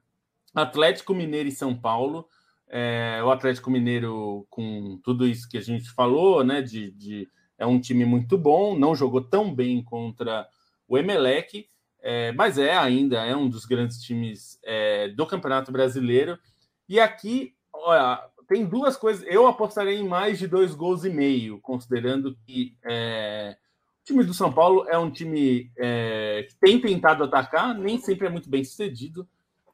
Atlético 0.56 1.14
Mineiro 1.14 1.48
e 1.48 1.52
São 1.52 1.74
Paulo. 1.76 2.26
É, 2.68 3.20
o 3.22 3.30
Atlético 3.30 3.70
Mineiro, 3.70 4.46
com 4.50 4.98
tudo 5.04 5.26
isso 5.26 5.48
que 5.48 5.58
a 5.58 5.60
gente 5.60 5.90
falou, 5.90 6.42
né? 6.42 6.62
De, 6.62 6.90
de, 6.92 7.28
é 7.58 7.66
um 7.66 7.78
time 7.78 8.04
muito 8.04 8.36
bom, 8.38 8.76
não 8.76 8.94
jogou 8.94 9.20
tão 9.20 9.54
bem 9.54 9.82
contra 9.82 10.48
o 10.88 10.96
Emelec, 10.96 11.68
é, 12.02 12.32
mas 12.32 12.58
é 12.58 12.76
ainda 12.76 13.24
é 13.24 13.36
um 13.36 13.48
dos 13.48 13.64
grandes 13.66 14.00
times 14.00 14.58
é, 14.64 15.08
do 15.08 15.26
Campeonato 15.26 15.70
Brasileiro. 15.70 16.38
E 16.88 16.98
aqui, 16.98 17.54
olha, 17.72 18.22
tem 18.48 18.64
duas 18.64 18.96
coisas. 18.96 19.24
Eu 19.28 19.46
apostaria 19.46 19.94
em 19.94 20.08
mais 20.08 20.38
de 20.38 20.46
dois 20.46 20.74
gols 20.74 21.04
e 21.04 21.10
meio, 21.10 21.60
considerando 21.60 22.36
que 22.46 22.76
é, 22.84 23.56
o 24.02 24.04
time 24.04 24.24
do 24.24 24.32
São 24.32 24.52
Paulo 24.52 24.86
é 24.88 24.96
um 24.96 25.10
time 25.10 25.70
é, 25.76 26.46
que 26.48 26.56
tem 26.56 26.80
tentado 26.80 27.24
atacar, 27.24 27.74
nem 27.74 27.98
sempre 27.98 28.26
é 28.26 28.30
muito 28.30 28.48
bem 28.48 28.64
sucedido, 28.64 29.28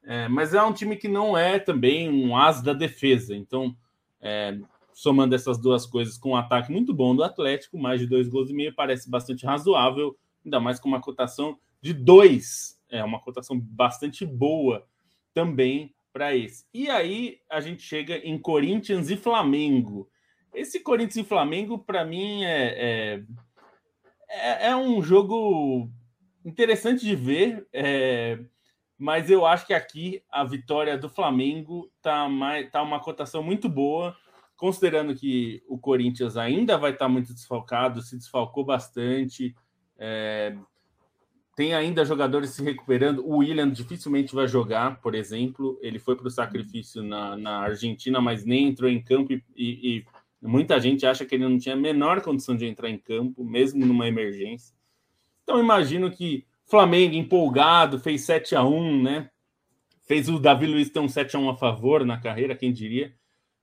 é, 0.04 0.28
mas 0.28 0.54
é 0.54 0.62
um 0.62 0.72
time 0.72 0.96
que 0.96 1.08
não 1.08 1.36
é 1.36 1.58
também 1.58 2.10
um 2.10 2.36
as 2.36 2.62
da 2.62 2.72
defesa. 2.72 3.34
Então, 3.34 3.76
é, 4.20 4.58
somando 4.92 5.34
essas 5.34 5.58
duas 5.58 5.86
coisas 5.86 6.18
com 6.18 6.30
um 6.30 6.36
ataque 6.36 6.70
muito 6.70 6.92
bom 6.92 7.14
do 7.14 7.24
Atlético, 7.24 7.78
mais 7.78 8.00
de 8.00 8.06
dois 8.06 8.28
gols 8.28 8.50
e 8.50 8.54
meio 8.54 8.74
parece 8.74 9.08
bastante 9.08 9.46
razoável, 9.46 10.16
ainda 10.44 10.60
mais 10.60 10.78
com 10.78 10.88
uma 10.88 11.00
cotação 11.00 11.58
de 11.80 11.92
dois, 11.92 12.78
é 12.88 13.02
uma 13.02 13.20
cotação 13.20 13.58
bastante 13.58 14.24
boa 14.24 14.86
também 15.34 15.94
para 16.12 16.36
esse. 16.36 16.64
E 16.72 16.90
aí 16.90 17.40
a 17.48 17.60
gente 17.60 17.82
chega 17.82 18.16
em 18.18 18.38
Corinthians 18.38 19.10
e 19.10 19.16
Flamengo. 19.16 20.08
Esse 20.54 20.80
Corinthians 20.80 21.24
e 21.24 21.28
Flamengo, 21.28 21.78
para 21.78 22.04
mim, 22.04 22.44
é, 22.44 22.66
é, 22.68 23.22
é, 24.28 24.68
é, 24.68 24.76
um 24.76 25.02
jogo 25.02 25.90
interessante 26.44 27.04
de 27.04 27.16
ver, 27.16 27.66
é, 27.72 28.38
mas 29.02 29.28
eu 29.28 29.44
acho 29.44 29.66
que 29.66 29.74
aqui 29.74 30.22
a 30.30 30.44
vitória 30.44 30.96
do 30.96 31.08
Flamengo 31.08 31.90
tá, 32.00 32.28
mais, 32.28 32.70
tá 32.70 32.80
uma 32.80 33.00
cotação 33.00 33.42
muito 33.42 33.68
boa, 33.68 34.16
considerando 34.56 35.12
que 35.12 35.60
o 35.68 35.76
Corinthians 35.76 36.36
ainda 36.36 36.78
vai 36.78 36.92
estar 36.92 37.06
tá 37.06 37.08
muito 37.08 37.34
desfalcado, 37.34 38.00
se 38.00 38.16
desfalcou 38.16 38.64
bastante. 38.64 39.56
É, 39.98 40.56
tem 41.56 41.74
ainda 41.74 42.04
jogadores 42.04 42.50
se 42.50 42.62
recuperando. 42.62 43.26
O 43.26 43.38
William 43.38 43.68
dificilmente 43.68 44.36
vai 44.36 44.46
jogar, 44.46 45.00
por 45.00 45.16
exemplo. 45.16 45.76
Ele 45.82 45.98
foi 45.98 46.14
para 46.14 46.28
o 46.28 46.30
sacrifício 46.30 47.02
na, 47.02 47.36
na, 47.36 47.58
Argentina, 47.58 48.20
mas 48.20 48.44
nem 48.44 48.68
entrou 48.68 48.88
em 48.88 49.02
campo. 49.02 49.32
E, 49.32 49.42
e, 49.56 49.96
e, 49.96 50.06
muita 50.40 50.78
gente 50.78 51.04
acha 51.04 51.26
que 51.26 51.34
ele 51.34 51.48
não 51.48 51.58
tinha 51.58 51.74
a 51.74 51.78
menor 51.78 52.20
condição 52.20 52.56
de 52.56 52.66
entrar 52.66 52.88
em 52.88 52.98
campo, 52.98 53.44
mesmo 53.44 53.84
numa 53.84 54.06
emergência. 54.06 54.76
Então, 55.42 55.58
imagino 55.58 56.08
que 56.08 56.46
Flamengo 56.72 57.14
empolgado, 57.14 57.98
fez 57.98 58.22
7 58.22 58.56
a 58.56 58.64
1 58.64 59.02
né? 59.02 59.30
Fez 60.04 60.26
o 60.30 60.38
Davi 60.38 60.66
Luiz 60.66 60.88
ter 60.88 61.00
um 61.00 61.08
7 61.08 61.36
a 61.36 61.38
1 61.38 61.50
a 61.50 61.54
favor 61.54 62.02
na 62.06 62.18
carreira, 62.18 62.56
quem 62.56 62.72
diria. 62.72 63.14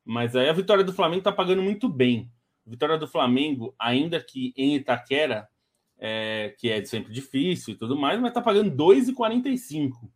Mas 0.05 0.35
aí 0.35 0.47
a 0.47 0.53
vitória 0.53 0.83
do 0.83 0.93
Flamengo 0.93 1.21
está 1.21 1.31
pagando 1.31 1.63
muito 1.63 1.89
bem. 1.89 2.31
A 2.67 2.69
vitória 2.69 2.99
do 2.99 3.07
Flamengo, 3.07 3.73
ainda 3.79 4.23
que 4.23 4.53
em 4.55 4.75
Itaquera, 4.75 5.49
é, 5.97 6.53
que 6.59 6.69
é 6.69 6.85
sempre 6.85 7.11
difícil 7.11 7.73
e 7.73 7.77
tudo 7.77 7.97
mais, 7.97 8.19
mas 8.19 8.29
está 8.29 8.43
pagando 8.43 8.69
2,45. 8.69 10.07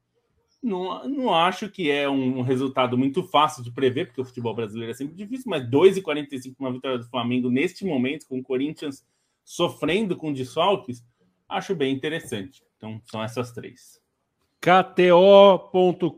Não, 0.62 1.10
não 1.10 1.34
acho 1.34 1.72
que 1.72 1.90
é 1.90 2.08
um 2.08 2.44
resultado 2.44 2.96
muito 2.96 3.24
fácil 3.24 3.64
de 3.64 3.72
prever, 3.72 4.06
porque 4.06 4.22
o 4.22 4.26
futebol 4.26 4.54
brasileiro 4.54 4.92
é 4.92 4.96
sempre 4.96 5.16
difícil, 5.16 5.46
mas 5.48 5.68
2,45 5.68 6.54
uma 6.60 6.72
vitória 6.72 7.00
do 7.00 7.10
Flamengo 7.10 7.50
neste 7.50 7.84
momento, 7.86 8.28
com 8.28 8.38
o 8.38 8.44
Corinthians 8.44 9.04
sofrendo 9.44 10.16
com 10.16 10.32
desfalques, 10.32 11.04
acho 11.50 11.74
bem 11.74 11.92
interessante. 11.92 12.62
Então, 12.84 13.02
são 13.06 13.24
essas 13.24 13.54
três. 13.54 14.02
KTO.com. 14.60 16.12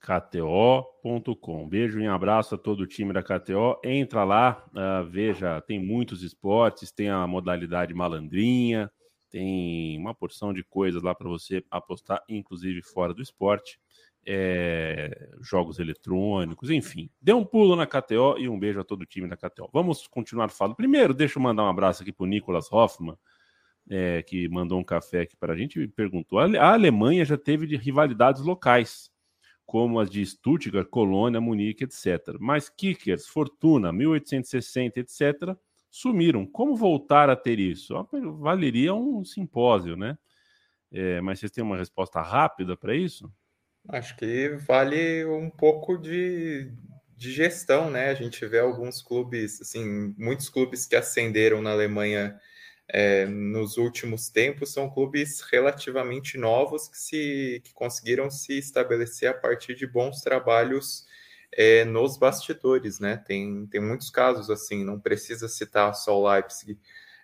KTO.com. 0.00 1.68
Beijo 1.68 2.00
e 2.00 2.08
abraço 2.08 2.56
a 2.56 2.58
todo 2.58 2.80
o 2.80 2.86
time 2.88 3.12
da 3.12 3.22
KTO. 3.22 3.78
Entra 3.84 4.24
lá, 4.24 4.64
uh, 4.72 5.04
veja, 5.08 5.60
tem 5.60 5.78
muitos 5.78 6.24
esportes, 6.24 6.90
tem 6.90 7.08
a 7.08 7.24
modalidade 7.24 7.94
malandrinha, 7.94 8.90
tem 9.30 9.96
uma 9.96 10.12
porção 10.12 10.52
de 10.52 10.64
coisas 10.64 11.04
lá 11.04 11.14
para 11.14 11.28
você 11.28 11.64
apostar, 11.70 12.20
inclusive 12.28 12.82
fora 12.82 13.14
do 13.14 13.22
esporte. 13.22 13.78
É, 14.26 15.28
jogos 15.40 15.78
eletrônicos, 15.78 16.70
enfim. 16.70 17.10
Dê 17.20 17.32
um 17.32 17.44
pulo 17.44 17.76
na 17.76 17.86
KTO 17.86 18.38
e 18.38 18.48
um 18.48 18.58
beijo 18.58 18.80
a 18.80 18.84
todo 18.84 19.02
o 19.02 19.06
time 19.06 19.28
da 19.28 19.36
KTO. 19.36 19.68
Vamos 19.72 20.08
continuar 20.08 20.48
falando. 20.48 20.74
Primeiro, 20.74 21.14
deixa 21.14 21.38
eu 21.38 21.42
mandar 21.42 21.62
um 21.62 21.68
abraço 21.68 22.02
aqui 22.02 22.10
para 22.10 22.24
o 22.24 22.26
Nicolas 22.26 22.72
Hoffman, 22.72 23.16
é, 23.90 24.22
que 24.22 24.48
mandou 24.48 24.78
um 24.78 24.84
café 24.84 25.20
aqui 25.20 25.36
para 25.36 25.52
a 25.52 25.56
gente 25.56 25.80
e 25.80 25.88
perguntou: 25.88 26.38
a 26.38 26.72
Alemanha 26.72 27.24
já 27.24 27.36
teve 27.36 27.76
rivalidades 27.76 28.42
locais 28.42 29.10
como 29.66 29.98
as 29.98 30.10
de 30.10 30.24
Stuttgart, 30.24 30.88
Colônia, 30.88 31.40
Munique, 31.40 31.84
etc. 31.84 32.36
Mas 32.38 32.68
Kickers, 32.68 33.26
Fortuna, 33.26 33.92
1860, 33.92 35.00
etc., 35.00 35.56
sumiram. 35.90 36.46
Como 36.46 36.76
voltar 36.76 37.30
a 37.30 37.36
ter 37.36 37.58
isso? 37.58 37.94
Valeria 38.38 38.94
um 38.94 39.24
simpósio, 39.24 39.96
né? 39.96 40.18
É, 40.92 41.20
mas 41.20 41.38
vocês 41.38 41.50
têm 41.50 41.64
uma 41.64 41.76
resposta 41.76 42.20
rápida 42.20 42.76
para 42.76 42.94
isso? 42.94 43.32
Acho 43.88 44.16
que 44.16 44.50
vale 44.66 45.24
um 45.24 45.50
pouco 45.50 45.96
de, 45.98 46.72
de 47.16 47.32
gestão, 47.32 47.90
né? 47.90 48.10
A 48.10 48.14
gente 48.14 48.44
vê 48.46 48.60
alguns 48.60 49.02
clubes, 49.02 49.60
assim, 49.60 50.14
muitos 50.16 50.48
clubes 50.48 50.86
que 50.86 50.96
ascenderam 50.96 51.60
na 51.60 51.72
Alemanha 51.72 52.38
é, 52.88 53.26
nos 53.26 53.76
últimos 53.76 54.28
tempos 54.28 54.72
são 54.72 54.90
clubes 54.90 55.40
relativamente 55.40 56.36
novos 56.36 56.88
que, 56.88 56.98
se, 56.98 57.62
que 57.64 57.72
conseguiram 57.72 58.30
se 58.30 58.58
estabelecer 58.58 59.30
a 59.30 59.34
partir 59.34 59.74
de 59.74 59.86
bons 59.86 60.20
trabalhos 60.20 61.06
é, 61.56 61.84
nos 61.84 62.18
bastidores, 62.18 62.98
né? 62.98 63.16
Tem, 63.16 63.66
tem 63.66 63.80
muitos 63.80 64.10
casos 64.10 64.50
assim, 64.50 64.84
não 64.84 65.00
precisa 65.00 65.48
citar 65.48 65.94
só 65.94 66.18
o 66.18 66.28
Leipzig. 66.28 66.78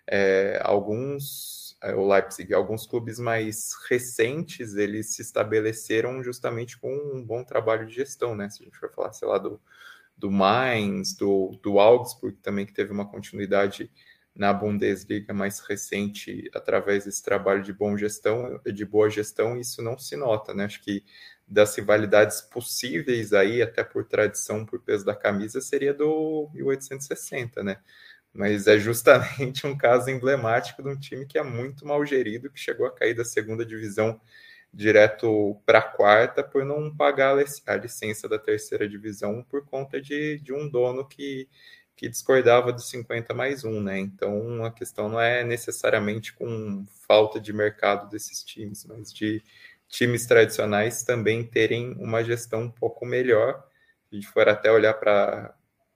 É, 0.07 0.59
alguns, 0.63 1.77
é, 1.83 1.93
o 1.93 2.07
Leipzig, 2.07 2.53
alguns 2.53 2.87
clubes 2.87 3.19
mais 3.19 3.73
recentes, 3.89 4.75
eles 4.75 5.13
se 5.13 5.21
estabeleceram 5.21 6.23
justamente 6.23 6.77
com 6.79 6.93
um 7.13 7.23
bom 7.23 7.43
trabalho 7.43 7.85
de 7.85 7.93
gestão, 7.95 8.35
né? 8.35 8.49
Se 8.49 8.63
a 8.63 8.65
gente 8.65 8.77
for 8.77 8.91
falar, 8.91 9.13
sei 9.13 9.27
lá, 9.27 9.37
do, 9.37 9.61
do 10.17 10.31
Mainz, 10.31 11.15
do, 11.15 11.59
do 11.61 11.79
Augsburg 11.79 12.37
também, 12.37 12.65
que 12.65 12.73
teve 12.73 12.91
uma 12.91 13.07
continuidade 13.07 13.91
na 14.35 14.53
Bundesliga 14.53 15.33
mais 15.33 15.59
recente 15.59 16.49
através 16.53 17.05
desse 17.05 17.21
trabalho 17.23 17.61
de 17.61 17.73
bom 17.73 17.97
gestão, 17.97 18.59
de 18.65 18.85
boa 18.85 19.09
gestão, 19.09 19.59
isso 19.59 19.81
não 19.81 19.97
se 19.97 20.15
nota, 20.15 20.53
né? 20.53 20.65
Acho 20.65 20.81
que 20.81 21.03
das 21.47 21.75
rivalidades 21.75 22.41
possíveis 22.41 23.33
aí, 23.33 23.61
até 23.61 23.83
por 23.83 24.05
tradição, 24.05 24.65
por 24.65 24.79
peso 24.81 25.05
da 25.05 25.15
camisa, 25.15 25.59
seria 25.59 25.93
do 25.93 26.49
1860, 26.53 27.61
né? 27.63 27.77
Mas 28.33 28.67
é 28.67 28.79
justamente 28.79 29.67
um 29.67 29.77
caso 29.77 30.09
emblemático 30.09 30.81
de 30.81 30.89
um 30.89 30.97
time 30.97 31.25
que 31.25 31.37
é 31.37 31.43
muito 31.43 31.85
mal 31.85 32.05
gerido, 32.05 32.49
que 32.49 32.59
chegou 32.59 32.85
a 32.87 32.91
cair 32.91 33.13
da 33.13 33.25
segunda 33.25 33.65
divisão 33.65 34.19
direto 34.73 35.59
para 35.65 35.79
a 35.79 35.81
quarta 35.81 36.43
por 36.43 36.63
não 36.63 36.95
pagar 36.95 37.37
a 37.67 37.75
licença 37.75 38.29
da 38.29 38.39
terceira 38.39 38.87
divisão 38.87 39.43
por 39.49 39.65
conta 39.65 40.01
de, 40.01 40.39
de 40.39 40.53
um 40.53 40.69
dono 40.69 41.05
que 41.05 41.49
que 42.01 42.09
discordava 42.09 42.73
dos 42.73 42.89
50 42.89 43.31
mais 43.31 43.63
um, 43.63 43.79
né? 43.79 43.99
Então 43.99 44.65
a 44.65 44.71
questão 44.71 45.07
não 45.07 45.21
é 45.21 45.43
necessariamente 45.43 46.33
com 46.33 46.83
falta 47.07 47.39
de 47.39 47.53
mercado 47.53 48.09
desses 48.09 48.43
times, 48.43 48.83
mas 48.85 49.13
de 49.13 49.43
times 49.87 50.25
tradicionais 50.25 51.03
também 51.03 51.43
terem 51.43 51.93
uma 51.99 52.23
gestão 52.23 52.63
um 52.63 52.71
pouco 52.71 53.05
melhor. 53.05 53.63
Se 54.09 54.15
a 54.15 54.15
gente 54.15 54.27
for 54.27 54.49
até 54.49 54.71
olhar 54.71 54.95
para 54.95 55.53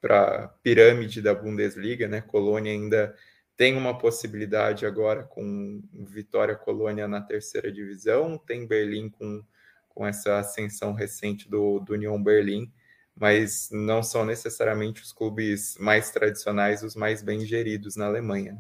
a 0.07 0.47
pirâmide 0.61 1.23
da 1.23 1.33
Bundesliga, 1.33 2.07
né? 2.07 2.21
Colônia 2.21 2.71
ainda 2.71 3.15
tem 3.57 3.75
uma 3.75 3.97
possibilidade 3.97 4.85
agora 4.85 5.23
com 5.23 5.81
Vitória 5.91 6.55
Colônia 6.55 7.07
na 7.07 7.19
terceira 7.19 7.71
divisão, 7.71 8.37
tem 8.37 8.67
Berlim 8.67 9.09
com, 9.09 9.43
com 9.89 10.05
essa 10.05 10.37
ascensão 10.37 10.93
recente 10.93 11.49
do, 11.49 11.79
do 11.79 11.93
Union 11.93 12.21
Berlim 12.21 12.71
mas 13.15 13.69
não 13.71 14.03
são 14.03 14.25
necessariamente 14.25 15.01
os 15.01 15.13
clubes 15.13 15.77
mais 15.79 16.11
tradicionais 16.11 16.83
os 16.83 16.95
mais 16.95 17.23
bem 17.23 17.39
geridos 17.41 17.95
na 17.95 18.05
Alemanha. 18.05 18.57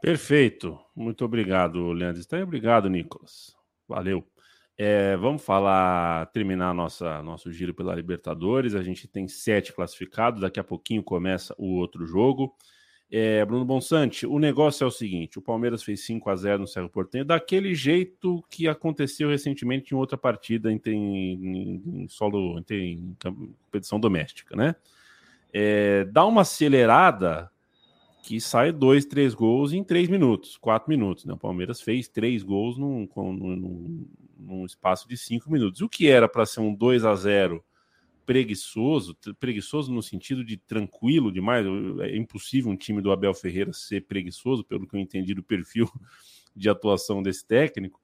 Perfeito. 0.00 0.78
Muito 0.94 1.24
obrigado, 1.24 1.92
Leandro. 1.92 2.22
Obrigado, 2.42 2.90
Nicolas. 2.90 3.56
Valeu. 3.88 4.22
É, 4.76 5.16
vamos 5.16 5.42
falar, 5.42 6.26
terminar 6.26 6.74
nossa, 6.74 7.22
nosso 7.22 7.50
giro 7.52 7.72
pela 7.72 7.94
Libertadores. 7.94 8.74
A 8.74 8.82
gente 8.82 9.06
tem 9.06 9.28
sete 9.28 9.72
classificados. 9.72 10.40
Daqui 10.40 10.60
a 10.60 10.64
pouquinho 10.64 11.02
começa 11.02 11.54
o 11.56 11.76
outro 11.76 12.04
jogo. 12.06 12.54
É, 13.10 13.44
Bruno 13.44 13.64
Bonsante, 13.64 14.26
o 14.26 14.38
negócio 14.38 14.84
é 14.84 14.86
o 14.86 14.90
seguinte: 14.90 15.38
o 15.38 15.42
Palmeiras 15.42 15.82
fez 15.82 16.00
5 16.04 16.28
a 16.30 16.36
0 16.36 16.60
no 16.60 16.66
Cerro 16.66 16.88
Portenho, 16.88 17.24
daquele 17.24 17.74
jeito 17.74 18.42
que 18.50 18.66
aconteceu 18.66 19.28
recentemente 19.28 19.94
em 19.94 19.96
outra 19.96 20.16
partida 20.16 20.72
em, 20.72 20.80
em, 20.86 21.82
em 21.86 22.08
solo 22.08 22.58
em, 22.70 22.74
em, 22.74 23.16
competição 23.64 24.00
doméstica, 24.00 24.56
né? 24.56 24.74
É, 25.52 26.04
dá 26.06 26.26
uma 26.26 26.40
acelerada 26.40 27.50
que 28.24 28.40
sai 28.40 28.72
dois, 28.72 29.04
três 29.04 29.34
gols 29.34 29.72
em 29.72 29.84
três 29.84 30.08
minutos, 30.08 30.56
quatro 30.56 30.88
minutos. 30.88 31.26
Né? 31.26 31.34
O 31.34 31.38
Palmeiras 31.38 31.82
fez 31.82 32.08
três 32.08 32.42
gols 32.42 32.78
num, 32.78 33.06
num, 33.14 34.06
num 34.38 34.64
espaço 34.64 35.06
de 35.06 35.16
cinco 35.16 35.52
minutos. 35.52 35.82
O 35.82 35.88
que 35.88 36.08
era 36.08 36.26
para 36.26 36.46
ser 36.46 36.60
um 36.60 36.74
2 36.74 37.04
a 37.04 37.14
0 37.14 37.62
preguiçoso, 38.24 39.16
preguiçoso 39.38 39.92
no 39.92 40.02
sentido 40.02 40.44
de 40.44 40.56
tranquilo 40.56 41.32
demais. 41.32 41.66
É 42.00 42.16
impossível 42.16 42.70
um 42.70 42.76
time 42.76 43.00
do 43.00 43.12
Abel 43.12 43.34
Ferreira 43.34 43.72
ser 43.72 44.02
preguiçoso, 44.06 44.64
pelo 44.64 44.86
que 44.86 44.96
eu 44.96 45.00
entendi 45.00 45.34
do 45.34 45.42
perfil 45.42 45.88
de 46.54 46.68
atuação 46.68 47.22
desse 47.22 47.46
técnico. 47.46 48.00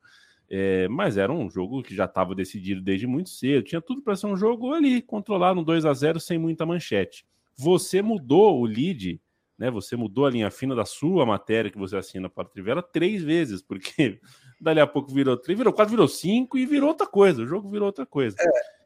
É, 0.49 0.89
mas 0.89 1.17
era 1.17 1.33
um 1.33 1.49
jogo 1.49 1.83
que 1.83 1.95
já 1.95 2.07
estava 2.07 2.35
decidido 2.35 2.81
desde 2.81 3.07
muito 3.07 3.31
cedo. 3.31 3.63
Tinha 3.63 3.81
tudo 3.81 4.03
para 4.03 4.17
ser 4.17 4.27
um 4.27 4.37
jogo 4.37 4.73
ali, 4.73 5.01
controlado, 5.01 5.61
um 5.61 5.65
2 5.65 5.85
a 5.85 5.95
0 5.95 6.19
sem 6.19 6.39
muita 6.39 6.67
manchete. 6.67 7.25
Você 7.57 8.03
mudou 8.03 8.61
o 8.61 8.65
lead, 8.65 9.21
né? 9.57 9.71
Você 9.71 9.95
mudou 9.95 10.27
a 10.27 10.31
linha 10.31 10.51
fina 10.51 10.75
da 10.75 10.85
sua 10.85 11.25
matéria 11.25 11.71
que 11.71 11.79
você 11.79 11.97
assina 11.97 12.29
para 12.29 12.43
a 12.43 12.51
Trivela 12.51 12.83
três 12.83 13.23
vezes, 13.23 13.63
porque 13.63 14.19
dali 14.61 14.81
a 14.81 14.87
pouco 14.87 15.13
virou 15.13 15.37
três, 15.37 15.57
virou 15.57 15.73
quatro, 15.73 15.93
virou 15.93 16.09
cinco 16.09 16.59
e 16.59 16.67
virou 16.67 16.89
outra 16.89 17.07
coisa. 17.07 17.43
O 17.43 17.47
jogo 17.47 17.71
virou 17.71 17.87
outra 17.87 18.05
coisa. 18.05 18.37
É. 18.41 18.80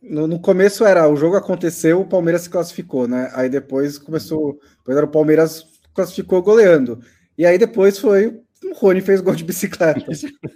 No, 0.00 0.26
no, 0.26 0.40
começo 0.40 0.84
era 0.84 1.08
o 1.08 1.16
jogo 1.16 1.36
aconteceu, 1.36 2.00
o 2.00 2.08
Palmeiras 2.08 2.42
se 2.42 2.50
classificou, 2.50 3.08
né? 3.08 3.30
Aí 3.34 3.48
depois 3.48 3.98
começou, 3.98 4.60
depois 4.78 4.96
era 4.96 5.06
o 5.06 5.10
Palmeiras 5.10 5.66
classificou 5.92 6.42
goleando. 6.42 7.00
E 7.36 7.44
aí 7.44 7.58
depois 7.58 7.98
foi 7.98 8.40
o 8.64 8.74
Rony 8.74 9.00
fez 9.00 9.20
gol 9.20 9.34
de 9.34 9.44
bicicleta. 9.44 10.00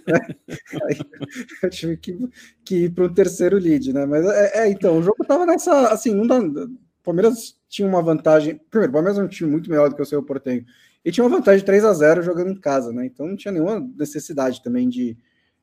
né? 0.07 0.19
Aí 0.89 0.97
eu 1.61 1.69
tive 1.69 1.97
que, 1.97 2.17
que 2.65 2.75
ir 2.85 2.89
para 2.91 3.05
o 3.05 3.13
terceiro 3.13 3.57
lead, 3.57 3.93
né? 3.93 4.05
Mas 4.05 4.25
é, 4.25 4.63
é, 4.63 4.69
então, 4.69 4.97
o 4.97 5.03
jogo 5.03 5.23
tava 5.25 5.45
nessa 5.45 5.89
assim, 5.89 6.13
não 6.13 6.27
dá, 6.27 6.39
o 6.39 6.69
Palmeiras 7.03 7.55
tinha 7.69 7.87
uma 7.87 8.01
vantagem. 8.01 8.59
Primeiro, 8.69 8.91
o 8.91 8.93
Palmeiras 8.93 9.19
é 9.19 9.23
um 9.23 9.27
time 9.27 9.49
muito 9.49 9.69
melhor 9.69 9.89
do 9.89 9.95
que 9.95 10.01
o 10.01 10.05
seu 10.05 10.23
Portenho. 10.23 10.65
E 11.03 11.11
tinha 11.11 11.23
uma 11.25 11.35
vantagem 11.37 11.59
de 11.59 11.65
3 11.65 11.83
a 11.83 11.93
0 11.93 12.21
jogando 12.21 12.51
em 12.51 12.59
casa, 12.59 12.91
né? 12.93 13.05
Então 13.05 13.27
não 13.27 13.35
tinha 13.35 13.51
nenhuma 13.51 13.79
necessidade 13.79 14.61
também 14.63 14.87
de 14.87 15.17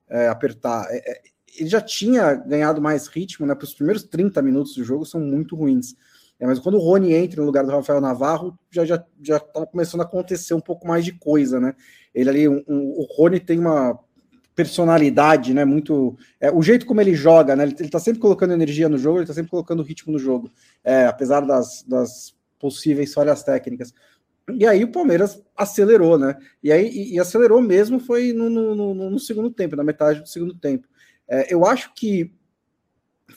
é, 0.09 0.29
apertar. 0.29 0.87
É, 0.91 0.99
é 0.99 1.21
ele 1.59 1.69
já 1.69 1.81
tinha 1.81 2.35
ganhado 2.35 2.81
mais 2.81 3.07
ritmo, 3.07 3.47
né? 3.47 3.55
Para 3.55 3.65
os 3.65 3.75
primeiros 3.75 4.03
30 4.05 4.41
minutos 4.43 4.75
do 4.75 4.85
jogo 4.85 5.05
são 5.05 5.21
muito 5.21 5.57
ruins. 5.57 5.95
É, 6.39 6.47
mas 6.47 6.59
quando 6.59 6.77
o 6.77 6.81
Rony 6.81 7.13
entra 7.13 7.41
no 7.41 7.47
lugar 7.47 7.65
do 7.65 7.71
Rafael 7.71 8.01
Navarro, 8.01 8.59
já 8.71 8.85
já 8.85 9.05
já 9.23 9.39
tá 9.39 9.67
começando 9.67 10.01
a 10.01 10.05
acontecer 10.05 10.55
um 10.55 10.61
pouco 10.61 10.89
mais 10.89 11.05
de 11.05 11.13
coisa, 11.13 11.61
né? 11.61 11.75
Ele 12.15 12.31
ali, 12.31 12.49
um, 12.49 12.65
um, 12.67 12.95
o 12.97 13.07
Rony 13.15 13.39
tem 13.39 13.59
uma 13.59 13.99
personalidade, 14.57 15.53
né? 15.53 15.65
Muito 15.65 16.17
é, 16.41 16.51
o 16.51 16.63
jeito 16.63 16.87
como 16.87 17.01
ele 17.01 17.15
joga, 17.15 17.55
né? 17.55 17.65
Ele, 17.65 17.77
ele 17.79 17.91
tá 17.91 17.99
sempre 17.99 18.21
colocando 18.21 18.55
energia 18.55 18.89
no 18.89 18.97
jogo, 18.97 19.19
ele 19.19 19.27
tá 19.27 19.35
sempre 19.35 19.51
colocando 19.51 19.83
ritmo 19.83 20.13
no 20.13 20.19
jogo, 20.19 20.51
é, 20.83 21.05
apesar 21.07 21.41
das, 21.41 21.85
das 21.87 22.35
possíveis 22.59 23.13
falhas 23.13 23.43
técnicas. 23.43 23.93
E 24.49 24.67
aí 24.67 24.83
o 24.83 24.91
Palmeiras 24.91 25.43
acelerou, 25.55 26.19
né? 26.19 26.37
E 26.63 26.73
aí 26.73 26.89
e, 26.89 27.15
e 27.15 27.21
acelerou 27.21 27.61
mesmo 27.61 28.01
foi 28.01 28.33
no, 28.33 28.49
no, 28.49 28.75
no, 28.75 29.11
no 29.11 29.19
segundo 29.19 29.51
tempo, 29.51 29.77
na 29.77 29.85
metade 29.85 30.21
do 30.21 30.29
segundo 30.29 30.55
tempo. 30.55 30.89
É, 31.31 31.55
eu 31.55 31.65
acho 31.65 31.95
que 31.95 32.35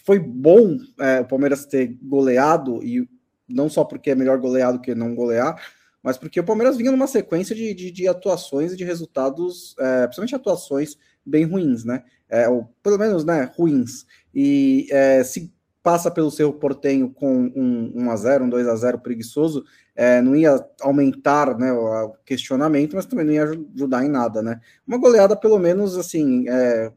foi 0.03 0.17
bom 0.17 0.77
é, 0.99 1.21
o 1.21 1.25
Palmeiras 1.25 1.65
ter 1.65 1.95
goleado, 2.01 2.83
e 2.83 3.07
não 3.47 3.69
só 3.69 3.83
porque 3.83 4.09
é 4.09 4.15
melhor 4.15 4.39
goleado 4.39 4.81
que 4.81 4.95
não 4.95 5.13
golear, 5.13 5.55
mas 6.01 6.17
porque 6.17 6.39
o 6.39 6.43
Palmeiras 6.43 6.75
vinha 6.75 6.91
numa 6.91 7.07
sequência 7.07 7.55
de, 7.55 7.73
de, 7.73 7.91
de 7.91 8.07
atuações 8.07 8.73
e 8.73 8.75
de 8.75 8.83
resultados, 8.83 9.75
é, 9.79 10.07
principalmente 10.07 10.35
atuações 10.35 10.97
bem 11.25 11.45
ruins, 11.45 11.85
né? 11.85 12.03
É, 12.27 12.49
ou 12.49 12.67
pelo 12.81 12.97
menos 12.97 13.23
né, 13.23 13.49
ruins. 13.55 14.05
E 14.33 14.87
é, 14.91 15.23
se 15.23 15.53
passa 15.83 16.09
pelo 16.09 16.31
seu 16.31 16.51
Portenho 16.51 17.09
com 17.09 17.51
um 17.55 17.93
1x0, 17.95 18.41
um 18.43 18.49
2x0 18.49 19.01
preguiçoso, 19.01 19.63
é, 19.95 20.21
não 20.21 20.35
ia 20.35 20.65
aumentar 20.81 21.57
né, 21.57 21.71
o 21.71 22.13
questionamento, 22.25 22.95
mas 22.95 23.05
também 23.05 23.25
não 23.25 23.33
ia 23.33 23.43
ajudar 23.75 24.03
em 24.03 24.09
nada, 24.09 24.41
né? 24.41 24.59
Uma 24.87 24.97
goleada, 24.97 25.35
pelo 25.35 25.59
menos, 25.59 25.97
assim, 25.97 26.45
é, 26.49 26.91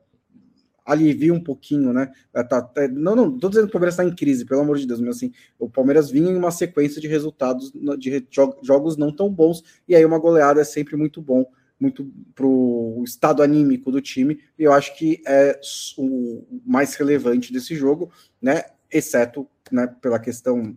alivia 0.87 1.35
um 1.35 1.43
pouquinho, 1.43 1.93
né? 1.93 2.13
Tá, 2.33 2.63
tá, 2.63 2.89
não, 2.89 3.17
não, 3.17 3.39
tô 3.39 3.49
dizendo 3.49 3.65
que 3.65 3.71
o 3.71 3.73
Palmeiras 3.73 3.95
está 3.95 4.05
em 4.05 4.15
crise, 4.15 4.47
pelo 4.47 4.61
amor 4.61 4.79
de 4.79 4.87
Deus, 4.87 5.01
mas 5.01 5.17
assim, 5.17 5.33
o 5.59 5.69
Palmeiras 5.69 6.09
vinha 6.09 6.31
em 6.31 6.37
uma 6.37 6.53
sequência 6.53 7.01
de 7.01 7.09
resultados 7.09 7.73
de 7.99 8.27
jogos 8.63 8.97
não 8.97 9.15
tão 9.15 9.29
bons, 9.29 9.65
e 9.89 9.97
aí 9.97 10.05
uma 10.05 10.19
goleada 10.19 10.61
é 10.61 10.65
sempre 10.65 10.97
muito 10.97 11.21
bom, 11.21 11.45
muito 11.79 12.09
pro 12.35 13.03
estado 13.05 13.43
anímico 13.43 13.91
do 13.91 14.01
time, 14.01 14.39
e 14.57 14.63
eu 14.63 14.73
acho 14.73 14.97
que 14.97 15.21
é 15.27 15.61
o 15.99 16.47
mais 16.65 16.95
relevante 16.95 17.53
desse 17.53 17.75
jogo, 17.75 18.11
né? 18.41 18.63
Exceto 18.91 19.49
né, 19.73 19.89
pela 20.01 20.21
questão 20.21 20.75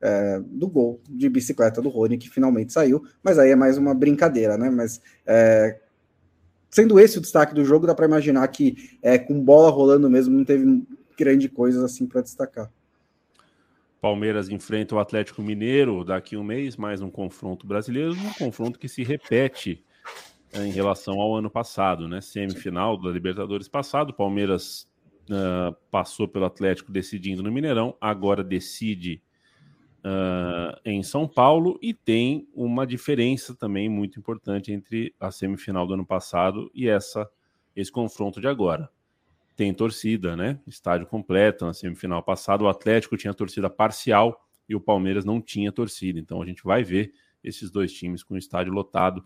é, 0.00 0.40
do 0.44 0.68
gol 0.68 1.00
de 1.08 1.28
bicicleta 1.28 1.80
do 1.80 1.88
Rony, 1.88 2.18
que 2.18 2.28
finalmente 2.28 2.72
saiu, 2.72 3.04
mas 3.22 3.38
aí 3.38 3.50
é 3.50 3.56
mais 3.56 3.78
uma 3.78 3.94
brincadeira, 3.94 4.58
né? 4.58 4.68
Mas 4.68 5.00
é, 5.24 5.78
sendo 6.72 6.98
esse 6.98 7.18
o 7.18 7.20
destaque 7.20 7.54
do 7.54 7.64
jogo, 7.64 7.86
dá 7.86 7.94
para 7.94 8.06
imaginar 8.06 8.48
que 8.48 8.98
é, 9.02 9.18
com 9.18 9.38
bola 9.38 9.70
rolando 9.70 10.08
mesmo, 10.10 10.36
não 10.36 10.44
teve 10.44 10.82
grande 11.16 11.48
coisa 11.48 11.84
assim 11.84 12.06
para 12.06 12.22
destacar. 12.22 12.72
Palmeiras 14.00 14.48
enfrenta 14.48 14.96
o 14.96 14.98
Atlético 14.98 15.42
Mineiro 15.42 16.04
daqui 16.04 16.36
um 16.36 16.42
mês, 16.42 16.76
mais 16.76 17.00
um 17.00 17.10
confronto 17.10 17.66
brasileiro, 17.66 18.14
um 18.14 18.32
confronto 18.32 18.78
que 18.78 18.88
se 18.88 19.04
repete 19.04 19.84
é, 20.52 20.66
em 20.66 20.72
relação 20.72 21.20
ao 21.20 21.36
ano 21.36 21.48
passado, 21.48 22.08
né? 22.08 22.20
Semifinal 22.20 23.00
da 23.00 23.10
Libertadores 23.10 23.68
passado, 23.68 24.12
Palmeiras 24.12 24.88
uh, 25.30 25.76
passou 25.90 26.26
pelo 26.26 26.46
Atlético 26.46 26.90
decidindo 26.90 27.42
no 27.42 27.52
Mineirão, 27.52 27.94
agora 28.00 28.42
decide 28.42 29.22
uh, 30.04 30.78
em 30.84 31.02
São 31.02 31.26
Paulo 31.26 31.78
e 31.80 31.94
tem 31.94 32.48
uma 32.54 32.86
diferença 32.86 33.54
também 33.54 33.88
muito 33.88 34.18
importante 34.18 34.72
entre 34.72 35.14
a 35.18 35.30
semifinal 35.30 35.86
do 35.86 35.94
ano 35.94 36.06
passado 36.06 36.70
e 36.74 36.88
essa 36.88 37.28
esse 37.74 37.90
confronto 37.90 38.40
de 38.40 38.46
agora. 38.46 38.90
Tem 39.56 39.72
torcida, 39.72 40.36
né? 40.36 40.60
Estádio 40.66 41.06
completo 41.06 41.64
na 41.64 41.72
semifinal 41.72 42.22
passada. 42.22 42.64
O 42.64 42.68
Atlético 42.68 43.16
tinha 43.16 43.32
torcida 43.32 43.70
parcial 43.70 44.46
e 44.68 44.74
o 44.74 44.80
Palmeiras 44.80 45.24
não 45.24 45.40
tinha 45.40 45.72
torcida. 45.72 46.18
Então 46.18 46.42
a 46.42 46.46
gente 46.46 46.62
vai 46.64 46.82
ver 46.82 47.12
esses 47.42 47.70
dois 47.70 47.92
times 47.92 48.22
com 48.22 48.34
o 48.34 48.38
estádio 48.38 48.72
lotado. 48.72 49.24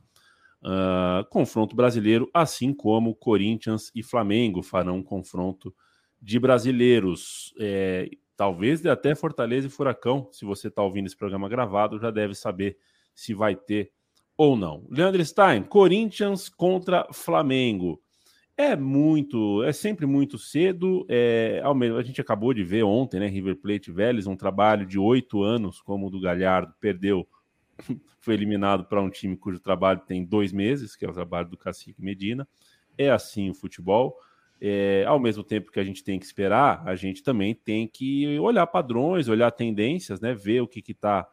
Uh, 0.62 1.24
confronto 1.28 1.76
brasileiro, 1.76 2.30
assim 2.32 2.72
como 2.72 3.14
Corinthians 3.14 3.90
e 3.94 4.02
Flamengo 4.02 4.62
farão 4.62 4.98
um 4.98 5.02
confronto 5.02 5.74
de 6.20 6.38
brasileiros. 6.38 7.54
É, 7.58 8.08
talvez 8.36 8.80
dê 8.80 8.90
até 8.90 9.14
Fortaleza 9.14 9.66
e 9.66 9.70
Furacão. 9.70 10.28
Se 10.32 10.44
você 10.44 10.68
está 10.68 10.82
ouvindo 10.82 11.06
esse 11.06 11.16
programa 11.16 11.48
gravado, 11.48 11.98
já 11.98 12.10
deve 12.10 12.34
saber 12.34 12.76
se 13.14 13.32
vai 13.32 13.56
ter 13.56 13.92
ou 14.36 14.56
não. 14.56 14.86
Leandro 14.90 15.24
Stein, 15.24 15.62
Corinthians 15.62 16.48
contra 16.48 17.06
Flamengo. 17.12 18.00
É 18.56 18.74
muito, 18.76 19.62
é 19.64 19.72
sempre 19.72 20.06
muito 20.06 20.38
cedo. 20.38 21.06
É, 21.08 21.60
ao 21.62 21.74
menos 21.74 21.98
a 21.98 22.02
gente 22.02 22.20
acabou 22.20 22.52
de 22.52 22.62
ver 22.62 22.84
ontem, 22.84 23.20
né? 23.20 23.26
River 23.26 23.56
Plate 23.56 23.90
Vélez, 23.90 24.26
um 24.26 24.36
trabalho 24.36 24.86
de 24.86 24.98
oito 24.98 25.42
anos, 25.42 25.80
como 25.80 26.06
o 26.06 26.10
do 26.10 26.20
Galhardo, 26.20 26.74
perdeu, 26.80 27.26
foi 28.20 28.34
eliminado 28.34 28.84
para 28.84 29.00
um 29.00 29.10
time 29.10 29.36
cujo 29.36 29.58
trabalho 29.60 30.00
tem 30.06 30.24
dois 30.24 30.52
meses, 30.52 30.96
que 30.96 31.04
é 31.04 31.08
o 31.08 31.12
trabalho 31.12 31.48
do 31.48 31.56
Cacique 31.56 32.02
Medina. 32.02 32.48
É 32.96 33.10
assim 33.10 33.50
o 33.50 33.54
futebol 33.54 34.16
é, 34.60 35.04
ao 35.06 35.18
mesmo 35.18 35.42
tempo 35.42 35.70
que 35.70 35.78
a 35.78 35.84
gente 35.84 36.02
tem 36.02 36.18
que 36.18 36.24
esperar, 36.24 36.82
a 36.86 36.94
gente 36.94 37.22
também 37.22 37.54
tem 37.54 37.86
que 37.86 38.38
olhar 38.38 38.66
padrões, 38.66 39.28
olhar 39.28 39.50
tendências, 39.50 40.20
né? 40.20 40.34
Ver 40.34 40.62
o 40.62 40.66
que 40.66 40.82
está 40.90 41.28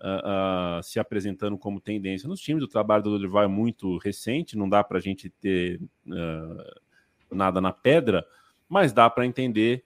uh, 0.00 0.78
uh, 0.78 0.82
se 0.82 0.98
apresentando 0.98 1.58
como 1.58 1.80
tendência 1.80 2.28
nos 2.28 2.40
times. 2.40 2.64
O 2.64 2.68
trabalho 2.68 3.02
do 3.02 3.10
Dorival 3.10 3.44
é 3.44 3.48
muito 3.48 3.98
recente, 3.98 4.56
não 4.56 4.68
dá 4.68 4.82
para 4.82 4.98
a 4.98 5.00
gente 5.00 5.28
ter 5.28 5.80
uh, 6.06 7.34
nada 7.34 7.60
na 7.60 7.72
pedra, 7.72 8.24
mas 8.68 8.92
dá 8.92 9.08
para 9.08 9.26
entender 9.26 9.84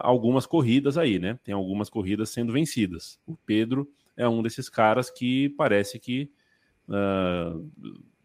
algumas 0.00 0.44
corridas 0.44 0.98
aí, 0.98 1.18
né? 1.18 1.38
Tem 1.42 1.54
algumas 1.54 1.88
corridas 1.88 2.28
sendo 2.28 2.52
vencidas. 2.52 3.18
O 3.26 3.34
Pedro 3.34 3.90
é 4.14 4.28
um 4.28 4.42
desses 4.42 4.68
caras 4.68 5.08
que 5.08 5.48
parece 5.56 5.98
que 5.98 6.30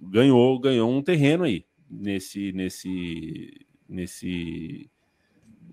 ganhou, 0.02 0.60
ganhou 0.60 0.92
um 0.92 1.02
terreno 1.02 1.46
aí 1.46 1.66
nesse 1.90 2.52
nesse 2.52 3.68
nesse 3.88 4.90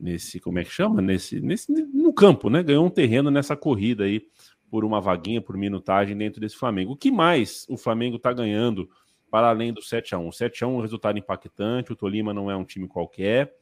nesse 0.01 0.41
como 0.41 0.59
é 0.59 0.65
que 0.65 0.71
chama 0.71 1.01
nesse 1.01 1.41
nesse 1.41 1.71
no 1.73 2.13
campo, 2.13 2.51
né? 2.51 2.63
Ganhou 2.63 2.87
um 2.87 2.91
terreno 2.91 3.31
nessa 3.31 3.57
corrida 3.57 4.05
aí 4.05 4.27
por 4.71 4.85
uma 4.85 5.01
vaguinha 5.01 5.41
por 5.41 5.57
minutagem 5.57 6.17
dentro 6.17 6.41
desse 6.41 6.57
Flamengo. 6.57 6.93
O 6.93 6.97
que 6.97 7.11
mais 7.11 7.67
o 7.69 7.77
Flamengo 7.77 8.17
está 8.17 8.33
ganhando 8.33 8.89
para 9.31 9.49
além 9.49 9.73
do 9.73 9.83
7 9.83 10.15
a 10.15 10.19
1? 10.19 10.33
7 10.33 10.65
a 10.65 10.67
1 10.67 10.71
é 10.71 10.75
um 10.77 10.81
resultado 10.81 11.19
impactante. 11.19 11.93
O 11.93 11.97
Tolima 11.97 12.35
não 12.35 12.51
é 12.51 12.57
um 12.57 12.65
time 12.65 12.89
qualquer. 12.89 13.55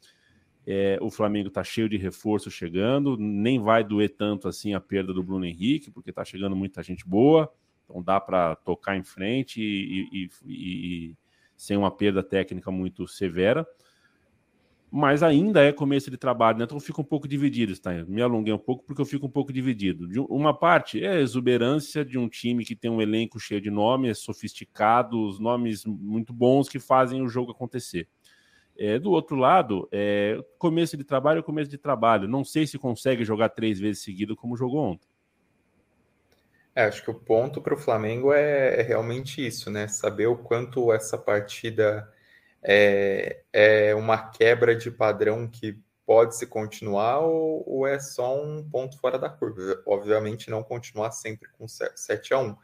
É, 0.66 0.98
o 1.01 1.11
Flamengo 1.11 1.48
está 1.48 1.64
cheio 1.64 1.88
de 1.88 1.96
reforço 1.96 2.51
chegando, 2.51 3.16
nem 3.16 3.59
vai 3.59 3.82
doer 3.82 4.11
tanto 4.11 4.46
assim 4.46 4.74
a 4.74 4.80
perda 4.80 5.12
do 5.12 5.22
Bruno 5.22 5.44
Henrique, 5.44 5.90
porque 5.90 6.11
está 6.11 6.24
chegando 6.24 6.55
muita 6.55 6.82
gente 6.82 7.05
boa, 7.05 7.51
então 7.84 8.03
dá 8.03 8.20
para 8.20 8.55
tocar 8.57 8.96
em 8.96 9.03
frente 9.03 9.61
e, 9.61 10.09
e, 10.12 10.30
e, 10.46 11.16
sem 11.61 11.76
uma 11.76 11.90
perda 11.90 12.22
técnica 12.22 12.70
muito 12.70 13.06
severa. 13.06 13.66
Mas 14.90 15.22
ainda 15.22 15.62
é 15.62 15.70
começo 15.70 16.11
de 16.11 16.16
trabalho, 16.16 16.56
né? 16.56 16.64
Então 16.64 16.78
eu 16.78 16.80
fico 16.80 17.02
um 17.02 17.04
pouco 17.04 17.28
dividido, 17.28 17.78
tá? 17.78 17.92
Me 18.08 18.22
alonguei 18.22 18.52
um 18.52 18.58
pouco 18.58 18.82
porque 18.82 19.00
eu 19.00 19.04
fico 19.04 19.26
um 19.26 19.30
pouco 19.30 19.52
dividido. 19.52 20.08
De 20.08 20.18
uma 20.18 20.54
parte 20.54 21.04
é 21.04 21.11
a 21.11 21.20
exuberância 21.20 22.02
de 22.02 22.18
um 22.18 22.30
time 22.30 22.64
que 22.64 22.74
tem 22.74 22.90
um 22.90 23.00
elenco 23.00 23.38
cheio 23.38 23.61
de 23.61 23.70
nomes, 23.70 24.18
sofisticados, 24.18 25.38
nomes 25.38 25.84
muito 25.84 26.32
bons 26.32 26.66
que 26.66 26.78
fazem 26.78 27.20
o 27.20 27.28
jogo 27.28 27.52
acontecer. 27.52 28.08
É, 28.76 28.98
do 28.98 29.11
outro 29.11 29.36
lado, 29.36 29.86
é, 29.92 30.42
começo 30.58 30.96
de 30.96 31.04
trabalho 31.04 31.40
é 31.40 31.42
começo 31.42 31.70
de 31.70 31.76
trabalho. 31.76 32.26
Não 32.26 32.42
sei 32.42 32.66
se 32.66 32.78
consegue 32.78 33.22
jogar 33.22 33.50
três 33.50 33.78
vezes 33.78 34.02
seguido 34.02 34.34
como 34.34 34.56
jogou 34.56 34.80
ontem. 34.80 35.06
É, 36.81 36.85
acho 36.85 37.03
que 37.03 37.11
o 37.11 37.14
ponto 37.14 37.61
para 37.61 37.74
o 37.74 37.76
Flamengo 37.76 38.33
é, 38.33 38.81
é, 38.81 38.83
realmente 38.83 39.47
isso, 39.47 39.70
né? 39.70 39.87
Saber 39.87 40.26
o 40.28 40.37
quanto 40.37 40.93
essa 40.93 41.18
partida 41.18 42.11
é, 42.62 43.43
é 43.53 43.95
uma 43.95 44.31
quebra 44.31 44.74
de 44.74 44.91
padrão 44.91 45.47
que 45.47 45.78
pode 46.07 46.37
se 46.37 46.47
continuar 46.47 47.20
ou, 47.20 47.62
ou, 47.68 47.87
é 47.87 47.99
só 47.99 48.43
um 48.43 48.66
ponto 48.68 48.99
fora 48.99 49.18
da 49.18 49.28
curva. 49.28 49.83
Obviamente 49.87 50.51
não 50.51 50.62
continuar 50.62 51.12
sempre 51.12 51.51
com 51.59 51.68
7 51.68 52.35
a 52.35 52.39
1 52.39 52.57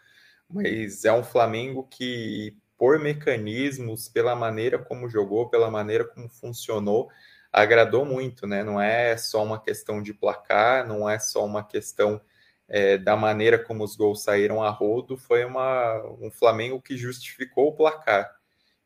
mas 0.48 1.04
é 1.04 1.12
um 1.12 1.24
Flamengo 1.24 1.82
que, 1.90 2.56
por 2.78 2.98
mecanismos, 3.00 4.08
pela 4.08 4.34
maneira 4.36 4.78
como 4.78 5.08
jogou, 5.08 5.50
pela 5.50 5.70
maneira 5.70 6.04
como 6.04 6.28
funcionou, 6.28 7.10
agradou 7.52 8.04
muito, 8.04 8.46
né? 8.46 8.62
Não 8.64 8.80
é 8.80 9.16
só 9.16 9.42
uma 9.44 9.60
questão 9.60 10.00
de 10.00 10.14
placar, 10.14 10.86
não 10.86 11.08
é 11.10 11.18
só 11.18 11.44
uma 11.44 11.64
questão 11.64 12.20
é, 12.68 12.98
da 12.98 13.16
maneira 13.16 13.58
como 13.58 13.84
os 13.84 13.96
gols 13.96 14.22
saíram 14.22 14.62
a 14.62 14.70
rodo, 14.70 15.16
foi 15.16 15.44
uma, 15.44 16.02
um 16.20 16.30
Flamengo 16.30 16.80
que 16.80 16.96
justificou 16.96 17.68
o 17.68 17.76
placar. 17.76 18.34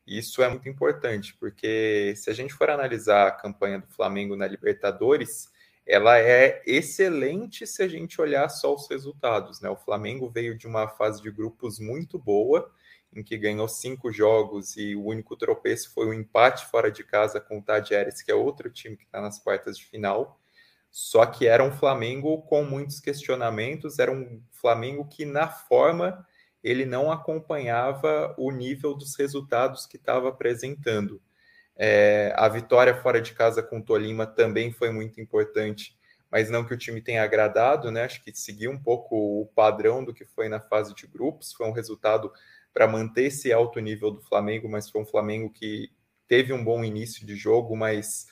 Isso 0.07 0.43
é 0.43 0.49
muito 0.49 0.69
importante, 0.69 1.37
porque 1.39 2.15
se 2.17 2.31
a 2.31 2.35
gente 2.35 2.53
for 2.53 2.69
analisar 2.69 3.29
a 3.29 3.31
campanha 3.31 3.79
do 3.79 3.87
Flamengo 3.89 4.35
na 4.37 4.47
Libertadores, 4.47 5.49
ela 5.87 6.19
é 6.19 6.63
excelente 6.67 7.67
se 7.67 7.83
a 7.83 7.89
gente 7.89 8.21
olhar 8.21 8.49
só 8.49 8.75
os 8.75 8.89
resultados. 8.89 9.61
Né? 9.61 9.69
O 9.71 9.77
Flamengo 9.77 10.29
veio 10.29 10.57
de 10.57 10.67
uma 10.67 10.89
fase 10.89 11.23
de 11.23 11.31
grupos 11.31 11.79
muito 11.79 12.19
boa, 12.19 12.71
em 13.13 13.23
que 13.23 13.37
ganhou 13.37 13.69
cinco 13.69 14.13
jogos 14.13 14.77
e 14.77 14.95
o 14.95 15.05
único 15.05 15.37
tropeço 15.37 15.93
foi 15.93 16.07
o 16.07 16.11
um 16.11 16.15
empate 16.15 16.67
fora 16.67 16.91
de 16.91 17.05
casa 17.05 17.41
com 17.41 17.59
o 17.59 17.63
Tadieres, 17.63 18.23
que 18.23 18.31
é 18.31 18.35
outro 18.35 18.71
time 18.71 18.97
que 18.97 19.05
está 19.05 19.21
nas 19.21 19.39
quartas 19.39 19.77
de 19.77 19.85
final. 19.85 20.40
Só 20.91 21.25
que 21.25 21.47
era 21.47 21.63
um 21.63 21.71
Flamengo 21.71 22.43
com 22.43 22.65
muitos 22.65 22.99
questionamentos, 22.99 23.99
era 23.99 24.11
um 24.11 24.43
Flamengo 24.51 25.07
que, 25.07 25.25
na 25.25 25.49
forma, 25.49 26.27
ele 26.63 26.85
não 26.85 27.11
acompanhava 27.11 28.35
o 28.37 28.51
nível 28.51 28.95
dos 28.95 29.17
resultados 29.17 29.87
que 29.87 29.97
estava 29.97 30.29
apresentando. 30.29 31.23
É, 31.77 32.35
a 32.37 32.49
vitória 32.49 32.95
fora 32.95 33.21
de 33.21 33.33
casa 33.33 33.63
com 33.63 33.79
o 33.79 33.83
Tolima 33.83 34.27
também 34.27 34.71
foi 34.73 34.91
muito 34.91 35.21
importante, 35.21 35.97
mas 36.31 36.51
não 36.51 36.65
que 36.65 36.75
o 36.75 36.79
time 36.79 37.01
tenha 37.01 37.23
agradado, 37.23 37.91
né? 37.91 38.05
Acho 38.05 38.23
que 38.23 38.33
seguiu 38.35 38.71
um 38.71 38.79
pouco 38.79 39.43
o 39.43 39.47
padrão 39.47 40.05
do 40.05 40.13
que 40.13 40.25
foi 40.25 40.49
na 40.49 40.61
fase 40.61 40.95
de 40.95 41.07
grupos. 41.07 41.53
Foi 41.53 41.67
um 41.67 41.73
resultado 41.73 42.31
para 42.73 42.87
manter 42.87 43.25
esse 43.25 43.53
alto 43.53 43.81
nível 43.81 44.11
do 44.11 44.21
Flamengo, 44.21 44.69
mas 44.69 44.91
foi 44.91 45.01
um 45.01 45.07
Flamengo 45.07 45.51
que 45.51 45.91
teve 46.29 46.53
um 46.53 46.63
bom 46.63 46.85
início 46.85 47.27
de 47.27 47.35
jogo, 47.35 47.75
mas 47.77 48.27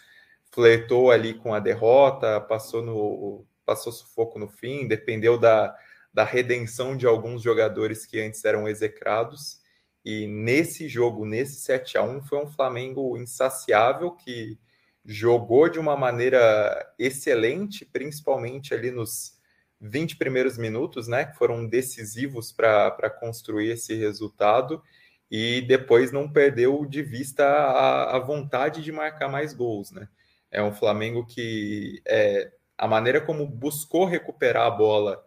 flertou 0.50 1.10
ali 1.10 1.34
com 1.34 1.54
a 1.54 1.60
derrota, 1.60 2.40
passou 2.40 2.82
no 2.82 3.46
passou 3.64 3.92
sufoco 3.92 4.38
no 4.38 4.48
fim, 4.48 4.88
dependeu 4.88 5.38
da, 5.38 5.76
da 6.12 6.24
redenção 6.24 6.96
de 6.96 7.06
alguns 7.06 7.42
jogadores 7.42 8.06
que 8.06 8.18
antes 8.18 8.42
eram 8.44 8.66
execrados. 8.66 9.60
E 10.02 10.26
nesse 10.26 10.88
jogo, 10.88 11.26
nesse 11.26 11.60
7 11.60 11.98
a 11.98 12.02
1 12.02 12.22
foi 12.22 12.38
um 12.38 12.46
Flamengo 12.46 13.14
insaciável 13.18 14.12
que 14.12 14.58
jogou 15.04 15.68
de 15.68 15.78
uma 15.78 15.96
maneira 15.96 16.94
excelente, 16.98 17.84
principalmente 17.84 18.72
ali 18.72 18.90
nos 18.90 19.38
20 19.80 20.16
primeiros 20.16 20.58
minutos, 20.58 21.08
né, 21.08 21.24
que 21.24 21.36
foram 21.36 21.66
decisivos 21.66 22.52
para 22.52 23.10
construir 23.10 23.70
esse 23.70 23.94
resultado, 23.94 24.82
e 25.30 25.62
depois 25.62 26.10
não 26.10 26.30
perdeu 26.30 26.84
de 26.84 27.02
vista 27.02 27.44
a, 27.44 28.16
a, 28.16 28.18
vontade 28.18 28.82
de 28.82 28.90
marcar 28.90 29.28
mais 29.28 29.52
gols, 29.52 29.90
né? 29.90 30.08
É 30.50 30.62
um 30.62 30.72
Flamengo 30.72 31.26
que 31.26 32.02
é, 32.06 32.50
a 32.76 32.86
maneira 32.88 33.20
como 33.20 33.46
buscou 33.46 34.04
recuperar 34.04 34.66
a 34.66 34.70
bola 34.70 35.24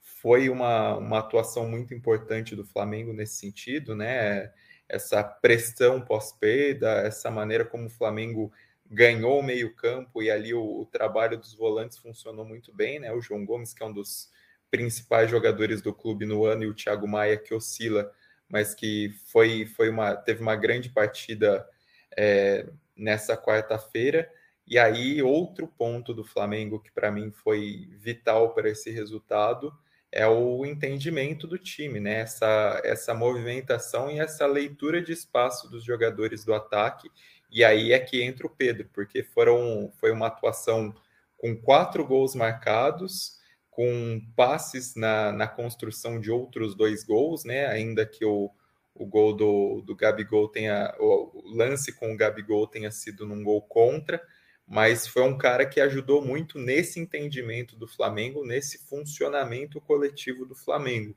foi 0.00 0.48
uma, 0.48 0.96
uma 0.96 1.18
atuação 1.20 1.68
muito 1.68 1.94
importante 1.94 2.56
do 2.56 2.64
Flamengo 2.64 3.12
nesse 3.12 3.36
sentido, 3.36 3.94
né? 3.94 4.52
Essa 4.88 5.22
pressão 5.22 6.00
pós-perda, 6.00 6.88
essa 7.02 7.30
maneira 7.30 7.64
como 7.64 7.86
o 7.86 7.90
Flamengo 7.90 8.52
ganhou 8.90 9.38
o 9.38 9.42
meio-campo 9.42 10.22
e 10.22 10.30
ali 10.30 10.54
o, 10.54 10.80
o, 10.80 10.86
trabalho 10.86 11.36
dos 11.36 11.54
volantes 11.54 11.98
funcionou 11.98 12.44
muito 12.44 12.74
bem, 12.74 12.98
né? 12.98 13.12
O 13.12 13.20
João 13.20 13.44
Gomes, 13.44 13.74
que 13.74 13.82
é 13.82 13.86
um 13.86 13.92
dos 13.92 14.30
principais 14.70 15.30
jogadores 15.30 15.80
do 15.82 15.94
clube 15.94 16.26
no 16.26 16.44
ano, 16.44 16.64
e 16.64 16.66
o 16.66 16.74
Thiago 16.74 17.06
Maia, 17.06 17.36
que 17.36 17.54
oscila, 17.54 18.10
mas 18.48 18.74
que 18.74 19.14
foi, 19.30 19.66
foi 19.66 19.88
uma, 19.90 20.16
teve 20.16 20.42
uma 20.42 20.56
grande 20.56 20.88
partida 20.88 21.68
é, 22.16 22.66
nessa 22.96 23.36
quarta-feira. 23.36 24.30
E 24.68 24.78
aí, 24.78 25.22
outro 25.22 25.66
ponto 25.66 26.12
do 26.12 26.24
Flamengo 26.24 26.78
que 26.78 26.92
para 26.92 27.10
mim 27.10 27.30
foi 27.32 27.88
vital 27.98 28.54
para 28.54 28.68
esse 28.68 28.90
resultado 28.90 29.72
é 30.12 30.26
o 30.26 30.64
entendimento 30.64 31.46
do 31.46 31.58
time, 31.58 32.00
né? 32.00 32.20
Essa, 32.20 32.80
essa 32.84 33.14
movimentação 33.14 34.10
e 34.10 34.18
essa 34.20 34.46
leitura 34.46 35.02
de 35.02 35.12
espaço 35.12 35.68
dos 35.70 35.84
jogadores 35.84 36.44
do 36.44 36.54
ataque 36.54 37.10
e 37.50 37.64
aí 37.64 37.92
é 37.92 37.98
que 37.98 38.22
entra 38.22 38.46
o 38.46 38.50
Pedro, 38.50 38.88
porque 38.92 39.22
foram, 39.22 39.90
foi 39.98 40.10
uma 40.12 40.26
atuação 40.26 40.94
com 41.36 41.56
quatro 41.56 42.06
gols 42.06 42.34
marcados, 42.34 43.38
com 43.70 44.20
passes 44.36 44.94
na, 44.94 45.32
na 45.32 45.46
construção 45.46 46.20
de 46.20 46.30
outros 46.30 46.74
dois 46.74 47.04
gols, 47.04 47.44
né? 47.44 47.66
Ainda 47.66 48.04
que 48.04 48.24
o, 48.24 48.50
o 48.94 49.06
gol 49.06 49.34
do, 49.34 49.82
do 49.82 49.96
Gabigol 49.96 50.48
tenha, 50.48 50.94
o 50.98 51.42
lance 51.54 51.92
com 51.92 52.12
o 52.12 52.16
Gabigol 52.16 52.66
tenha 52.66 52.90
sido 52.90 53.26
num 53.26 53.42
gol 53.42 53.62
contra, 53.62 54.20
mas 54.68 55.06
foi 55.06 55.22
um 55.22 55.38
cara 55.38 55.64
que 55.64 55.80
ajudou 55.80 56.22
muito 56.22 56.58
nesse 56.58 57.00
entendimento 57.00 57.74
do 57.74 57.88
Flamengo, 57.88 58.44
nesse 58.44 58.78
funcionamento 58.86 59.80
coletivo 59.80 60.44
do 60.44 60.54
Flamengo. 60.54 61.16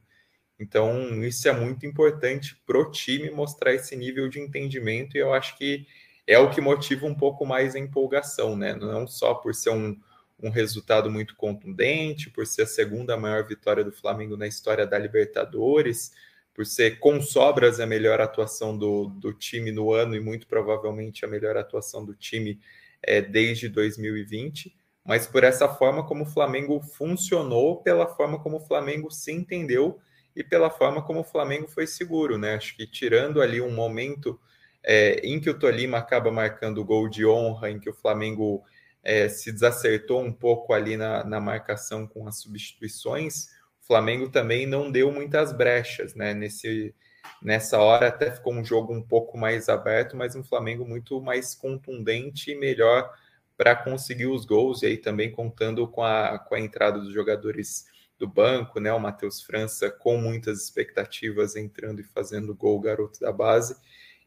Então, 0.58 1.22
isso 1.24 1.50
é 1.50 1.52
muito 1.52 1.86
importante 1.86 2.56
para 2.66 2.80
o 2.80 2.90
time 2.90 3.30
mostrar 3.30 3.74
esse 3.74 3.96
nível 3.96 4.30
de 4.30 4.40
entendimento, 4.40 5.18
e 5.18 5.20
eu 5.20 5.34
acho 5.34 5.58
que 5.58 5.86
é 6.26 6.40
o 6.40 6.50
que 6.50 6.62
motiva 6.62 7.06
um 7.06 7.16
pouco 7.16 7.46
mais 7.46 7.76
a 7.76 7.80
empolgação, 7.80 8.56
né? 8.56 8.74
Não 8.74 9.06
só 9.06 9.34
por 9.34 9.54
ser 9.54 9.72
um, 9.72 10.00
um 10.42 10.50
resultado 10.50 11.12
muito 11.12 11.36
contundente, 11.36 12.30
por 12.30 12.46
ser 12.48 12.62
a 12.62 12.68
segunda 12.68 13.18
maior 13.18 13.46
vitória 13.46 13.84
do 13.84 13.92
Flamengo 13.92 14.38
na 14.38 14.48
história 14.48 14.88
da 14.88 14.98
Libertadores, 14.98 16.14
por 16.54 16.66
ser 16.66 17.00
com 17.00 17.22
sobras 17.22 17.80
a 17.80 17.86
melhor 17.86 18.22
atuação 18.22 18.78
do, 18.78 19.08
do 19.08 19.34
time 19.34 19.72
no 19.72 19.92
ano 19.92 20.16
e 20.16 20.22
muito 20.22 20.48
provavelmente 20.48 21.26
a 21.26 21.28
melhor 21.28 21.58
atuação 21.58 22.06
do 22.06 22.14
time 22.14 22.60
é, 23.04 23.22
desde 23.22 23.68
2020, 23.70 24.76
mas 25.06 25.28
por 25.28 25.44
essa 25.44 25.68
forma 25.68 26.06
como 26.06 26.24
o 26.24 26.28
Flamengo 26.28 26.82
funcionou, 26.82 27.82
pela 27.82 28.08
forma 28.08 28.40
como 28.40 28.58
o 28.58 28.68
Flamengo 28.68 29.10
se 29.10 29.32
entendeu 29.32 30.00
e 30.36 30.44
pela 30.44 30.70
forma 30.70 31.02
como 31.02 31.22
o 31.22 31.24
Flamengo 31.24 31.68
foi 31.68 31.88
seguro, 31.88 32.38
né? 32.38 32.56
Acho 32.56 32.76
que 32.76 32.86
tirando 32.88 33.42
ali 33.42 33.60
um 33.60 33.72
momento 33.72 34.40
é, 34.84 35.20
em 35.26 35.40
que 35.40 35.50
o 35.50 35.58
Tolima 35.58 35.98
acaba 35.98 36.32
marcando 36.32 36.80
o 36.80 36.86
gol 36.86 37.10
de 37.10 37.26
honra, 37.26 37.70
em 37.70 37.80
que 37.80 37.90
o 37.90 37.94
Flamengo 37.94 38.64
é, 39.04 39.28
se 39.28 39.52
desacertou 39.52 40.22
um 40.22 40.32
pouco 40.32 40.74
ali 40.74 40.96
na, 40.96 41.24
na 41.24 41.40
marcação 41.40 42.08
com 42.08 42.28
as 42.28 42.40
substituições, 42.40 43.48
o 43.82 43.88
Flamengo 43.88 44.30
também 44.30 44.66
não 44.66 44.92
deu 44.92 45.12
muitas 45.12 45.52
brechas, 45.52 46.16
né? 46.16 46.34
Nesse, 46.34 46.96
nessa 47.42 47.80
hora 47.80 48.08
até 48.08 48.32
ficou 48.32 48.54
um 48.54 48.64
jogo 48.64 48.94
um 48.94 49.02
pouco 49.02 49.38
mais 49.38 49.70
aberto, 49.70 50.16
mas 50.16 50.36
um 50.36 50.44
Flamengo 50.44 50.86
muito 50.86 51.22
mais 51.22 51.56
contundente 51.56 52.52
e 52.52 52.56
melhor 52.56 53.14
para 53.58 53.76
conseguir 53.76 54.28
os 54.28 54.46
gols, 54.46 54.82
e 54.82 54.88
aí 54.88 54.98
também 54.98 55.32
contando 55.32 55.88
com 55.88 56.04
a, 56.04 56.40
com 56.40 56.56
a 56.56 56.60
entrada 56.60 57.00
dos 57.00 57.14
jogadores 57.14 57.86
do 58.18 58.28
banco, 58.28 58.80
né? 58.80 58.94
O 58.94 59.00
Matheus 59.00 59.42
França 59.42 59.90
com 59.90 60.18
muitas 60.18 60.64
expectativas 60.64 61.56
entrando 61.56 62.00
e 62.00 62.04
fazendo 62.04 62.56
gol, 62.56 62.80
garoto 62.80 63.20
da 63.20 63.32
base. 63.32 63.76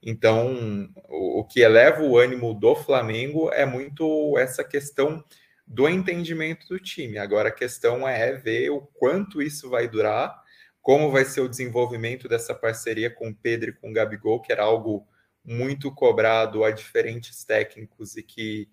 Então, 0.03 0.89
o, 1.09 1.45
que 1.45 1.61
eleva 1.61 2.03
o 2.03 2.19
ânimo 2.19 2.53
do 2.53 2.75
Flamengo 2.75 3.51
é 3.51 3.65
muito 3.65 4.37
essa 4.37 4.63
questão 4.63 5.25
do 5.67 5.89
entendimento 5.89 6.69
do 6.69 6.79
time. 6.79 7.17
Agora, 7.17 7.49
a 7.49 7.53
questão 7.53 8.07
é 8.07 8.35
ver 8.35 8.69
o 8.71 8.83
quanto 8.83 9.41
isso 9.41 9.71
vai 9.71 9.89
durar, 9.89 10.44
como 10.85 11.11
vai 11.11 11.25
ser 11.25 11.41
o 11.41 11.49
desenvolvimento 11.49 12.29
dessa 12.29 12.55
parceria 12.55 13.09
com 13.11 13.31
o 13.31 13.35
Pedro 13.35 13.71
e 13.71 13.73
com 13.73 13.89
o 13.89 13.93
Gabigol, 13.93 14.43
que 14.43 14.53
era 14.53 14.65
algo 14.65 15.09
muito 15.43 15.91
cobrado 15.91 16.63
a 16.63 16.71
diferentes 16.71 17.43
técnicos 17.43 18.19
e 18.19 18.23
que 18.23 18.69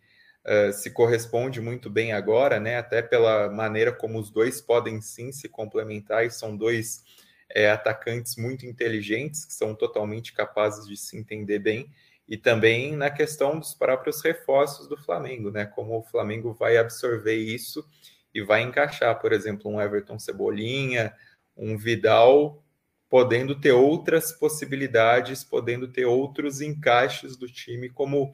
uh, 0.46 0.74
se 0.74 0.92
corresponde 0.92 1.62
muito 1.62 1.90
bem 1.90 2.12
agora, 2.12 2.60
né? 2.60 2.76
Até 2.76 3.02
pela 3.02 3.50
maneira 3.50 3.94
como 3.94 4.20
os 4.20 4.30
dois 4.30 4.60
podem 4.60 5.00
sim 5.00 5.32
se 5.32 5.48
complementar 5.48 6.26
e 6.26 6.30
são 6.30 6.58
dois 6.58 7.02
é, 7.50 7.72
atacantes 7.72 8.36
muito 8.36 8.66
inteligentes, 8.66 9.46
que 9.46 9.54
são 9.54 9.74
totalmente 9.74 10.34
capazes 10.34 10.86
de 10.86 10.98
se 10.98 11.18
entender 11.18 11.60
bem, 11.60 11.90
e 12.28 12.36
também 12.36 12.94
na 12.94 13.10
questão 13.10 13.58
dos 13.58 13.74
próprios 13.74 14.22
reforços 14.22 14.86
do 14.86 14.98
Flamengo, 14.98 15.50
né? 15.50 15.66
Como 15.66 15.98
o 15.98 16.04
Flamengo 16.04 16.52
vai 16.52 16.76
absorver 16.76 17.38
isso 17.38 17.86
e 18.34 18.42
vai 18.42 18.64
encaixar, 18.64 19.18
por 19.22 19.32
exemplo, 19.32 19.72
um 19.72 19.80
Everton 19.80 20.20
Cebolinha, 20.20 21.14
um 21.62 21.78
Vidal, 21.78 22.64
podendo 23.08 23.60
ter 23.60 23.72
outras 23.72 24.32
possibilidades, 24.32 25.44
podendo 25.44 25.88
ter 25.88 26.06
outros 26.06 26.60
encaixes 26.60 27.38
do 27.38 27.46
time, 27.48 27.88
como 27.88 28.34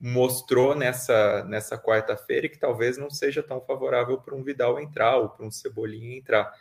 mostrou 0.00 0.76
nessa, 0.76 1.44
nessa 1.44 1.76
quarta-feira, 1.76 2.46
e 2.46 2.48
que 2.48 2.58
talvez 2.58 2.96
não 2.96 3.10
seja 3.10 3.42
tão 3.42 3.60
favorável 3.60 4.18
para 4.18 4.34
um 4.34 4.44
Vidal 4.44 4.78
entrar 4.78 5.16
ou 5.16 5.28
para 5.28 5.44
um 5.44 5.50
Cebolinha 5.50 6.16
entrar. 6.16 6.52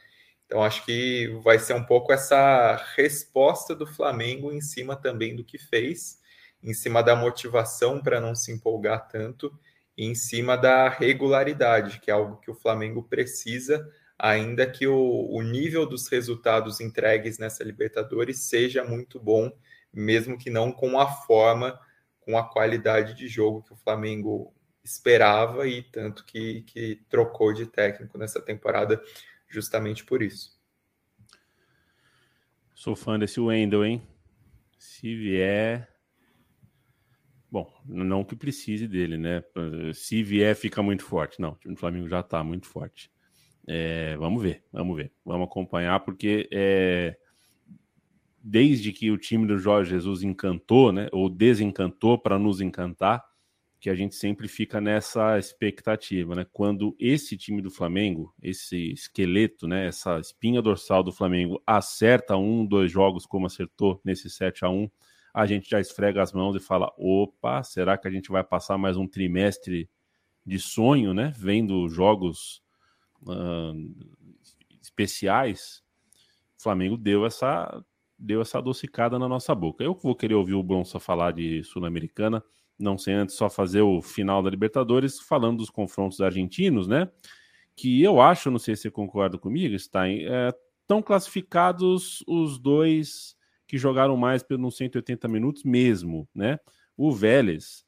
Então, 0.48 0.64
acho 0.64 0.84
que 0.86 1.28
vai 1.44 1.60
ser 1.60 1.74
um 1.74 1.84
pouco 1.84 2.12
essa 2.12 2.76
resposta 2.96 3.76
do 3.76 3.86
Flamengo 3.86 4.52
em 4.52 4.62
cima 4.62 4.96
também 4.96 5.36
do 5.36 5.44
que 5.44 5.60
fez, 5.60 6.20
em 6.64 6.74
cima 6.74 7.04
da 7.04 7.16
motivação 7.16 8.02
para 8.02 8.20
não 8.20 8.34
se 8.34 8.52
empolgar 8.52 9.08
tanto, 9.08 9.54
e 9.96 10.06
em 10.06 10.16
cima 10.16 10.56
da 10.58 10.90
regularidade, 10.90 12.00
que 12.00 12.10
é 12.10 12.14
algo 12.14 12.38
que 12.38 12.50
o 12.50 12.56
Flamengo 12.56 13.04
precisa, 13.04 13.86
ainda 14.18 14.70
que 14.70 14.88
o, 14.88 15.28
o 15.30 15.42
nível 15.42 15.86
dos 15.86 16.08
resultados 16.08 16.80
entregues 16.80 17.38
nessa 17.38 17.64
Libertadores 17.64 18.42
seja 18.42 18.84
muito 18.84 19.20
bom, 19.20 19.52
mesmo 19.94 20.38
que 20.38 20.50
não 20.50 20.72
com 20.72 21.00
a 21.00 21.08
forma, 21.08 21.80
com 22.20 22.38
a 22.38 22.44
qualidade 22.44 23.14
de 23.14 23.28
jogo 23.28 23.64
que 23.64 23.74
o 23.74 23.78
Flamengo 23.78 24.54
esperava 24.84 25.68
e 25.68 25.84
tanto 25.84 26.26
que, 26.26 26.62
que 26.64 27.02
trocou 27.10 27.54
de 27.54 27.66
técnico 27.66 28.18
nessa 28.18 28.42
temporada 28.42 29.02
justamente 29.48 30.04
por 30.04 30.22
isso. 30.22 30.58
Sou 32.74 32.96
fã 32.96 33.18
desse 33.18 33.40
Wendel, 33.40 33.86
hein? 33.86 34.08
Se 34.78 35.16
vier. 35.16 35.90
Bom, 37.50 37.74
não 37.86 38.24
que 38.24 38.36
precise 38.36 38.88
dele, 38.88 39.18
né? 39.18 39.44
Se 39.94 40.22
vier, 40.22 40.56
fica 40.56 40.82
muito 40.84 41.04
forte. 41.04 41.42
Não, 41.42 41.52
o 41.52 41.56
time 41.56 41.74
do 41.74 41.80
Flamengo 41.80 42.08
já 42.08 42.22
tá 42.22 42.44
muito 42.44 42.68
forte. 42.68 43.12
É, 43.68 44.16
vamos 44.18 44.42
ver, 44.42 44.64
vamos 44.72 44.96
ver. 44.96 45.12
Vamos 45.26 45.48
acompanhar, 45.48 46.00
porque 46.00 46.48
é, 46.52 47.18
desde 48.42 48.94
que 48.94 49.12
o 49.12 49.18
time 49.18 49.46
do 49.46 49.58
Jorge 49.58 49.92
Jesus 49.92 50.24
encantou, 50.24 50.94
né? 50.94 51.10
Ou 51.12 51.30
desencantou 51.30 52.18
para 52.18 52.40
nos 52.40 52.62
encantar, 52.62 53.26
que 53.80 53.90
a 53.90 53.96
gente 53.96 54.16
sempre 54.16 54.48
fica 54.48 54.80
nessa 54.80 55.38
expectativa, 55.38 56.34
né? 56.34 56.46
Quando 56.54 56.96
esse 56.98 57.36
time 57.38 57.62
do 57.62 57.70
Flamengo, 57.70 58.34
esse 58.42 58.94
esqueleto, 58.94 59.68
né, 59.68 59.88
essa 59.88 60.18
espinha 60.20 60.62
dorsal 60.62 61.04
do 61.04 61.12
Flamengo 61.12 61.62
acerta 61.66 62.38
um, 62.38 62.66
dois 62.66 62.92
jogos 62.92 63.26
como 63.26 63.46
acertou 63.46 64.02
nesse 64.04 64.30
7 64.30 64.66
a 64.66 64.70
1, 64.70 64.90
a 65.34 65.46
gente 65.46 65.70
já 65.70 65.80
esfrega 65.80 66.24
as 66.24 66.34
mãos 66.34 66.56
e 66.56 66.60
fala: 66.60 66.92
"Opa, 66.98 67.62
será 67.64 67.98
que 67.98 68.08
a 68.08 68.12
gente 68.12 68.32
vai 68.32 68.44
passar 68.44 68.78
mais 68.78 68.98
um 68.98 69.08
trimestre 69.08 69.90
de 70.46 70.58
sonho, 70.58 71.14
né, 71.14 71.34
vendo 71.38 71.88
jogos 71.90 72.64
uh, 73.24 73.74
especiais?" 74.82 75.84
O 76.58 76.64
Flamengo 76.64 76.98
deu 76.98 77.26
essa 77.26 77.84
deu 78.20 78.42
essa 78.42 78.58
adocicada 78.58 79.20
na 79.20 79.28
nossa 79.28 79.54
boca. 79.54 79.84
Eu 79.84 79.94
vou 79.94 80.16
querer 80.16 80.34
ouvir 80.34 80.56
o 80.56 80.64
Bronça 80.64 81.00
falar 81.00 81.32
de 81.32 81.64
Sul-Americana 81.64 82.44
não 82.80 82.98
sem 82.98 83.14
antes 83.14 83.36
só 83.36 83.50
fazer 83.50 83.82
o 83.82 84.02
final 84.02 84.44
da 84.44 84.50
Libertadores, 84.50 85.20
falando 85.20 85.58
dos 85.58 85.70
confrontos 85.70 86.22
argentinos, 86.22 86.88
né? 86.88 87.10
Que 87.76 88.02
eu 88.04 88.22
acho, 88.22 88.52
não 88.52 88.60
sei 88.60 88.76
se 88.76 88.84
você 88.84 88.92
concorda 88.92 89.38
comigo, 89.38 89.78
Stein, 89.78 90.26
estão 90.82 91.00
é, 91.00 91.04
classificados 91.04 92.24
os 92.28 92.60
dois 92.60 93.36
que 93.68 93.78
jogaram 93.78 94.16
mais 94.16 94.44
pelos 94.44 94.78
180 94.78 95.28
minutos 95.28 95.64
mesmo, 95.64 96.28
né? 96.34 96.60
O 96.96 97.12
Vélez 97.12 97.86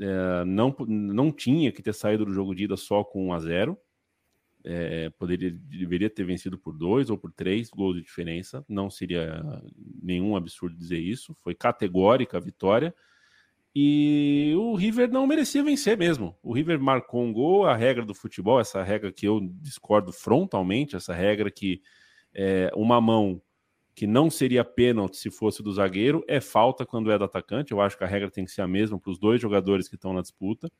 é, 0.00 0.44
não, 0.44 0.74
não 0.86 1.32
tinha 1.32 1.72
que 1.72 1.82
ter 1.82 1.94
saído 1.94 2.24
do 2.24 2.32
jogo 2.32 2.54
de 2.54 2.64
ida 2.64 2.76
só 2.76 3.02
com 3.02 3.28
1 3.28 3.32
a 3.32 3.38
0 3.40 3.78
é, 4.66 5.10
poderia, 5.10 5.50
deveria 5.50 6.10
ter 6.10 6.24
vencido 6.24 6.58
por 6.58 6.76
dois 6.76 7.08
ou 7.08 7.16
por 7.16 7.32
três 7.32 7.70
gols 7.70 7.96
de 7.96 8.02
diferença. 8.02 8.64
Não 8.68 8.90
seria 8.90 9.42
nenhum 10.02 10.34
absurdo 10.36 10.76
dizer 10.76 10.98
isso. 10.98 11.34
Foi 11.42 11.54
categórica 11.54 12.36
a 12.36 12.40
vitória. 12.40 12.92
E 13.74 14.54
o 14.56 14.74
River 14.74 15.10
não 15.10 15.26
merecia 15.26 15.62
vencer 15.62 15.96
mesmo. 15.96 16.36
O 16.42 16.52
River 16.52 16.80
marcou 16.80 17.22
um 17.22 17.32
gol, 17.32 17.66
a 17.66 17.76
regra 17.76 18.04
do 18.04 18.14
futebol, 18.14 18.58
essa 18.58 18.82
regra 18.82 19.12
que 19.12 19.28
eu 19.28 19.40
discordo 19.60 20.12
frontalmente, 20.12 20.96
essa 20.96 21.14
regra 21.14 21.50
que 21.50 21.80
é, 22.34 22.70
uma 22.74 23.00
mão 23.00 23.40
que 23.94 24.06
não 24.06 24.30
seria 24.30 24.64
pênalti 24.64 25.16
se 25.16 25.30
fosse 25.30 25.62
do 25.62 25.72
zagueiro, 25.72 26.24
é 26.26 26.40
falta 26.40 26.84
quando 26.84 27.10
é 27.10 27.16
do 27.16 27.24
atacante. 27.24 27.72
Eu 27.72 27.80
acho 27.80 27.96
que 27.96 28.04
a 28.04 28.06
regra 28.06 28.30
tem 28.30 28.44
que 28.44 28.50
ser 28.50 28.62
a 28.62 28.68
mesma 28.68 28.98
para 28.98 29.12
os 29.12 29.18
dois 29.18 29.40
jogadores 29.40 29.88
que 29.88 29.94
estão 29.94 30.12
na 30.12 30.22
disputa. 30.22 30.70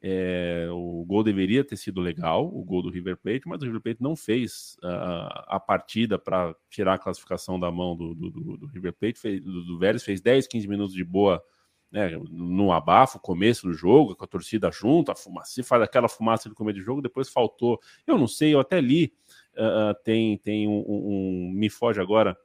É, 0.00 0.68
o 0.70 1.04
gol 1.04 1.24
deveria 1.24 1.64
ter 1.64 1.76
sido 1.76 2.00
legal, 2.00 2.46
o 2.46 2.62
gol 2.62 2.82
do 2.82 2.90
River 2.90 3.16
Plate, 3.16 3.48
mas 3.48 3.60
o 3.60 3.64
River 3.64 3.80
Plate 3.80 4.02
não 4.02 4.14
fez 4.14 4.76
uh, 4.82 5.44
a 5.48 5.58
partida 5.58 6.16
para 6.18 6.54
tirar 6.70 6.94
a 6.94 6.98
classificação 6.98 7.58
da 7.58 7.70
mão 7.70 7.96
do, 7.96 8.14
do, 8.14 8.30
do, 8.30 8.56
do 8.58 8.66
River 8.66 8.92
Plate, 8.92 9.18
fez, 9.18 9.42
do, 9.42 9.64
do 9.64 9.78
Vélez, 9.78 10.04
fez 10.04 10.20
10, 10.20 10.46
15 10.46 10.68
minutos 10.68 10.94
de 10.94 11.02
boa 11.02 11.42
né, 11.90 12.10
no 12.30 12.70
abafo, 12.70 13.18
começo 13.18 13.66
do 13.66 13.72
jogo, 13.72 14.14
com 14.14 14.24
a 14.24 14.28
torcida 14.28 14.70
junto, 14.70 15.10
a 15.10 15.16
fumaça, 15.16 15.62
faz 15.64 15.82
aquela 15.82 16.08
fumaça 16.08 16.48
de 16.48 16.54
começo 16.54 16.78
de 16.78 16.84
jogo, 16.84 17.02
depois 17.02 17.28
faltou. 17.28 17.80
Eu 18.06 18.18
não 18.18 18.28
sei, 18.28 18.54
eu 18.54 18.60
até 18.60 18.80
li, 18.80 19.12
uh, 19.54 19.94
tem, 20.04 20.36
tem 20.38 20.68
um, 20.68 20.84
um, 20.86 21.48
um, 21.48 21.52
Me 21.52 21.68
foge 21.68 22.00
agora 22.00 22.36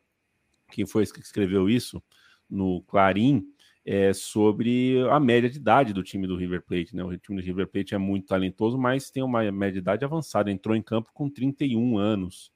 quem 0.72 0.86
foi 0.86 1.06
que 1.06 1.20
escreveu 1.20 1.70
isso 1.70 2.02
no 2.50 2.82
Clarim 2.84 3.46
é, 3.86 4.14
sobre 4.14 4.98
a 5.10 5.20
média 5.20 5.50
de 5.50 5.58
idade 5.58 5.94
do 5.94 6.04
time 6.04 6.26
do 6.26 6.38
River 6.38 6.64
Plate. 6.64 6.96
Né? 6.96 7.04
O 7.04 7.18
time 7.18 7.42
do 7.42 7.46
River 7.46 7.68
Plate 7.68 7.94
é 7.94 7.98
muito 7.98 8.28
talentoso, 8.28 8.78
mas 8.78 9.12
tem 9.12 9.22
uma 9.22 9.52
média 9.52 9.74
de 9.74 9.80
idade 9.80 10.06
avançada. 10.06 10.52
Entrou 10.52 10.76
em 10.76 10.82
campo 10.82 11.10
com 11.14 11.30
31 11.30 11.98
anos 11.98 12.52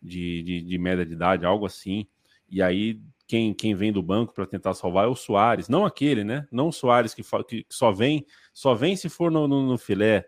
de, 0.00 0.42
de, 0.42 0.62
de 0.62 0.78
média 0.78 1.04
de 1.04 1.12
idade, 1.12 1.44
algo 1.44 1.66
assim. 1.66 2.06
E 2.48 2.62
aí, 2.62 3.00
quem, 3.26 3.54
quem 3.54 3.74
vem 3.74 3.92
do 3.92 4.02
banco 4.02 4.32
para 4.32 4.46
tentar 4.46 4.74
salvar 4.74 5.04
é 5.04 5.08
o 5.08 5.14
Soares, 5.14 5.68
não 5.68 5.84
aquele, 5.84 6.24
né? 6.24 6.46
Não 6.50 6.68
o 6.68 6.72
Soares 6.72 7.14
que, 7.14 7.22
que 7.22 7.66
só 7.68 7.92
vem 7.92 8.26
só 8.52 8.74
vem 8.74 8.96
se 8.96 9.08
for 9.08 9.30
no, 9.30 9.46
no, 9.46 9.66
no 9.66 9.78
filé. 9.78 10.24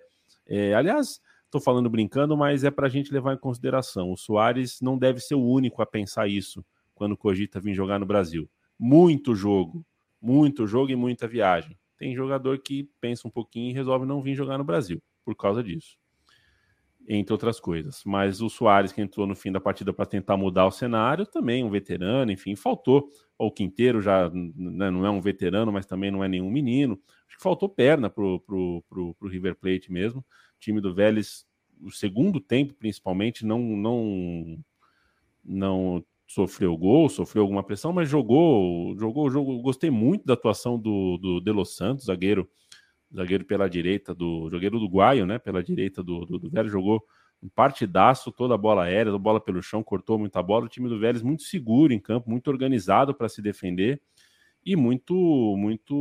É, 0.47 0.74
aliás, 0.74 1.20
estou 1.45 1.61
falando 1.61 1.90
brincando, 1.90 2.36
mas 2.36 2.64
é 2.64 2.70
para 2.70 2.86
a 2.86 2.90
gente 2.90 3.12
levar 3.12 3.34
em 3.34 3.38
consideração. 3.38 4.12
O 4.12 4.16
Soares 4.16 4.80
não 4.80 4.97
deve 4.97 5.20
ser 5.20 5.34
o 5.34 5.45
único 5.45 5.82
a 5.82 5.86
pensar 5.86 6.28
isso 6.28 6.64
quando 6.95 7.16
cogita 7.16 7.61
vir 7.61 7.74
jogar 7.74 7.99
no 7.99 8.07
Brasil. 8.07 8.49
Muito 8.78 9.34
jogo, 9.34 9.84
muito 10.23 10.66
jogo 10.66 10.93
e 10.93 10.97
muita 10.97 11.27
viagem. 11.27 11.77
Tem 11.99 12.14
jogador 12.14 12.59
que 12.59 12.89
pensa 13.01 13.27
um 13.27 13.31
pouquinho 13.31 13.70
e 13.70 13.75
resolve 13.75 14.07
não 14.07 14.23
vir 14.23 14.35
jogar 14.35 14.57
no 14.57 14.64
Brasil 14.64 15.03
por 15.25 15.37
causa 15.37 15.62
disso, 15.62 15.97
entre 17.09 17.33
outras 17.33 17.61
coisas. 17.61 18.03
Mas 18.05 18.41
o 18.41 18.49
Soares, 18.49 18.93
que 18.93 19.01
entrou 19.01 19.27
no 19.27 19.35
fim 19.35 19.53
da 19.53 19.61
partida 19.61 19.93
para 19.93 20.07
tentar 20.07 20.37
mudar 20.37 20.66
o 20.66 20.70
cenário, 20.70 21.27
também 21.27 21.64
um 21.64 21.70
veterano, 21.70 22.31
enfim, 22.31 22.55
faltou. 22.57 23.09
O 23.39 23.51
Quinteiro 23.51 24.01
já 24.01 24.31
né, 24.31 24.91
não 24.91 25.05
é 25.05 25.11
um 25.11 25.20
veterano, 25.20 25.73
mas 25.73 25.87
também 25.87 26.11
não 26.11 26.23
é 26.23 26.29
nenhum 26.29 26.51
menino. 26.51 27.01
Acho 27.27 27.37
que 27.37 27.43
faltou 27.43 27.68
perna 27.68 28.09
pro, 28.09 28.41
pro, 28.41 28.85
pro, 28.89 29.14
pro 29.14 29.29
River 29.29 29.57
Plate 29.57 29.91
mesmo. 29.91 30.20
O 30.20 30.61
time 30.61 30.81
do 30.81 30.95
Vélez, 30.95 31.45
o 31.81 31.91
segundo 31.91 32.41
tempo 32.41 32.75
principalmente, 32.75 33.45
não 33.45 33.61
não 33.61 34.59
não 35.45 36.05
sofreu 36.33 36.74
gol, 36.78 37.11
sofreu 37.11 37.43
alguma 37.43 37.62
pressão, 37.62 37.93
mas 37.93 38.09
jogou, 38.09 38.97
jogou, 38.99 39.30
jogou. 39.30 39.61
Gostei 39.61 39.91
muito 39.91 40.24
da 40.24 40.33
atuação 40.33 40.78
do, 40.78 41.18
do 41.18 41.41
De 41.41 41.53
Los 41.53 41.76
Santos, 41.76 42.07
zagueiro, 42.07 42.49
zagueiro 43.14 43.45
pela 43.45 43.68
direita 43.68 44.14
do 44.14 44.49
zagueiro 44.49 44.78
uruguaio, 44.78 45.26
né? 45.26 45.39
Pela 45.39 45.62
direita 45.62 46.03
do, 46.03 46.24
do, 46.24 46.39
do 46.39 46.51
Vélez, 46.51 46.72
jogou 46.72 47.05
um 47.43 47.51
partidaço, 47.51 48.33
toda 48.33 48.55
a 48.55 48.59
bola 48.59 48.85
aérea, 48.85 49.16
bola 49.18 49.41
pelo 49.41 49.62
chão, 49.62 49.83
cortou 49.83 50.18
muita 50.18 50.43
bola. 50.43 50.64
O 50.64 50.68
time 50.68 50.89
do 50.89 50.99
Vélez 50.99 51.22
muito 51.22 51.43
seguro 51.43 51.93
em 51.93 52.01
campo, 52.01 52.30
muito 52.30 52.49
organizado 52.49 53.14
para 53.14 53.28
se 53.28 53.43
defender 53.43 54.01
e 54.64 54.74
muito, 54.74 55.14
muito, 55.59 55.95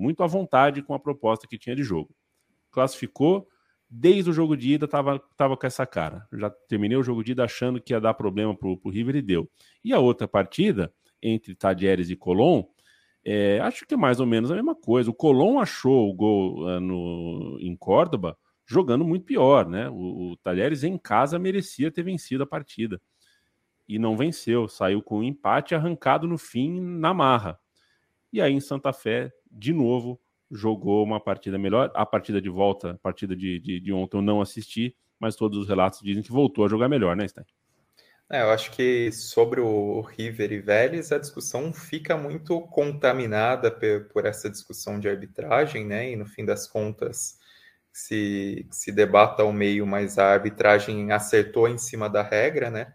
muito 0.00 0.22
à 0.24 0.26
vontade 0.26 0.82
com 0.82 0.94
a 0.94 0.98
proposta 0.98 1.46
que 1.46 1.58
tinha 1.58 1.76
de 1.76 1.84
jogo. 1.84 2.10
Classificou, 2.72 3.46
desde 3.96 4.28
o 4.28 4.32
jogo 4.32 4.56
de 4.56 4.72
ida 4.72 4.88
tava, 4.88 5.20
tava 5.36 5.56
com 5.56 5.66
essa 5.66 5.86
cara. 5.86 6.26
Já 6.32 6.50
terminei 6.50 6.96
o 6.96 7.02
jogo 7.02 7.22
de 7.22 7.30
ida 7.30 7.44
achando 7.44 7.80
que 7.80 7.92
ia 7.92 8.00
dar 8.00 8.12
problema 8.14 8.52
pro, 8.56 8.76
pro 8.76 8.90
River 8.90 9.14
e 9.14 9.22
deu. 9.22 9.48
E 9.84 9.92
a 9.92 10.00
outra 10.00 10.26
partida, 10.26 10.92
entre 11.22 11.54
Tadieres 11.54 12.10
e 12.10 12.16
Colom, 12.16 12.64
é, 13.24 13.60
acho 13.60 13.86
que 13.86 13.94
é 13.94 13.96
mais 13.96 14.18
ou 14.18 14.26
menos 14.26 14.50
a 14.50 14.56
mesma 14.56 14.74
coisa. 14.74 15.10
O 15.10 15.14
Colom 15.14 15.60
achou 15.60 16.10
o 16.10 16.12
gol 16.12 16.64
uh, 16.64 16.80
no, 16.80 17.56
em 17.60 17.76
Córdoba 17.76 18.36
jogando 18.66 19.04
muito 19.04 19.24
pior, 19.26 19.68
né? 19.68 19.88
O, 19.88 20.32
o 20.32 20.36
em 20.82 20.98
casa 20.98 21.38
merecia 21.38 21.90
ter 21.90 22.02
vencido 22.02 22.42
a 22.42 22.46
partida. 22.46 23.00
E 23.86 23.96
não 23.96 24.16
venceu, 24.16 24.66
saiu 24.66 25.02
com 25.02 25.18
um 25.18 25.22
empate 25.22 25.74
arrancado 25.74 26.26
no 26.26 26.36
fim 26.36 26.80
na 26.80 27.14
marra. 27.14 27.60
E 28.32 28.40
aí 28.40 28.52
em 28.52 28.60
Santa 28.60 28.92
Fé, 28.92 29.32
de 29.48 29.72
novo, 29.72 30.20
jogou 30.54 31.04
uma 31.04 31.20
partida 31.20 31.58
melhor. 31.58 31.90
A 31.94 32.06
partida 32.06 32.40
de 32.40 32.48
volta, 32.48 32.92
a 32.92 32.98
partida 32.98 33.34
de, 33.36 33.58
de, 33.58 33.80
de 33.80 33.92
ontem 33.92 34.16
eu 34.16 34.22
não 34.22 34.40
assisti, 34.40 34.96
mas 35.18 35.36
todos 35.36 35.58
os 35.58 35.68
relatos 35.68 36.00
dizem 36.00 36.22
que 36.22 36.32
voltou 36.32 36.64
a 36.64 36.68
jogar 36.68 36.88
melhor, 36.88 37.16
né, 37.16 37.26
Stein? 37.26 37.44
É, 38.30 38.40
eu 38.40 38.50
acho 38.50 38.70
que 38.70 39.12
sobre 39.12 39.60
o 39.60 40.00
River 40.00 40.52
e 40.52 40.60
Vélez, 40.60 41.12
a 41.12 41.18
discussão 41.18 41.72
fica 41.72 42.16
muito 42.16 42.60
contaminada 42.62 43.70
por 44.12 44.24
essa 44.24 44.48
discussão 44.48 44.98
de 44.98 45.08
arbitragem, 45.08 45.84
né? 45.84 46.10
E 46.10 46.16
no 46.16 46.24
fim 46.24 46.44
das 46.44 46.66
contas, 46.66 47.38
se, 47.92 48.66
se 48.70 48.90
debata 48.90 49.42
ao 49.42 49.52
meio, 49.52 49.86
mas 49.86 50.18
a 50.18 50.32
arbitragem 50.32 51.12
acertou 51.12 51.68
em 51.68 51.76
cima 51.76 52.08
da 52.08 52.22
regra, 52.22 52.70
né? 52.70 52.92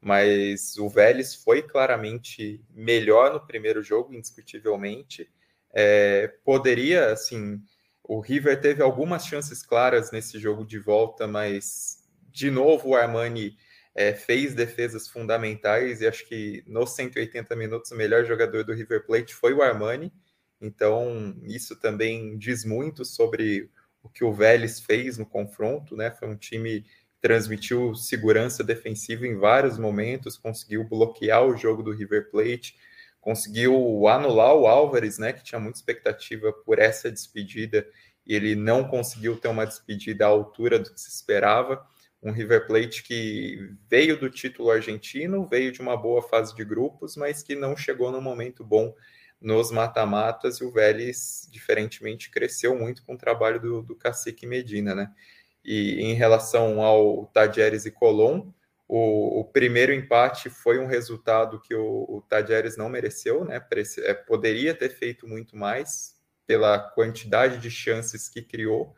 Mas 0.00 0.76
o 0.78 0.88
Vélez 0.88 1.34
foi 1.34 1.62
claramente 1.62 2.64
melhor 2.70 3.32
no 3.32 3.44
primeiro 3.44 3.82
jogo, 3.82 4.14
indiscutivelmente. 4.14 5.28
É, 5.80 6.26
poderia, 6.44 7.12
assim, 7.12 7.62
o 8.02 8.18
River 8.18 8.60
teve 8.60 8.82
algumas 8.82 9.24
chances 9.24 9.62
claras 9.62 10.10
nesse 10.10 10.36
jogo 10.36 10.64
de 10.64 10.76
volta, 10.76 11.24
mas 11.28 12.04
de 12.32 12.50
novo 12.50 12.88
o 12.88 12.96
Armani 12.96 13.56
é, 13.94 14.12
fez 14.12 14.56
defesas 14.56 15.06
fundamentais 15.06 16.00
e 16.00 16.06
acho 16.08 16.26
que 16.26 16.64
nos 16.66 16.96
180 16.96 17.54
minutos 17.54 17.92
o 17.92 17.96
melhor 17.96 18.24
jogador 18.24 18.64
do 18.64 18.72
River 18.72 19.06
Plate 19.06 19.32
foi 19.32 19.54
o 19.54 19.62
Armani. 19.62 20.12
Então 20.60 21.36
isso 21.44 21.76
também 21.76 22.36
diz 22.36 22.64
muito 22.64 23.04
sobre 23.04 23.70
o 24.02 24.08
que 24.08 24.24
o 24.24 24.32
Vélez 24.32 24.80
fez 24.80 25.16
no 25.16 25.26
confronto, 25.26 25.94
né? 25.94 26.10
Foi 26.10 26.26
um 26.26 26.36
time 26.36 26.80
que 26.80 27.20
transmitiu 27.20 27.94
segurança 27.94 28.64
defensiva 28.64 29.28
em 29.28 29.36
vários 29.36 29.78
momentos, 29.78 30.36
conseguiu 30.36 30.82
bloquear 30.82 31.46
o 31.46 31.56
jogo 31.56 31.84
do 31.84 31.92
River 31.92 32.32
Plate 32.32 32.74
conseguiu 33.20 34.06
anular 34.08 34.54
o 34.54 34.66
Álvares, 34.66 35.18
né, 35.18 35.32
que 35.32 35.44
tinha 35.44 35.60
muita 35.60 35.78
expectativa 35.78 36.52
por 36.52 36.78
essa 36.78 37.10
despedida, 37.10 37.86
e 38.26 38.34
ele 38.34 38.54
não 38.54 38.84
conseguiu 38.84 39.36
ter 39.36 39.48
uma 39.48 39.66
despedida 39.66 40.26
à 40.26 40.28
altura 40.28 40.78
do 40.78 40.92
que 40.92 41.00
se 41.00 41.10
esperava. 41.10 41.84
Um 42.22 42.32
River 42.32 42.66
Plate 42.66 43.02
que 43.02 43.70
veio 43.88 44.18
do 44.18 44.28
título 44.28 44.70
argentino, 44.70 45.46
veio 45.46 45.72
de 45.72 45.80
uma 45.80 45.96
boa 45.96 46.20
fase 46.22 46.54
de 46.54 46.64
grupos, 46.64 47.16
mas 47.16 47.42
que 47.42 47.54
não 47.54 47.76
chegou 47.76 48.10
no 48.10 48.20
momento 48.20 48.64
bom 48.64 48.94
nos 49.40 49.70
mata-matas, 49.70 50.58
e 50.58 50.64
o 50.64 50.72
Vélez, 50.72 51.48
diferentemente, 51.50 52.30
cresceu 52.30 52.76
muito 52.76 53.04
com 53.04 53.14
o 53.14 53.18
trabalho 53.18 53.60
do, 53.60 53.82
do 53.82 53.94
Cacique 53.94 54.46
Medina, 54.46 54.94
né? 54.94 55.12
E 55.64 56.00
em 56.00 56.14
relação 56.14 56.82
ao 56.82 57.26
Tadieres 57.26 57.86
e 57.86 57.90
Colom, 57.90 58.50
o, 58.88 59.40
o, 59.40 59.44
primeiro 59.44 59.92
empate 59.92 60.48
foi 60.48 60.78
um 60.78 60.86
resultado 60.86 61.60
que 61.60 61.74
o, 61.74 62.04
o 62.08 62.24
não 62.78 62.88
mereceu, 62.88 63.44
né? 63.44 63.62
É, 63.98 64.14
poderia 64.14 64.74
ter 64.74 64.88
feito 64.88 65.28
muito 65.28 65.54
mais 65.54 66.16
pela 66.46 66.78
quantidade 66.78 67.58
de 67.58 67.70
chances 67.70 68.30
que 68.30 68.40
criou. 68.40 68.96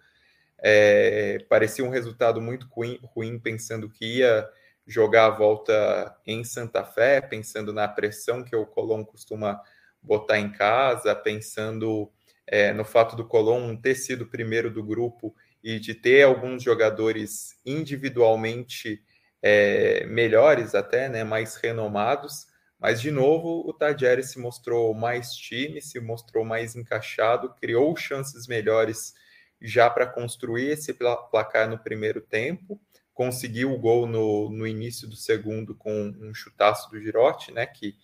É, 0.62 1.38
parecia 1.48 1.84
um 1.84 1.90
resultado 1.90 2.40
muito 2.40 2.68
ruim, 2.68 3.00
ruim, 3.02 3.36
pensando 3.36 3.90
que 3.90 4.18
ia 4.18 4.48
jogar 4.86 5.26
a 5.26 5.30
volta 5.30 6.16
em 6.24 6.44
Santa 6.44 6.84
Fé, 6.84 7.20
pensando 7.20 7.72
na 7.72 7.88
pressão 7.88 8.44
que 8.44 8.54
o 8.54 8.66
Colom 8.66 9.04
costuma 9.04 9.60
botar 10.00 10.38
em 10.38 10.52
casa, 10.52 11.16
pensando 11.16 12.12
é, 12.46 12.72
no 12.72 12.84
fato 12.84 13.16
do 13.16 13.26
Colom 13.26 13.74
ter 13.74 13.96
sido 13.96 14.26
primeiro 14.26 14.70
do 14.70 14.84
grupo 14.84 15.34
e 15.62 15.80
de 15.80 15.94
ter 15.94 16.22
alguns 16.22 16.62
jogadores 16.62 17.58
individualmente 17.66 19.02
é, 19.42 20.04
melhores 20.06 20.74
até, 20.74 21.08
né, 21.08 21.24
mais 21.24 21.56
renomados, 21.56 22.46
mas 22.78 23.00
de 23.00 23.10
novo 23.10 23.68
o 23.68 23.72
Tadjeri 23.72 24.22
se 24.22 24.38
mostrou 24.38 24.94
mais 24.94 25.32
time, 25.34 25.80
se 25.82 26.00
mostrou 26.00 26.44
mais 26.44 26.74
encaixado, 26.76 27.54
criou 27.60 27.94
chances 27.96 28.46
melhores 28.46 29.14
já 29.60 29.90
para 29.90 30.06
construir 30.06 30.68
esse 30.70 30.94
placar 31.30 31.68
no 31.68 31.78
primeiro 31.78 32.20
tempo, 32.20 32.80
conseguiu 33.12 33.72
o 33.72 33.78
gol 33.78 34.06
no, 34.06 34.48
no 34.50 34.66
início 34.66 35.06
do 35.08 35.16
segundo 35.16 35.74
com 35.74 35.92
um 36.20 36.32
chutaço 36.34 36.90
do 36.90 37.00
Girotti, 37.00 37.52
né, 37.52 37.66
que 37.66 37.96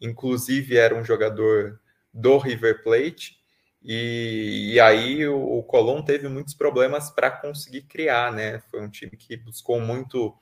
inclusive 0.00 0.76
era 0.76 0.94
um 0.94 1.04
jogador 1.04 1.80
do 2.12 2.38
River 2.38 2.82
Plate, 2.82 3.38
E, 3.82 4.72
e 4.74 4.80
aí 4.80 5.26
o, 5.28 5.36
o 5.58 5.62
Colón 5.62 6.02
teve 6.02 6.26
muitos 6.28 6.54
problemas 6.54 7.10
para 7.10 7.30
conseguir 7.30 7.82
criar, 7.82 8.32
né? 8.32 8.60
Foi 8.70 8.80
um 8.82 8.88
time 8.90 9.12
que 9.16 9.36
buscou 9.36 9.78
muito 9.80 10.34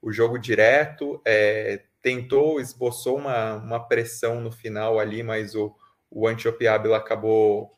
o 0.00 0.12
jogo 0.12 0.38
direto, 0.38 1.20
é, 1.24 1.82
tentou, 2.02 2.60
esboçou 2.60 3.18
uma, 3.18 3.56
uma 3.56 3.80
pressão 3.80 4.40
no 4.40 4.50
final 4.52 4.98
ali, 4.98 5.22
mas 5.22 5.54
o, 5.54 5.74
o 6.10 6.26
Antiope 6.26 6.66
acabou, 6.66 7.74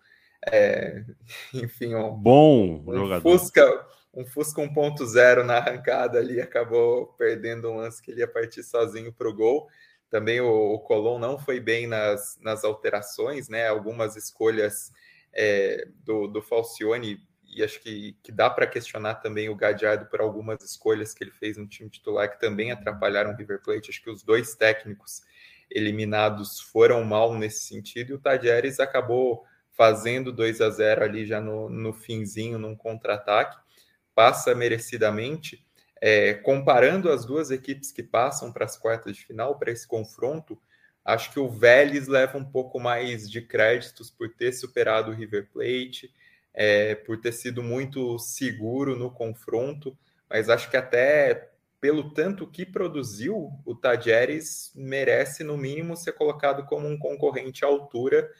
é, 0.47 1.05
enfim, 1.55 1.95
um, 1.95 2.13
bom 2.13 2.83
um 2.87 2.95
jogador. 2.95 3.23
Fusca, 3.23 3.87
um 4.15 4.25
Fusca 4.25 4.61
1.0 4.61 5.45
na 5.45 5.59
arrancada 5.59 6.19
ali, 6.19 6.41
acabou 6.41 7.07
perdendo 7.19 7.71
um 7.71 7.77
lance 7.77 8.03
que 8.03 8.11
ele 8.11 8.21
ia 8.21 8.29
partir 8.29 8.63
sozinho 8.63 9.13
para 9.13 9.29
o 9.29 9.35
gol. 9.35 9.69
Também 10.11 10.41
o, 10.41 10.75
o 10.75 10.81
Colom 10.81 11.19
não 11.19 11.39
foi 11.39 11.61
bem 11.61 11.87
nas, 11.87 12.37
nas 12.41 12.65
alterações, 12.65 13.49
né? 13.49 13.69
Algumas 13.69 14.17
escolhas 14.17 14.91
é, 15.33 15.87
do, 16.05 16.27
do 16.27 16.43
Falcione, 16.43 17.21
e 17.53 17.63
acho 17.63 17.81
que, 17.81 18.17
que 18.23 18.31
dá 18.31 18.49
para 18.49 18.67
questionar 18.67 19.17
também 19.17 19.49
o 19.49 19.57
Gadiardo 19.57 20.07
por 20.07 20.21
algumas 20.21 20.63
escolhas 20.63 21.13
que 21.13 21.25
ele 21.25 21.31
fez 21.31 21.57
no 21.57 21.67
time 21.67 21.91
titular 21.91 22.31
que 22.31 22.41
também 22.41 22.71
atrapalharam 22.71 23.33
o 23.33 23.37
River 23.37 23.61
Plate. 23.63 23.91
Acho 23.91 24.03
que 24.03 24.11
os 24.11 24.23
dois 24.23 24.55
técnicos 24.55 25.23
eliminados 25.71 26.61
foram 26.61 27.05
mal 27.05 27.35
nesse 27.35 27.67
sentido, 27.67 28.11
e 28.11 28.15
o 28.15 28.19
Tadieres 28.19 28.81
acabou 28.81 29.45
fazendo 29.73 30.33
2 30.33 30.61
a 30.61 30.71
0 30.71 31.05
ali 31.05 31.25
já 31.25 31.41
no, 31.41 31.69
no 31.69 31.93
finzinho, 31.93 32.59
num 32.59 32.75
contra-ataque, 32.75 33.57
passa 34.15 34.55
merecidamente. 34.55 35.65
É, 36.03 36.35
comparando 36.35 37.11
as 37.11 37.25
duas 37.25 37.51
equipes 37.51 37.93
que 37.93 38.03
passam 38.03 38.53
para 38.53 38.65
as 38.65 38.77
quartas 38.77 39.17
de 39.17 39.25
final, 39.25 39.59
para 39.59 39.71
esse 39.71 39.87
confronto, 39.87 40.61
acho 41.05 41.33
que 41.33 41.39
o 41.39 41.49
Vélez 41.49 42.09
leva 42.09 42.39
um 42.39 42.45
pouco 42.45 42.81
mais 42.81 43.31
de 43.31 43.43
créditos 43.43 44.11
por 44.11 44.29
ter 44.31 44.53
superado 44.53 45.11
o 45.11 45.15
River 45.15 45.49
Plate, 45.53 46.13
é, 46.55 46.95
por 46.95 47.21
ter 47.21 47.33
sido 47.33 47.63
muito 47.63 48.19
seguro 48.19 48.97
no 48.97 49.11
confronto, 49.11 49.97
mas 50.29 50.49
acho 50.49 50.71
que 50.71 50.77
até 50.77 51.51
pelo 51.81 52.13
tanto 52.13 52.47
que 52.47 52.67
produziu, 52.67 53.51
o 53.65 53.75
Tajeres 53.75 54.71
merece, 54.75 55.43
no 55.43 55.57
mínimo, 55.57 55.97
ser 55.97 56.13
colocado 56.13 56.67
como 56.67 56.87
um 56.87 56.99
concorrente 56.99 57.65
à 57.65 57.69
altura 57.69 58.31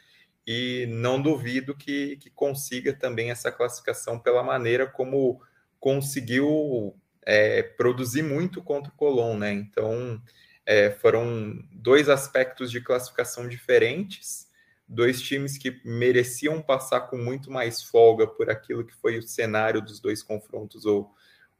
e 0.45 0.85
não 0.89 1.21
duvido 1.21 1.75
que, 1.75 2.17
que 2.17 2.29
consiga 2.29 2.93
também 2.93 3.31
essa 3.31 3.51
classificação 3.51 4.19
pela 4.19 4.43
maneira 4.43 4.85
como 4.85 5.41
conseguiu 5.79 6.95
é, 7.25 7.63
produzir 7.63 8.21
muito 8.21 8.61
contra 8.61 8.91
o 8.91 8.95
Colón, 8.95 9.37
né? 9.37 9.51
Então 9.51 10.21
é, 10.65 10.91
foram 10.91 11.59
dois 11.71 12.09
aspectos 12.09 12.69
de 12.69 12.81
classificação 12.81 13.47
diferentes, 13.47 14.47
dois 14.91 15.21
times 15.21 15.57
que 15.57 15.81
mereciam 15.85 16.61
passar 16.61 17.01
com 17.01 17.17
muito 17.17 17.49
mais 17.49 17.81
folga 17.81 18.27
por 18.27 18.49
aquilo 18.49 18.83
que 18.85 18.93
foi 18.93 19.17
o 19.17 19.23
cenário 19.23 19.81
dos 19.81 19.99
dois 19.99 20.21
confrontos, 20.21 20.85
ou 20.85 21.09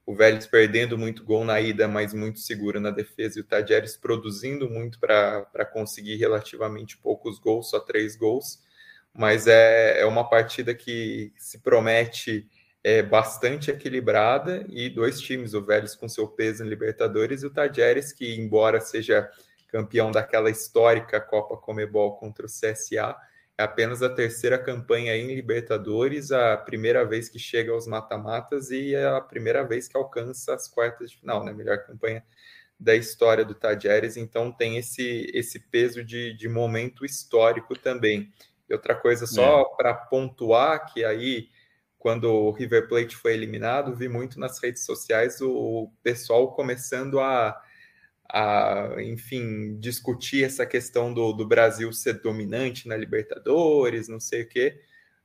o 0.05 0.13
Vélez 0.13 0.45
perdendo 0.45 0.97
muito 0.97 1.23
gol 1.23 1.45
na 1.45 1.61
ida, 1.61 1.87
mas 1.87 2.13
muito 2.13 2.39
seguro 2.39 2.79
na 2.79 2.91
defesa, 2.91 3.39
e 3.39 3.41
o 3.41 3.45
Tadjeres 3.45 3.95
produzindo 3.95 4.69
muito 4.69 4.99
para 4.99 5.65
conseguir 5.71 6.17
relativamente 6.17 6.97
poucos 6.97 7.39
gols, 7.39 7.69
só 7.69 7.79
três 7.79 8.15
gols. 8.17 8.59
Mas 9.13 9.47
é, 9.47 10.01
é 10.01 10.05
uma 10.05 10.29
partida 10.29 10.73
que 10.73 11.33
se 11.37 11.59
promete 11.59 12.49
é 12.83 13.03
bastante 13.03 13.69
equilibrada 13.69 14.65
e 14.67 14.89
dois 14.89 15.21
times, 15.21 15.53
o 15.53 15.61
Vélez 15.61 15.95
com 15.95 16.09
seu 16.09 16.27
peso 16.27 16.63
em 16.63 16.67
Libertadores 16.67 17.43
e 17.43 17.45
o 17.45 17.51
Tajeres, 17.51 18.11
que 18.11 18.35
embora 18.35 18.79
seja 18.81 19.29
campeão 19.71 20.11
daquela 20.11 20.49
histórica 20.49 21.21
Copa 21.21 21.55
Comebol 21.57 22.17
contra 22.17 22.45
o 22.45 22.49
CSA, 22.49 23.15
é 23.57 23.63
apenas 23.63 24.01
a 24.01 24.09
terceira 24.09 24.57
campanha 24.57 25.15
em 25.15 25.33
Libertadores, 25.33 26.31
a 26.31 26.57
primeira 26.57 27.05
vez 27.05 27.29
que 27.29 27.39
chega 27.39 27.71
aos 27.71 27.87
mata-matas 27.87 28.71
e 28.71 28.95
é 28.95 29.07
a 29.07 29.21
primeira 29.21 29.63
vez 29.63 29.87
que 29.87 29.95
alcança 29.95 30.53
as 30.53 30.67
quartas 30.67 31.11
de 31.11 31.17
final, 31.17 31.43
né? 31.43 31.53
Melhor 31.53 31.77
campanha 31.85 32.23
da 32.79 32.95
história 32.95 33.45
do 33.45 33.53
Tajeres, 33.53 34.17
então 34.17 34.51
tem 34.51 34.77
esse, 34.77 35.29
esse 35.33 35.59
peso 35.59 36.03
de, 36.03 36.33
de 36.33 36.49
momento 36.49 37.05
histórico 37.05 37.77
também. 37.77 38.33
E 38.67 38.73
outra 38.73 38.95
coisa, 38.95 39.27
só 39.27 39.61
é. 39.61 39.75
para 39.77 39.93
pontuar, 39.93 40.91
que 40.91 41.05
aí 41.05 41.49
quando 42.01 42.25
o 42.33 42.51
River 42.51 42.87
Plate 42.87 43.15
foi 43.15 43.33
eliminado, 43.33 43.95
vi 43.95 44.09
muito 44.09 44.39
nas 44.39 44.57
redes 44.57 44.83
sociais 44.83 45.39
o, 45.39 45.91
pessoal 46.01 46.51
começando 46.55 47.19
a, 47.19 47.61
a, 48.31 48.95
enfim, 48.99 49.77
discutir 49.79 50.45
essa 50.45 50.65
questão 50.65 51.13
do, 51.13 51.33
do 51.33 51.45
Brasil 51.45 51.91
ser 51.91 52.21
dominante 52.21 52.87
na 52.87 52.95
Libertadores, 52.95 54.07
não 54.07 54.19
sei 54.19 54.43
o 54.43 54.47
quê. 54.47 54.79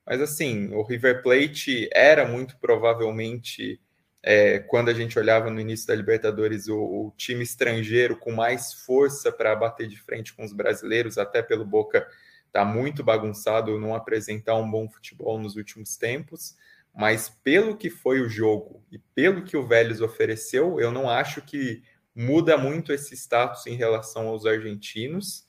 Mas 0.05 0.21
assim, 0.21 0.75
o 0.75 0.83
River 0.83 1.23
Plate 1.23 1.89
era 1.93 2.27
muito 2.27 2.59
provavelmente, 2.59 3.81
é, 4.23 4.59
quando 4.59 4.89
a 4.89 4.95
gente 4.95 5.19
olhava 5.19 5.51
no 5.51 5.61
início 5.61 5.87
da 5.87 5.95
Libertadores, 5.95 6.69
o, 6.69 6.79
o 6.79 7.13
time 7.17 7.45
estrangeiro 7.45 8.17
com 8.17 8.33
mais 8.33 8.73
força 8.73 9.31
para 9.31 9.55
bater 9.55 9.87
de 9.87 10.01
frente 10.01 10.35
com 10.35 10.45
os 10.45 10.53
brasileiros, 10.53 11.19
até 11.19 11.43
pelo 11.43 11.65
Boca 11.65 12.07
tá 12.53 12.65
muito 12.65 13.05
bagunçado, 13.05 13.79
não 13.79 13.95
apresentar 13.95 14.57
um 14.57 14.71
bom 14.71 14.89
futebol 14.89 15.39
nos 15.39 15.57
últimos 15.57 15.97
tempos 15.97 16.57
mas 16.97 17.29
pelo 17.29 17.77
que 17.77 17.91
foi 17.91 18.23
o 18.23 18.29
jogo 18.29 18.83
e 18.91 18.99
pelo 18.99 19.45
que 19.45 19.55
o 19.55 19.67
Vélez 19.67 20.01
ofereceu, 20.01 20.81
eu 20.81 20.91
não 20.91 21.11
acho 21.11 21.43
que 21.43 21.83
muda 22.17 22.57
muito 22.57 22.95
esse 22.95 23.15
status 23.15 23.67
em 23.67 23.77
relação 23.77 24.29
aos 24.29 24.47
argentinos. 24.47 25.47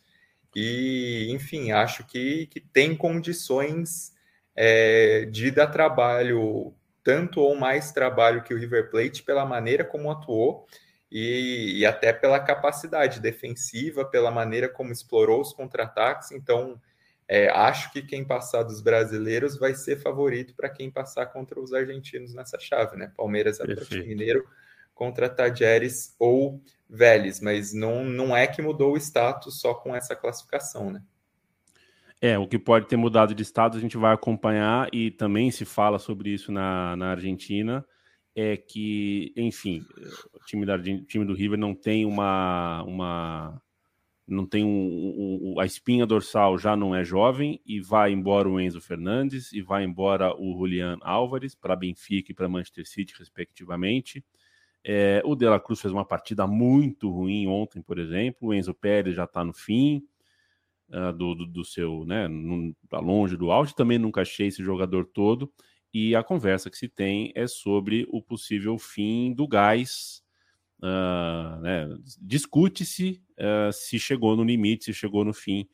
E, 0.53 1.28
enfim, 1.32 1.72
acho 1.72 2.05
que, 2.05 2.47
que 2.47 2.59
tem 2.59 2.95
condições 2.95 4.13
é, 4.53 5.26
de 5.26 5.49
dar 5.49 5.68
trabalho, 5.68 6.74
tanto 7.03 7.39
ou 7.39 7.55
mais 7.55 7.93
trabalho 7.93 8.43
que 8.43 8.53
o 8.53 8.57
River 8.57 8.89
Plate, 8.89 9.24
pela 9.24 9.45
maneira 9.45 9.86
como 9.86 10.11
atuou 10.11 10.68
e, 11.09 11.80
e 11.80 11.86
até 11.86 12.11
pela 12.11 12.39
capacidade 12.39 13.22
defensiva, 13.22 14.03
pela 14.03 14.30
maneira 14.30 14.68
como 14.68 14.91
explorou 14.91 15.39
os 15.39 15.53
contra-ataques. 15.53 16.32
Então, 16.32 16.82
é, 17.30 17.49
acho 17.49 17.93
que 17.93 18.01
quem 18.01 18.26
passar 18.26 18.63
dos 18.63 18.82
brasileiros 18.82 19.57
vai 19.57 19.74
ser 19.74 20.01
favorito 20.01 20.53
para 20.53 20.70
quem 20.70 20.91
passar 20.91 21.28
contra 21.28 21.59
os 21.59 21.74
argentinos 21.74 22.34
nessa 22.34 22.59
chave, 22.59 22.97
né? 22.97 23.11
Palmeiras, 23.15 23.61
Atlético 23.61 24.07
Mineiro 24.07 24.45
contra 24.97 25.29
Tajeres 25.29 26.15
ou 26.17 26.59
Vélez, 26.89 27.39
mas 27.39 27.71
não, 27.71 28.03
não 28.03 28.35
é 28.35 28.47
que 28.47 28.61
mudou 28.61 28.93
o 28.93 28.97
status 28.97 29.61
só 29.61 29.75
com 29.75 29.95
essa 29.95 30.15
classificação, 30.15 30.91
né? 30.91 31.03
É, 32.19 32.37
o 32.37 32.47
que 32.47 32.57
pode 32.57 32.87
ter 32.87 32.97
mudado 32.97 33.35
de 33.35 33.43
status 33.43 33.77
a 33.77 33.81
gente 33.81 33.95
vai 33.95 34.11
acompanhar 34.11 34.89
e 34.91 35.11
também 35.11 35.51
se 35.51 35.65
fala 35.65 35.99
sobre 35.99 36.31
isso 36.31 36.51
na, 36.51 36.95
na 36.95 37.11
Argentina, 37.11 37.85
é 38.35 38.57
que, 38.57 39.31
enfim, 39.37 39.85
o 40.33 40.43
time, 40.45 40.65
da, 40.65 40.75
o 40.75 41.05
time 41.05 41.25
do 41.25 41.35
River 41.35 41.59
não 41.59 41.75
tem 41.75 42.05
uma, 42.05 42.83
uma 42.83 43.61
não 44.27 44.45
tem 44.47 44.63
um, 44.63 45.53
um, 45.53 45.59
a 45.59 45.65
espinha 45.65 46.05
dorsal 46.05 46.57
já 46.57 46.75
não 46.75 46.93
é 46.93 47.03
jovem 47.03 47.61
e 47.65 47.79
vai 47.79 48.11
embora 48.11 48.49
o 48.49 48.59
Enzo 48.59 48.81
Fernandes 48.81 49.53
e 49.53 49.61
vai 49.61 49.83
embora 49.83 50.35
o 50.35 50.57
Julian 50.57 50.97
Álvares 51.01 51.53
para 51.53 51.75
Benfica 51.75 52.31
e 52.31 52.35
para 52.35 52.49
Manchester 52.49 52.87
City 52.87 53.13
respectivamente. 53.17 54.23
É, 54.89 55.21
o 55.25 55.35
De 55.35 55.45
La 55.45 55.59
Cruz 55.59 55.81
fez 55.81 55.93
uma 55.93 56.05
partida 56.05 56.47
muito 56.47 57.11
ruim 57.11 57.45
ontem, 57.47 57.81
por 57.81 57.99
exemplo. 57.99 58.49
O 58.49 58.53
Enzo 58.53 58.73
Pérez 58.73 59.15
já 59.15 59.25
está 59.25 59.43
no 59.43 59.53
fim 59.53 60.01
uh, 60.89 61.11
do, 61.11 61.35
do, 61.35 61.45
do, 61.45 61.65
seu, 61.65 62.05
né? 62.05 62.27
Está 62.83 62.99
longe 62.99 63.35
do 63.35 63.51
auge. 63.51 63.75
Também 63.75 63.97
nunca 63.97 64.21
achei 64.21 64.47
esse 64.47 64.63
jogador 64.63 65.05
todo. 65.05 65.51
E 65.93 66.15
a 66.15 66.23
conversa 66.23 66.69
que 66.69 66.77
se 66.77 66.88
tem 66.88 67.33
é 67.35 67.47
sobre 67.47 68.07
o 68.09 68.21
possível 68.21 68.77
fim 68.77 69.33
do 69.33 69.47
gás 69.47 70.23
Uh, 70.79 71.59
né, 71.61 71.88
Discute-se 72.21 73.19
uh, 73.39 73.73
se 73.73 73.97
chegou 73.97 74.35
no 74.35 74.43
limite, 74.43 74.85
se 74.85 74.93
chegou 74.93 75.25
no 75.25 75.33
fim 75.33 75.67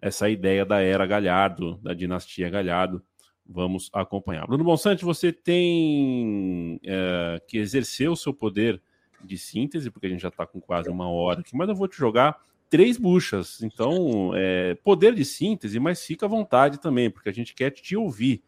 essa 0.00 0.28
ideia 0.28 0.64
da 0.64 0.80
era 0.80 1.06
Galhardo, 1.06 1.78
da 1.82 1.94
dinastia 1.94 2.50
Galhardo. 2.50 3.04
Vamos 3.52 3.90
acompanhar. 3.92 4.46
Bruno 4.46 4.62
Bonsante, 4.62 5.04
você 5.04 5.32
tem 5.32 6.76
uh, 6.76 7.44
que 7.48 7.58
exercer 7.58 8.08
o 8.08 8.14
seu 8.14 8.32
poder 8.32 8.80
de 9.24 9.36
síntese, 9.36 9.90
porque 9.90 10.06
a 10.06 10.10
gente 10.10 10.20
já 10.20 10.28
está 10.28 10.46
com 10.46 10.60
quase 10.60 10.88
uma 10.88 11.10
hora 11.10 11.40
aqui, 11.40 11.56
mas 11.56 11.68
eu 11.68 11.74
vou 11.74 11.88
te 11.88 11.96
jogar 11.96 12.40
três 12.68 12.96
buchas. 12.96 13.60
Então, 13.60 14.30
é, 14.36 14.76
poder 14.76 15.14
de 15.16 15.24
síntese, 15.24 15.80
mas 15.80 16.04
fica 16.04 16.26
à 16.26 16.28
vontade 16.28 16.78
também, 16.78 17.10
porque 17.10 17.28
a 17.28 17.32
gente 17.32 17.52
quer 17.52 17.72
te 17.72 17.96
ouvir. 17.96 18.40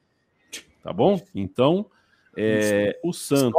Tá 0.84 0.92
bom? 0.92 1.20
Então, 1.34 1.90
é, 2.36 2.98
o 3.02 3.12
Santos. 3.12 3.52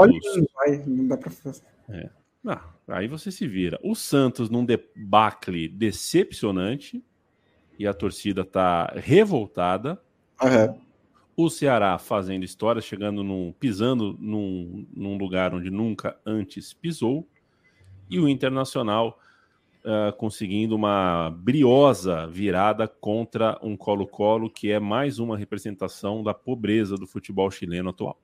Vai, 0.55 0.81
não 0.87 1.07
dá 1.09 1.17
para 1.17 1.29
fazer. 1.29 1.63
É. 1.89 2.09
Ah, 2.47 2.69
aí 2.87 3.07
você 3.07 3.31
se 3.31 3.45
vira. 3.45 3.77
O 3.83 3.95
Santos 3.95 4.49
num 4.49 4.65
debacle 4.65 5.67
decepcionante 5.67 7.03
e 7.77 7.85
a 7.85 7.93
torcida 7.93 8.45
tá 8.45 8.93
revoltada. 8.95 10.01
Uhum. 10.41 10.81
O 11.35 11.49
Ceará 11.49 11.97
fazendo 11.97 12.43
história, 12.43 12.81
chegando 12.81 13.23
num, 13.23 13.53
pisando 13.59 14.15
num, 14.19 14.85
num 14.95 15.17
lugar 15.17 15.53
onde 15.53 15.71
nunca 15.71 16.15
antes 16.25 16.73
pisou. 16.73 17.27
E 18.09 18.19
o 18.19 18.29
Internacional 18.29 19.19
uh, 19.83 20.15
conseguindo 20.17 20.75
uma 20.75 21.29
briosa 21.31 22.27
virada 22.27 22.87
contra 22.87 23.57
um 23.61 23.75
Colo-Colo, 23.75 24.49
que 24.49 24.71
é 24.71 24.79
mais 24.79 25.19
uma 25.19 25.37
representação 25.37 26.23
da 26.23 26.33
pobreza 26.33 26.95
do 26.95 27.07
futebol 27.07 27.49
chileno 27.51 27.89
atual. 27.89 28.19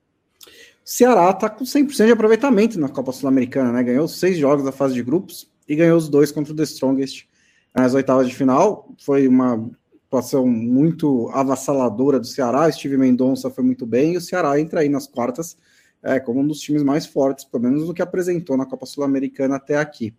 Ceará 0.83 1.29
está 1.31 1.49
com 1.49 1.63
100% 1.63 2.05
de 2.05 2.11
aproveitamento 2.11 2.79
na 2.79 2.89
Copa 2.89 3.11
Sul-Americana, 3.11 3.71
né? 3.71 3.83
Ganhou 3.83 4.07
seis 4.07 4.37
jogos 4.37 4.63
da 4.63 4.71
fase 4.71 4.93
de 4.93 5.03
grupos 5.03 5.51
e 5.67 5.75
ganhou 5.75 5.97
os 5.97 6.09
dois 6.09 6.31
contra 6.31 6.53
o 6.53 6.55
The 6.55 6.63
Strongest 6.63 7.27
nas 7.75 7.93
oitavas 7.93 8.27
de 8.27 8.33
final. 8.33 8.89
Foi 8.97 9.27
uma 9.27 9.69
atuação 10.09 10.47
muito 10.47 11.29
avassaladora 11.29 12.19
do 12.19 12.25
Ceará. 12.25 12.69
Steve 12.71 12.97
Mendonça 12.97 13.49
foi 13.51 13.63
muito 13.63 13.85
bem 13.85 14.13
e 14.13 14.17
o 14.17 14.21
Ceará 14.21 14.59
entra 14.59 14.81
aí 14.81 14.89
nas 14.89 15.05
quartas 15.05 15.55
é, 16.01 16.19
como 16.19 16.39
um 16.39 16.47
dos 16.47 16.59
times 16.59 16.81
mais 16.81 17.05
fortes, 17.05 17.45
pelo 17.45 17.63
menos 17.63 17.85
do 17.85 17.93
que 17.93 18.01
apresentou 18.01 18.57
na 18.57 18.65
Copa 18.65 18.87
Sul-Americana 18.87 19.57
até 19.57 19.77
aqui. 19.77 20.13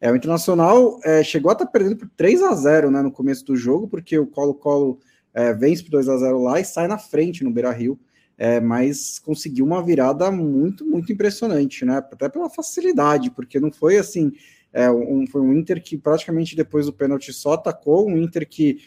É, 0.00 0.10
o 0.10 0.16
Internacional 0.16 0.98
é, 1.04 1.22
chegou 1.22 1.50
a 1.50 1.52
estar 1.52 1.66
tá 1.66 1.70
perdendo 1.70 1.96
por 1.96 2.08
3 2.16 2.42
a 2.42 2.54
0 2.54 2.90
né, 2.90 3.02
no 3.02 3.12
começo 3.12 3.44
do 3.44 3.54
jogo, 3.54 3.86
porque 3.86 4.18
o 4.18 4.26
Colo-Colo 4.26 4.98
é, 5.34 5.52
vence 5.52 5.82
por 5.82 5.90
2 5.90 6.08
a 6.08 6.16
0 6.16 6.42
lá 6.42 6.58
e 6.58 6.64
sai 6.64 6.88
na 6.88 6.98
frente 6.98 7.44
no 7.44 7.50
Beira 7.50 7.70
Rio. 7.70 7.98
É, 8.36 8.60
mas 8.60 9.20
conseguiu 9.20 9.64
uma 9.64 9.80
virada 9.80 10.28
muito, 10.30 10.84
muito 10.84 11.12
impressionante, 11.12 11.84
né? 11.84 11.98
Até 11.98 12.28
pela 12.28 12.50
facilidade, 12.50 13.30
porque 13.30 13.60
não 13.60 13.70
foi 13.70 13.96
assim. 13.96 14.32
É, 14.72 14.90
um, 14.90 15.24
foi 15.28 15.40
um 15.40 15.52
Inter 15.52 15.80
que 15.80 15.96
praticamente 15.96 16.56
depois 16.56 16.86
do 16.86 16.92
pênalti 16.92 17.32
só 17.32 17.52
atacou, 17.52 18.08
um 18.08 18.18
Inter 18.18 18.48
que 18.48 18.80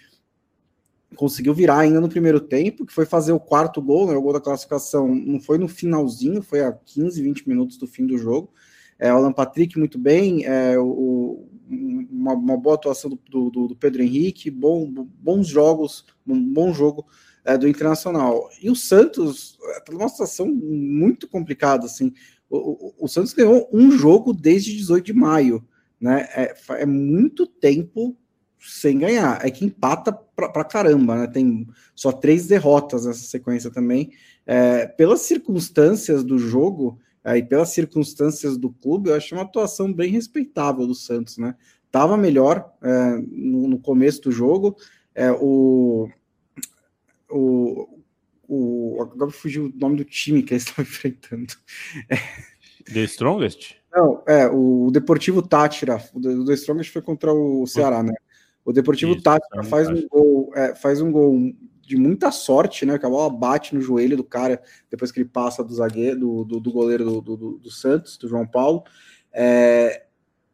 conseguiu 1.15 1.53
virar 1.53 1.79
ainda 1.79 2.01
no 2.01 2.09
primeiro 2.09 2.39
tempo, 2.39 2.85
que 2.85 2.93
foi 2.93 3.05
fazer 3.05 3.31
o 3.31 3.39
quarto 3.39 3.81
gol, 3.81 4.07
né, 4.07 4.15
o 4.15 4.21
gol 4.21 4.33
da 4.33 4.41
classificação, 4.41 5.07
não 5.13 5.39
foi 5.39 5.57
no 5.57 5.67
finalzinho, 5.67 6.41
foi 6.41 6.61
a 6.61 6.71
15, 6.71 7.21
20 7.21 7.47
minutos 7.47 7.77
do 7.77 7.87
fim 7.87 8.05
do 8.05 8.17
jogo. 8.17 8.51
É, 8.99 9.13
o 9.13 9.17
Alan 9.17 9.31
Patrick 9.31 9.77
muito 9.77 9.97
bem, 9.97 10.43
é, 10.45 10.77
o, 10.77 11.47
uma, 11.69 12.33
uma, 12.33 12.57
boa 12.57 12.75
atuação 12.75 13.11
do, 13.11 13.49
do, 13.49 13.67
do, 13.67 13.75
Pedro 13.75 14.01
Henrique, 14.01 14.49
bom, 14.49 14.91
bons 14.91 15.47
jogos, 15.47 16.05
um 16.25 16.41
bom 16.51 16.73
jogo 16.73 17.05
é, 17.45 17.57
do 17.57 17.67
Internacional. 17.67 18.49
E 18.61 18.69
o 18.69 18.75
Santos 18.75 19.57
está 19.77 19.93
numa 19.93 20.09
situação 20.09 20.47
muito 20.47 21.27
complicada, 21.27 21.85
assim, 21.85 22.11
o, 22.49 22.57
o, 22.57 22.93
o, 23.05 23.07
Santos 23.07 23.33
ganhou 23.33 23.69
um 23.71 23.91
jogo 23.91 24.33
desde 24.33 24.75
18 24.75 25.05
de 25.05 25.13
maio, 25.13 25.63
né, 25.99 26.27
é, 26.35 26.55
é 26.69 26.85
muito 26.85 27.45
tempo 27.45 28.17
sem 28.59 28.99
ganhar. 28.99 29.45
É 29.45 29.51
que 29.51 29.65
empata 29.65 30.11
pra, 30.11 30.49
pra 30.49 30.63
caramba, 30.63 31.15
né? 31.15 31.27
Tem 31.27 31.67
só 31.95 32.11
três 32.11 32.47
derrotas 32.47 33.05
nessa 33.05 33.25
sequência 33.25 33.71
também. 33.71 34.11
É, 34.45 34.87
pelas 34.87 35.21
circunstâncias 35.21 36.23
do 36.23 36.37
jogo 36.37 36.99
é, 37.23 37.37
e 37.37 37.43
pelas 37.43 37.69
circunstâncias 37.69 38.57
do 38.57 38.69
clube, 38.69 39.09
eu 39.09 39.15
acho 39.15 39.35
uma 39.35 39.43
atuação 39.43 39.91
bem 39.91 40.11
respeitável 40.11 40.87
do 40.87 40.95
Santos, 40.95 41.37
né? 41.37 41.55
Tava 41.91 42.17
melhor 42.17 42.73
é, 42.81 43.17
no, 43.27 43.67
no, 43.67 43.79
começo 43.79 44.21
do 44.21 44.31
jogo. 44.31 44.77
É, 45.15 45.31
o, 45.31 46.09
o, 47.29 48.01
o, 48.47 48.97
agora 49.01 49.31
fugiu 49.31 49.65
o 49.65 49.73
nome 49.77 49.97
do 49.97 50.05
time 50.05 50.43
que 50.43 50.53
eles 50.53 50.63
estão 50.63 50.83
enfrentando. 50.83 51.53
The 52.93 53.03
Strongest? 53.03 53.75
Não, 53.91 54.23
é, 54.27 54.47
o 54.47 54.89
Deportivo 54.91 55.41
Tátira, 55.41 55.97
o 56.13 56.45
The 56.45 56.53
Strongest 56.53 56.93
foi 56.93 57.01
contra 57.01 57.33
o 57.33 57.65
Ceará, 57.65 58.03
né? 58.03 58.13
O 58.67 58.73
Deportivo 58.73 59.13
Isso, 59.13 59.21
Tática 59.21 59.63
faz 59.63 59.87
um, 59.87 60.05
gol, 60.09 60.51
é, 60.53 60.75
faz 60.75 60.99
um 60.99 61.09
gol 61.09 61.53
de 61.81 61.95
muita 61.95 62.33
sorte, 62.33 62.85
né? 62.85 62.99
Que 62.99 63.05
a 63.05 63.09
bola 63.09 63.29
bate 63.29 63.73
no 63.73 63.79
joelho 63.79 64.17
do 64.17 64.25
cara 64.25 64.61
depois 64.91 65.09
que 65.09 65.21
ele 65.21 65.29
passa 65.29 65.63
do 65.63 65.73
zagueiro, 65.73 66.19
do, 66.19 66.43
do, 66.43 66.59
do 66.59 66.69
goleiro 66.73 67.05
do, 67.05 67.21
do, 67.21 67.57
do, 67.59 67.71
Santos, 67.71 68.17
do 68.17 68.27
João 68.27 68.45
Paulo. 68.45 68.83
É, 69.31 70.03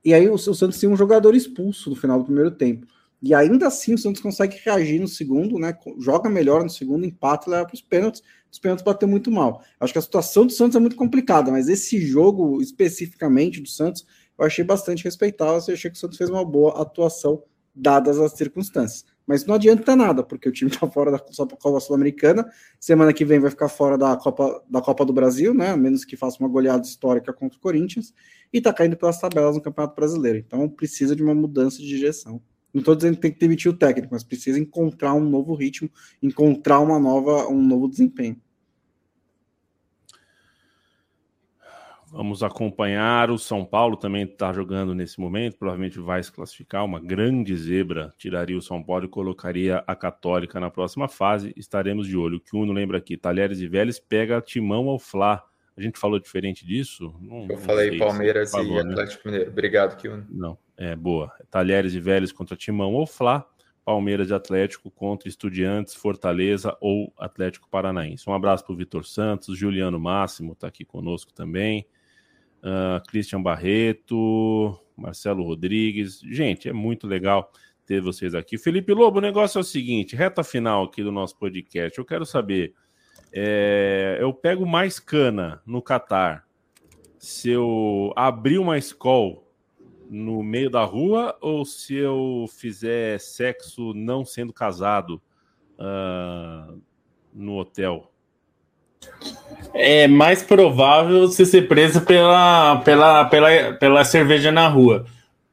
e 0.05 0.13
aí 0.13 0.29
o, 0.29 0.35
o, 0.35 0.37
Santos 0.37 0.79
tem 0.79 0.87
um 0.87 0.95
jogador 0.95 1.33
expulso 1.33 1.89
no 1.89 1.95
final 1.95 2.19
do 2.19 2.25
primeiro 2.25 2.51
tempo. 2.51 2.85
E 3.19 3.33
ainda 3.33 3.65
assim 3.65 3.95
o 3.95 3.97
Santos 3.97 4.21
consegue 4.21 4.61
reagir 4.63 5.01
no 5.01 5.07
segundo, 5.07 5.57
né? 5.57 5.75
Joga 5.97 6.29
melhor 6.29 6.61
no 6.61 6.69
segundo, 6.69 7.07
empata 7.07 7.49
e 7.49 7.51
leva 7.51 7.65
para 7.65 7.73
os 7.73 7.81
pênaltis. 7.81 8.21
Os 8.51 8.59
pênaltis 8.59 8.85
bateu 8.85 9.07
muito 9.07 9.31
mal. 9.31 9.63
Acho 9.79 9.91
que 9.91 9.97
a 9.97 10.03
situação 10.03 10.45
do 10.45 10.53
Santos 10.53 10.75
é 10.75 10.79
muito 10.79 10.95
complicada, 10.95 11.49
mas 11.49 11.67
esse 11.67 11.99
jogo 11.99 12.61
especificamente 12.61 13.59
do 13.59 13.67
Santos 13.67 14.05
eu 14.37 14.45
achei 14.45 14.63
bastante 14.63 15.03
respeitável. 15.03 15.63
Eu 15.67 15.73
achei 15.73 15.89
que 15.89 15.97
o 15.97 15.99
Santos 15.99 16.19
fez 16.19 16.29
uma 16.29 16.45
boa 16.45 16.79
atuação 16.79 17.41
dadas 17.75 18.19
as 18.19 18.33
circunstâncias. 18.33 19.05
Mas 19.25 19.45
não 19.45 19.55
adianta 19.55 19.95
nada, 19.95 20.21
porque 20.21 20.49
o 20.49 20.51
time 20.51 20.69
está 20.69 20.89
fora 20.89 21.11
da 21.11 21.19
Copa 21.19 21.79
Sul-Americana. 21.79 22.45
Semana 22.79 23.13
que 23.13 23.23
vem 23.23 23.39
vai 23.39 23.49
ficar 23.49 23.69
fora 23.69 23.97
da 23.97 24.17
Copa, 24.17 24.61
da 24.69 24.81
Copa 24.81 25.05
do 25.05 25.13
Brasil, 25.13 25.53
né? 25.53 25.69
A 25.69 25.77
menos 25.77 26.03
que 26.03 26.17
faça 26.17 26.37
uma 26.39 26.49
goleada 26.49 26.85
histórica 26.85 27.31
contra 27.31 27.57
o 27.57 27.61
Corinthians. 27.61 28.13
E 28.51 28.57
está 28.57 28.73
caindo 28.73 28.97
pelas 28.97 29.19
tabelas 29.19 29.55
no 29.55 29.61
Campeonato 29.61 29.95
Brasileiro. 29.95 30.37
Então 30.39 30.67
precisa 30.67 31.15
de 31.15 31.23
uma 31.23 31.33
mudança 31.33 31.77
de 31.77 31.87
direção. 31.87 32.41
Não 32.73 32.79
estou 32.79 32.95
dizendo 32.95 33.15
que 33.15 33.21
tem 33.21 33.31
que 33.31 33.39
demitir 33.39 33.71
o 33.71 33.77
técnico, 33.77 34.09
mas 34.11 34.23
precisa 34.23 34.59
encontrar 34.59 35.13
um 35.13 35.23
novo 35.23 35.53
ritmo, 35.53 35.89
encontrar 36.21 36.79
uma 36.79 36.99
nova, 36.99 37.47
um 37.47 37.61
novo 37.61 37.87
desempenho. 37.87 38.41
Vamos 42.13 42.43
acompanhar. 42.43 43.31
O 43.31 43.39
São 43.39 43.65
Paulo 43.65 43.97
também 43.97 44.21
está 44.21 44.53
jogando 44.53 44.93
nesse 44.93 45.19
momento, 45.19 45.57
provavelmente 45.57 45.97
vai 45.99 46.21
se 46.21 46.31
classificar. 46.31 46.85
Uma 46.85 46.99
grande 46.99 47.57
zebra 47.57 48.13
tiraria 48.19 48.55
o 48.55 48.61
São 48.61 48.83
Paulo 48.83 49.05
e 49.05 49.07
colocaria 49.07 49.83
a 49.87 49.95
Católica 49.95 50.59
na 50.59 50.69
próxima 50.69 51.07
fase. 51.07 51.51
Estaremos 51.57 52.07
de 52.07 52.15
olho. 52.15 52.37
O 52.37 52.39
que 52.39 52.55
Uno 52.55 52.71
lembra 52.71 52.99
aqui: 52.99 53.17
Talheres 53.17 53.59
e 53.61 53.67
Vélez 53.67 53.99
pega 53.99 54.39
Timão 54.39 54.89
ao 54.89 54.99
Fla. 54.99 55.43
A 55.75 55.81
gente 55.81 55.97
falou 55.97 56.19
diferente 56.19 56.63
disso? 56.63 57.15
Não, 57.19 57.47
Eu 57.49 57.57
falei 57.57 57.97
Palmeiras 57.97 58.51
falou, 58.51 58.79
e 58.79 58.83
né? 58.83 58.91
Atlético 58.91 59.27
Mineiro. 59.27 59.49
Obrigado, 59.49 59.97
Kiuno. 59.99 60.27
Não, 60.29 60.55
é 60.77 60.95
boa. 60.95 61.31
Talheres 61.49 61.95
e 61.95 61.99
Vélez 61.99 62.31
contra 62.31 62.55
Timão 62.55 62.93
ou 62.93 63.07
Fla. 63.07 63.43
Palmeiras 63.83 64.29
e 64.29 64.33
Atlético 64.35 64.91
contra 64.91 65.27
Estudiantes, 65.27 65.95
Fortaleza 65.95 66.77
ou 66.79 67.11
Atlético 67.17 67.67
Paranaense. 67.71 68.29
Um 68.29 68.33
abraço 68.33 68.63
para 68.63 68.73
o 68.73 68.77
Vitor 68.77 69.03
Santos, 69.03 69.57
Juliano 69.57 69.99
Máximo 69.99 70.53
está 70.53 70.67
aqui 70.67 70.85
conosco 70.85 71.33
também 71.33 71.87
uh, 72.63 73.05
Christian 73.07 73.41
Barreto, 73.41 74.79
Marcelo 74.95 75.43
Rodrigues. 75.43 76.19
Gente, 76.21 76.69
é 76.69 76.73
muito 76.73 77.05
legal 77.05 77.51
ter 77.85 78.01
vocês 78.01 78.33
aqui. 78.33 78.57
Felipe 78.57 78.93
Lobo, 78.93 79.19
o 79.19 79.21
negócio 79.21 79.57
é 79.57 79.61
o 79.61 79.65
seguinte: 79.65 80.15
reta 80.15 80.43
final 80.43 80.85
aqui 80.85 81.03
do 81.03 81.11
nosso 81.11 81.37
podcast. 81.37 81.97
Eu 81.97 82.05
quero 82.05 82.25
saber. 82.25 82.73
É, 83.31 84.17
eu 84.19 84.33
pego 84.33 84.65
mais 84.65 84.99
cana 84.99 85.61
no 85.65 85.81
Catar 85.81 86.47
se 87.17 87.49
eu 87.49 88.13
abrir 88.15 88.59
uma 88.59 88.77
escola 88.77 89.41
no 90.09 90.43
meio 90.43 90.69
da 90.69 90.83
rua 90.83 91.35
ou 91.41 91.65
se 91.65 91.95
eu 91.95 92.45
fizer 92.47 93.19
sexo 93.19 93.93
não 93.93 94.23
sendo 94.23 94.53
casado 94.53 95.21
uh, 95.79 96.79
no 97.33 97.57
hotel? 97.57 98.12
É 99.73 100.07
mais 100.07 100.43
provável 100.43 101.21
você 101.27 101.45
ser 101.45 101.67
preso 101.67 102.01
pela, 102.01 102.77
pela, 102.81 103.25
pela, 103.25 103.73
pela 103.73 104.05
cerveja 104.05 104.51
na 104.51 104.67
rua, 104.67 105.05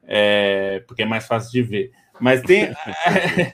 é, 0.03 0.83
porque 0.87 1.01
é 1.01 1.05
mais 1.05 1.25
fácil 1.25 1.51
de 1.51 1.63
ver. 1.63 1.91
Mas 2.19 2.41
tem. 2.41 2.71
é, 2.93 3.53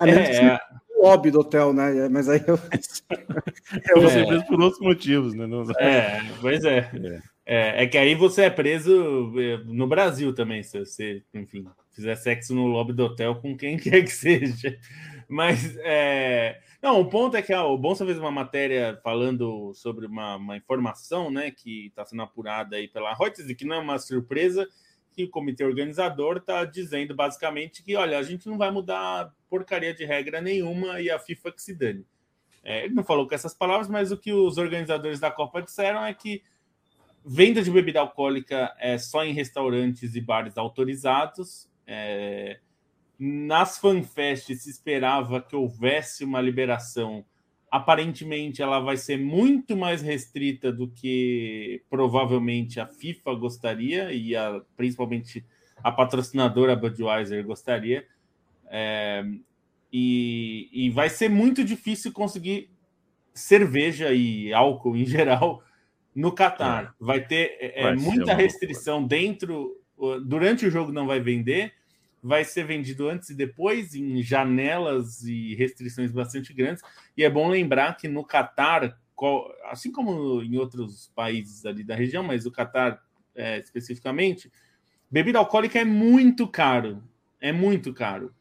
é, 0.00 0.60
o 0.96 1.06
lobby 1.06 1.30
do 1.30 1.40
hotel, 1.40 1.72
né? 1.72 2.08
Mas 2.08 2.28
aí 2.28 2.42
eu. 2.46 2.58
eu 3.94 4.00
vou 4.02 4.10
ser 4.10 4.26
preso 4.26 4.46
por 4.46 4.60
outros 4.60 4.82
motivos, 4.82 5.34
né? 5.34 5.46
Não... 5.46 5.64
É, 5.78 6.20
pois 6.40 6.64
é. 6.64 6.78
é. 6.78 7.38
É, 7.50 7.84
é 7.84 7.86
que 7.86 7.96
aí 7.96 8.14
você 8.14 8.42
é 8.42 8.50
preso 8.50 9.32
é, 9.40 9.56
no 9.64 9.86
Brasil 9.86 10.34
também, 10.34 10.62
se 10.62 10.78
você, 10.78 11.22
enfim, 11.32 11.66
fizer 11.94 12.14
sexo 12.14 12.54
no 12.54 12.66
lobby 12.66 12.92
do 12.92 13.06
hotel 13.06 13.36
com 13.36 13.56
quem 13.56 13.78
quer 13.80 14.02
que 14.02 14.10
seja. 14.10 14.78
Mas 15.26 15.74
é, 15.78 16.58
não, 16.82 17.00
o 17.00 17.08
ponto 17.08 17.36
é 17.36 17.42
que 17.42 17.52
o 17.52 17.76
Bonsa 17.76 18.06
fez 18.06 18.18
uma 18.18 18.30
matéria 18.30 19.00
falando 19.02 19.72
sobre 19.74 20.06
uma, 20.06 20.36
uma 20.36 20.56
informação 20.56 21.30
né, 21.30 21.50
que 21.50 21.86
está 21.86 22.04
sendo 22.04 22.22
apurada 22.22 22.76
aí 22.76 22.86
pela 22.86 23.14
Reuters 23.14 23.48
e 23.48 23.54
que 23.54 23.64
não 23.64 23.76
é 23.76 23.78
uma 23.78 23.98
surpresa 23.98 24.68
que 25.10 25.24
o 25.24 25.30
comitê 25.30 25.64
organizador 25.64 26.36
está 26.36 26.64
dizendo 26.64 27.16
basicamente 27.16 27.82
que, 27.82 27.96
olha, 27.96 28.16
a 28.16 28.22
gente 28.22 28.46
não 28.46 28.56
vai 28.56 28.70
mudar 28.70 29.34
porcaria 29.50 29.92
de 29.92 30.04
regra 30.04 30.40
nenhuma 30.40 31.00
e 31.00 31.10
a 31.10 31.18
FIFA 31.18 31.50
que 31.50 31.62
se 31.62 31.74
dane. 31.74 32.06
É, 32.62 32.84
ele 32.84 32.94
não 32.94 33.02
falou 33.02 33.26
com 33.26 33.34
essas 33.34 33.52
palavras, 33.52 33.88
mas 33.88 34.12
o 34.12 34.16
que 34.16 34.32
os 34.32 34.58
organizadores 34.58 35.18
da 35.18 35.30
Copa 35.30 35.60
disseram 35.60 36.04
é 36.04 36.14
que 36.14 36.42
venda 37.24 37.60
de 37.62 37.70
bebida 37.70 37.98
alcoólica 37.98 38.72
é 38.78 38.96
só 38.96 39.24
em 39.24 39.32
restaurantes 39.32 40.14
e 40.14 40.20
bares 40.20 40.56
autorizados. 40.56 41.68
É, 41.84 42.60
nas 43.18 43.78
fanfests 43.78 44.62
se 44.62 44.70
esperava 44.70 45.40
que 45.40 45.56
houvesse 45.56 46.22
uma 46.22 46.40
liberação. 46.40 47.24
Aparentemente, 47.70 48.62
ela 48.62 48.78
vai 48.78 48.96
ser 48.96 49.18
muito 49.18 49.76
mais 49.76 50.00
restrita 50.00 50.72
do 50.72 50.88
que 50.88 51.82
provavelmente 51.90 52.78
a 52.78 52.86
FIFA 52.86 53.34
gostaria 53.34 54.12
e 54.12 54.36
a, 54.36 54.60
principalmente 54.76 55.44
a 55.82 55.90
patrocinadora 55.90 56.76
Budweiser 56.76 57.44
gostaria. 57.44 58.06
É, 58.70 59.24
e, 59.92 60.68
e 60.72 60.90
vai 60.90 61.08
ser 61.08 61.28
muito 61.28 61.64
difícil 61.64 62.12
conseguir 62.12 62.70
cerveja 63.34 64.12
e 64.12 64.52
álcool 64.52 64.96
em 64.96 65.04
geral 65.04 65.62
no 66.14 66.32
Catar. 66.32 66.84
É. 66.84 66.88
Vai 67.00 67.26
ter 67.26 67.56
é, 67.60 67.82
vai 67.82 67.96
muita 67.96 68.32
restrição 68.34 69.04
dentro. 69.04 69.76
Durante 70.24 70.64
o 70.64 70.70
jogo 70.70 70.92
não 70.92 71.06
vai 71.06 71.20
vender 71.20 71.77
vai 72.22 72.44
ser 72.44 72.64
vendido 72.64 73.08
antes 73.08 73.30
e 73.30 73.34
depois, 73.34 73.94
em 73.94 74.22
janelas 74.22 75.22
e 75.22 75.54
restrições 75.54 76.10
bastante 76.10 76.52
grandes. 76.52 76.82
E 77.16 77.24
é 77.24 77.30
bom 77.30 77.48
lembrar 77.48 77.96
que 77.96 78.08
no 78.08 78.24
Catar, 78.24 78.98
assim 79.64 79.92
como 79.92 80.42
em 80.42 80.56
outros 80.56 81.12
países 81.14 81.64
ali 81.64 81.84
da 81.84 81.94
região, 81.94 82.22
mas 82.22 82.46
o 82.46 82.50
Catar 82.50 83.00
é, 83.34 83.58
especificamente, 83.58 84.50
bebida 85.10 85.38
alcoólica 85.38 85.78
é 85.78 85.84
muito 85.84 86.46
caro. 86.48 87.02
É 87.40 87.52
muito 87.52 87.92
caro. 87.94 88.34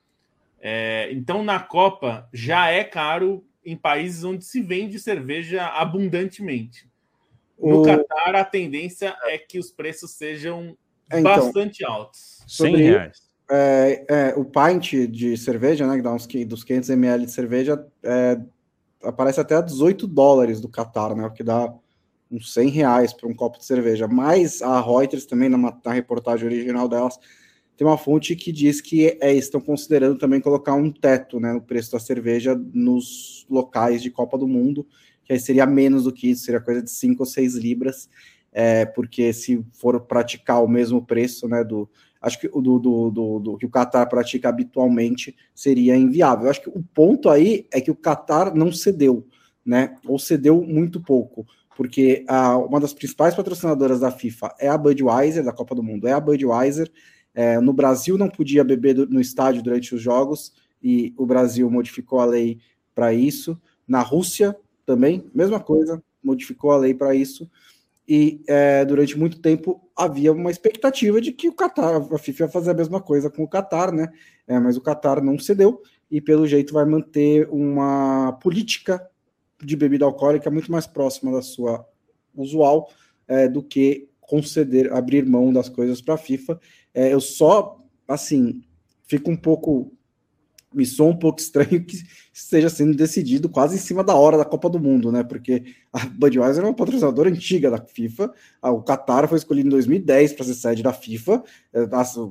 É, 0.60 1.10
então, 1.12 1.44
na 1.44 1.60
Copa, 1.60 2.28
já 2.34 2.70
é 2.70 2.84
caro 2.84 3.46
em 3.64 3.76
países 3.76 4.24
onde 4.24 4.44
se 4.44 4.62
vende 4.62 5.00
cerveja 5.00 5.68
abundantemente. 5.68 6.90
No 7.60 7.82
o... 7.82 7.86
Catar, 7.86 8.36
a 8.36 8.44
tendência 8.44 9.16
é 9.24 9.38
que 9.38 9.60
os 9.60 9.72
preços 9.72 10.12
sejam 10.12 10.76
é, 11.12 11.20
então, 11.20 11.36
bastante 11.36 11.86
altos. 11.86 12.44
100 12.48 12.76
reais. 12.76 13.27
É, 13.50 14.06
é, 14.10 14.34
o 14.36 14.44
pint 14.44 15.08
de 15.10 15.38
cerveja, 15.38 15.88
né, 15.88 15.96
que 15.96 16.02
dá 16.02 16.14
uns 16.14 16.28
dos 16.48 16.64
500 16.64 16.90
ml 16.90 17.26
de 17.26 17.32
cerveja, 17.32 17.88
é, 18.04 18.40
aparece 19.02 19.40
até 19.40 19.56
a 19.56 19.62
18 19.62 20.06
dólares 20.06 20.60
do 20.60 20.70
Qatar, 20.70 21.16
né, 21.16 21.26
o 21.26 21.32
que 21.32 21.44
dá 21.44 21.74
uns 22.30 22.54
100 22.54 22.70
reais 22.70 23.14
para 23.14 23.28
um 23.28 23.34
copo 23.34 23.58
de 23.58 23.66
cerveja. 23.66 24.08
Mas 24.08 24.62
a 24.62 24.82
Reuters 24.82 25.26
também, 25.26 25.50
na, 25.50 25.58
na, 25.58 25.94
reportagem 25.94 26.46
original 26.46 26.90
delas, 26.90 27.18
tem 27.78 27.88
uma 27.88 27.98
fonte 27.98 28.36
que 28.36 28.52
diz 28.52 28.82
que 28.82 29.18
é, 29.22 29.34
estão 29.34 29.62
considerando 29.62 30.18
também 30.18 30.42
colocar 30.42 30.74
um 30.74 30.92
teto 30.92 31.40
né, 31.40 31.54
no 31.54 31.62
preço 31.62 31.92
da 31.92 32.00
cerveja 32.00 32.60
nos 32.74 33.46
locais 33.50 34.02
de 34.02 34.12
Copa 34.12 34.38
do 34.38 34.48
Mundo, 34.48 34.86
que 35.24 35.32
aí 35.32 35.40
seria 35.40 35.66
menos 35.66 36.04
do 36.04 36.12
que 36.12 36.32
isso, 36.32 36.44
seria 36.44 36.60
coisa 36.60 36.82
de 36.82 36.90
5 36.90 37.22
ou 37.22 37.26
6 37.26 37.56
libras, 37.56 38.10
é, 38.60 38.88
porque 38.88 39.32
se 39.34 39.64
for 39.72 40.00
praticar 40.00 40.64
o 40.64 40.68
mesmo 40.68 41.06
preço 41.06 41.48
né, 41.48 41.64
do, 41.64 41.88
acho 42.20 42.40
que 42.40 42.50
o 42.52 42.60
do, 42.60 42.80
do, 42.80 43.12
do, 43.12 43.40
do, 43.40 43.58
que 43.58 43.68
o 43.68 43.70
Qatar 43.70 44.10
pratica 44.10 44.50
habitualmente 44.50 45.38
seria 45.54 45.96
inviável. 45.96 46.50
Acho 46.50 46.64
que 46.64 46.70
o 46.70 46.84
ponto 46.92 47.30
aí 47.30 47.68
é 47.72 47.80
que 47.80 47.92
o 47.92 47.96
Qatar 47.96 48.56
não 48.56 48.72
cedeu, 48.72 49.28
né? 49.64 49.96
Ou 50.04 50.18
cedeu 50.18 50.64
muito 50.64 51.00
pouco, 51.00 51.46
porque 51.76 52.26
a, 52.28 52.58
uma 52.58 52.80
das 52.80 52.96
principais 52.96 53.36
patrocinadoras 53.36 54.00
da 54.00 54.10
FIFA 54.10 54.56
é 54.60 54.68
a 54.68 54.76
Budweiser, 54.76 55.44
da 55.44 55.54
Copa 55.54 55.76
do 55.76 55.84
Mundo, 55.84 56.08
é 56.08 56.14
a 56.14 56.20
Budweiser. 56.20 56.92
É, 57.36 57.60
no 57.60 57.74
Brasil 57.74 58.18
não 58.18 58.28
podia 58.28 58.64
beber 58.64 58.96
do, 58.96 59.08
no 59.08 59.22
estádio 59.22 59.62
durante 59.62 59.94
os 59.94 60.02
jogos 60.02 60.52
e 60.82 61.14
o 61.16 61.28
Brasil 61.28 61.70
modificou 61.70 62.20
a 62.20 62.26
lei 62.26 62.58
para 62.96 63.14
isso. 63.14 63.56
Na 63.88 64.02
Rússia 64.02 64.58
também, 64.84 65.30
mesma 65.32 65.60
coisa, 65.60 66.02
modificou 66.24 66.72
a 66.72 66.78
lei 66.78 66.96
para 66.96 67.14
isso 67.14 67.48
e 68.08 68.42
é, 68.48 68.86
durante 68.86 69.18
muito 69.18 69.40
tempo 69.40 69.82
havia 69.96 70.32
uma 70.32 70.50
expectativa 70.50 71.20
de 71.20 71.34
que 71.34 71.50
o 71.50 71.54
Qatar, 71.54 71.96
a 71.96 72.18
FIFA 72.18 72.44
ia 72.46 72.50
fazer 72.50 72.72
a 72.72 72.76
mesma 72.76 73.02
coisa 73.02 73.30
com 73.30 73.44
o 73.44 73.50
Qatar, 73.50 73.92
né? 73.94 74.10
É, 74.48 74.58
mas 74.60 74.78
o 74.78 74.82
Qatar 74.82 75.22
não 75.22 75.38
cedeu 75.38 75.82
e 76.10 76.22
pelo 76.22 76.48
jeito 76.48 76.74
vai 76.74 76.86
manter 76.86 77.50
uma 77.50 78.34
política 78.42 79.06
de 79.62 79.76
bebida 79.76 80.06
alcoólica 80.06 80.50
muito 80.50 80.72
mais 80.72 80.88
próxima 80.88 81.32
da 81.32 81.42
sua 81.42 81.86
usual 82.34 82.90
é, 83.28 83.48
do 83.48 83.62
que 83.62 84.08
conceder, 84.22 84.94
abrir 84.94 85.26
mão 85.26 85.52
das 85.52 85.68
coisas 85.68 86.02
para 86.02 86.14
a 86.14 86.18
FIFA. 86.18 86.60
É, 86.94 87.14
eu 87.14 87.20
só, 87.20 87.78
assim, 88.08 88.62
fico 89.06 89.32
um 89.32 89.36
pouco 89.36 89.92
me 90.78 90.86
soa 90.86 91.10
um 91.10 91.18
pouco 91.18 91.40
estranho 91.40 91.84
que 91.84 91.98
esteja 92.32 92.70
sendo 92.70 92.96
decidido 92.96 93.50
quase 93.50 93.76
em 93.76 93.80
cima 93.80 94.04
da 94.04 94.14
hora 94.14 94.38
da 94.38 94.46
Copa 94.46 94.70
do 94.70 94.80
Mundo, 94.80 95.12
né? 95.12 95.24
Porque 95.24 95.64
a 95.92 96.06
Budweiser 96.06 96.64
é 96.64 96.68
uma 96.68 96.76
patrocinadora 96.76 97.30
antiga 97.30 97.72
da 97.72 97.80
FIFA, 97.80 98.32
o 98.62 98.84
Qatar 98.84 99.28
foi 99.28 99.40
escolhido 99.40 99.68
em 99.68 99.72
2010 99.72 100.34
para 100.34 100.46
ser 100.46 100.54
sede 100.54 100.84
da 100.84 100.94
FIFA, 100.94 101.44
é, 101.74 101.80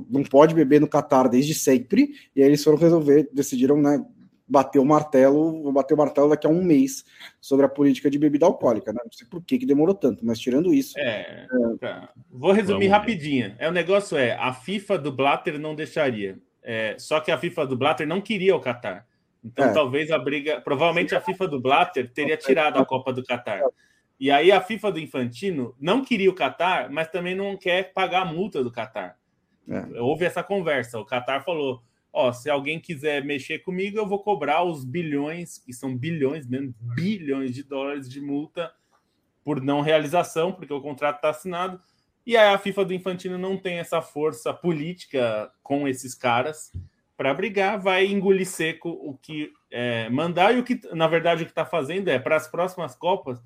não 0.09 0.23
pode 0.23 0.55
beber 0.55 0.81
no 0.81 0.89
Qatar 0.89 1.29
desde 1.29 1.55
sempre, 1.55 2.13
e 2.37 2.41
aí 2.41 2.49
eles 2.49 2.63
foram 2.63 2.79
resolver, 2.79 3.29
decidiram, 3.33 3.77
né? 3.77 4.05
Bater 4.49 4.79
o 4.79 4.85
martelo, 4.85 5.61
vou 5.61 5.73
bater 5.73 5.95
o 5.95 5.97
martelo 5.97 6.29
daqui 6.29 6.47
a 6.47 6.51
um 6.51 6.63
mês 6.63 7.05
sobre 7.41 7.67
a 7.67 7.69
política 7.69 8.09
de 8.09 8.17
bebida 8.17 8.47
alcoólica, 8.47 8.93
né? 8.93 9.01
Não 9.05 9.11
sei 9.11 9.27
por 9.27 9.43
que, 9.43 9.59
que 9.59 9.67
demorou 9.67 9.93
tanto, 9.93 10.25
mas 10.25 10.39
tirando 10.39 10.73
isso. 10.73 10.97
É, 10.97 11.49
é... 11.51 11.77
Tá. 11.81 12.11
Vou 12.31 12.53
resumir 12.53 12.87
rapidinho. 12.87 13.57
É, 13.59 13.69
o 13.69 13.73
negócio 13.73 14.17
é: 14.17 14.37
a 14.37 14.53
FIFA 14.53 14.99
do 14.99 15.11
Blatter 15.11 15.59
não 15.59 15.75
deixaria. 15.75 16.39
É, 16.69 16.97
só 16.99 17.21
que 17.21 17.31
a 17.31 17.39
FIFA 17.39 17.65
do 17.69 17.77
Blatter 17.77 18.09
não 18.09 18.21
queria 18.21 18.57
o 18.57 18.61
Qatar. 18.61 19.07
Então, 19.45 19.67
é. 19.67 19.73
talvez 19.73 20.11
a 20.11 20.19
briga. 20.19 20.61
Provavelmente 20.61 21.15
a 21.15 21.21
FIFA 21.21 21.47
do 21.47 21.61
Blatter 21.61 22.13
teria 22.13 22.37
tirado 22.37 22.81
a 22.81 22.85
Copa 22.85 23.13
do 23.13 23.23
Qatar. 23.23 23.63
E 24.19 24.33
aí 24.33 24.51
a 24.51 24.61
FIFA 24.61 24.91
do 24.91 24.99
Infantino 24.99 25.77
não 25.81 26.05
queria 26.05 26.29
o 26.29 26.35
Qatar, 26.35 26.91
mas 26.91 27.09
também 27.09 27.37
não 27.37 27.57
quer 27.57 27.93
pagar 27.93 28.23
a 28.23 28.25
multa 28.25 28.65
do 28.65 28.73
Qatar. 28.73 29.17
É. 29.69 30.01
Houve 30.01 30.25
essa 30.25 30.43
conversa. 30.43 30.99
O 30.99 31.07
Qatar 31.07 31.45
falou: 31.45 31.81
ó, 32.13 32.33
se 32.33 32.51
alguém 32.51 32.81
quiser 32.81 33.25
mexer 33.25 33.61
comigo, 33.61 33.97
eu 33.97 34.07
vou 34.07 34.19
cobrar 34.19 34.65
os 34.65 34.85
bilhões, 34.85 35.59
que 35.59 35.73
são 35.73 35.97
bilhões 35.97 36.49
mesmo, 36.49 36.75
bilhões 36.81 37.55
de 37.55 37.63
dólares 37.63 38.09
de 38.11 38.21
multa 38.21 38.73
por 39.45 39.63
não 39.63 39.83
realização, 39.83 40.51
porque 40.51 40.73
o 40.73 40.81
contrato 40.81 41.17
está 41.17 41.31
assinado. 41.31 41.81
E 42.27 42.37
aí 42.37 42.53
a 42.53 42.59
FIFA 42.59 42.85
do 42.87 42.95
Infantino 42.95 43.39
não 43.39 43.57
tem 43.57 43.79
essa 43.79 44.03
força 44.03 44.53
política 44.53 45.51
com 45.63 45.87
esses 45.87 46.15
caras 46.15 46.73
para 47.17 47.33
brigar, 47.33 47.79
vai 47.79 48.07
engolir 48.07 48.47
seco 48.47 48.91
o 48.91 49.17
que 49.17 49.53
é, 49.71 50.11
mandar 50.11 50.55
e 50.55 50.59
o 50.59 50.65
que, 50.65 50.81
na 50.93 51.07
verdade, 51.07 51.43
o 51.43 51.47
que 51.47 51.53
está 51.53 51.65
fazendo 51.65 52.09
é 52.09 52.19
para 52.19 52.37
as 52.37 52.49
próximas 52.49 52.95
Copas 52.95 53.41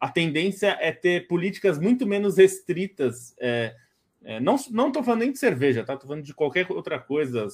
a 0.00 0.08
tendência 0.08 0.76
é 0.80 0.92
ter 0.92 1.26
políticas 1.26 1.78
muito 1.78 2.06
menos 2.06 2.36
restritas. 2.36 3.34
É, 3.38 3.74
é, 4.24 4.40
não 4.40 4.56
estou 4.56 5.02
falando 5.02 5.20
nem 5.20 5.32
de 5.32 5.38
cerveja, 5.38 5.84
tá? 5.84 5.94
Estou 5.94 6.08
falando 6.08 6.24
de 6.24 6.34
qualquer 6.34 6.70
outra 6.70 6.98
coisa. 6.98 7.46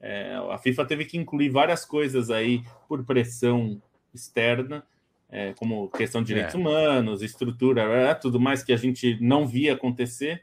É, 0.00 0.34
a 0.50 0.58
FIFA 0.58 0.84
teve 0.86 1.04
que 1.04 1.18
incluir 1.18 1.50
várias 1.50 1.84
coisas 1.84 2.30
aí 2.30 2.64
por 2.88 3.04
pressão 3.04 3.80
externa 4.14 4.84
é, 5.32 5.54
como 5.54 5.88
questão 5.88 6.20
de 6.20 6.26
direitos 6.28 6.54
é. 6.54 6.58
humanos, 6.58 7.22
estrutura, 7.22 7.84
é, 7.84 8.14
tudo 8.14 8.38
mais 8.38 8.62
que 8.62 8.70
a 8.70 8.76
gente 8.76 9.16
não 9.18 9.46
via 9.46 9.72
acontecer. 9.72 10.42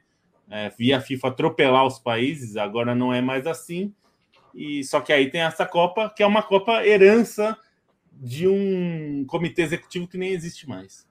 É, 0.50 0.68
via 0.72 0.98
a 0.98 1.02
FIFA 1.02 1.28
atropelar 1.28 1.86
os 1.86 2.00
países, 2.00 2.58
agora 2.58 2.96
não 2.96 3.14
é 3.14 3.22
mais 3.22 3.46
assim. 3.46 3.94
E 4.54 4.84
só 4.84 5.00
que 5.00 5.14
aí 5.14 5.30
tem 5.30 5.42
essa 5.42 5.64
Copa, 5.64 6.10
que 6.10 6.24
é 6.24 6.26
uma 6.26 6.42
Copa 6.42 6.84
herança 6.84 7.56
de 8.12 8.48
um 8.48 9.24
comitê 9.28 9.62
executivo 9.62 10.08
que 10.08 10.18
nem 10.18 10.32
existe 10.32 10.68
mais. 10.68 11.08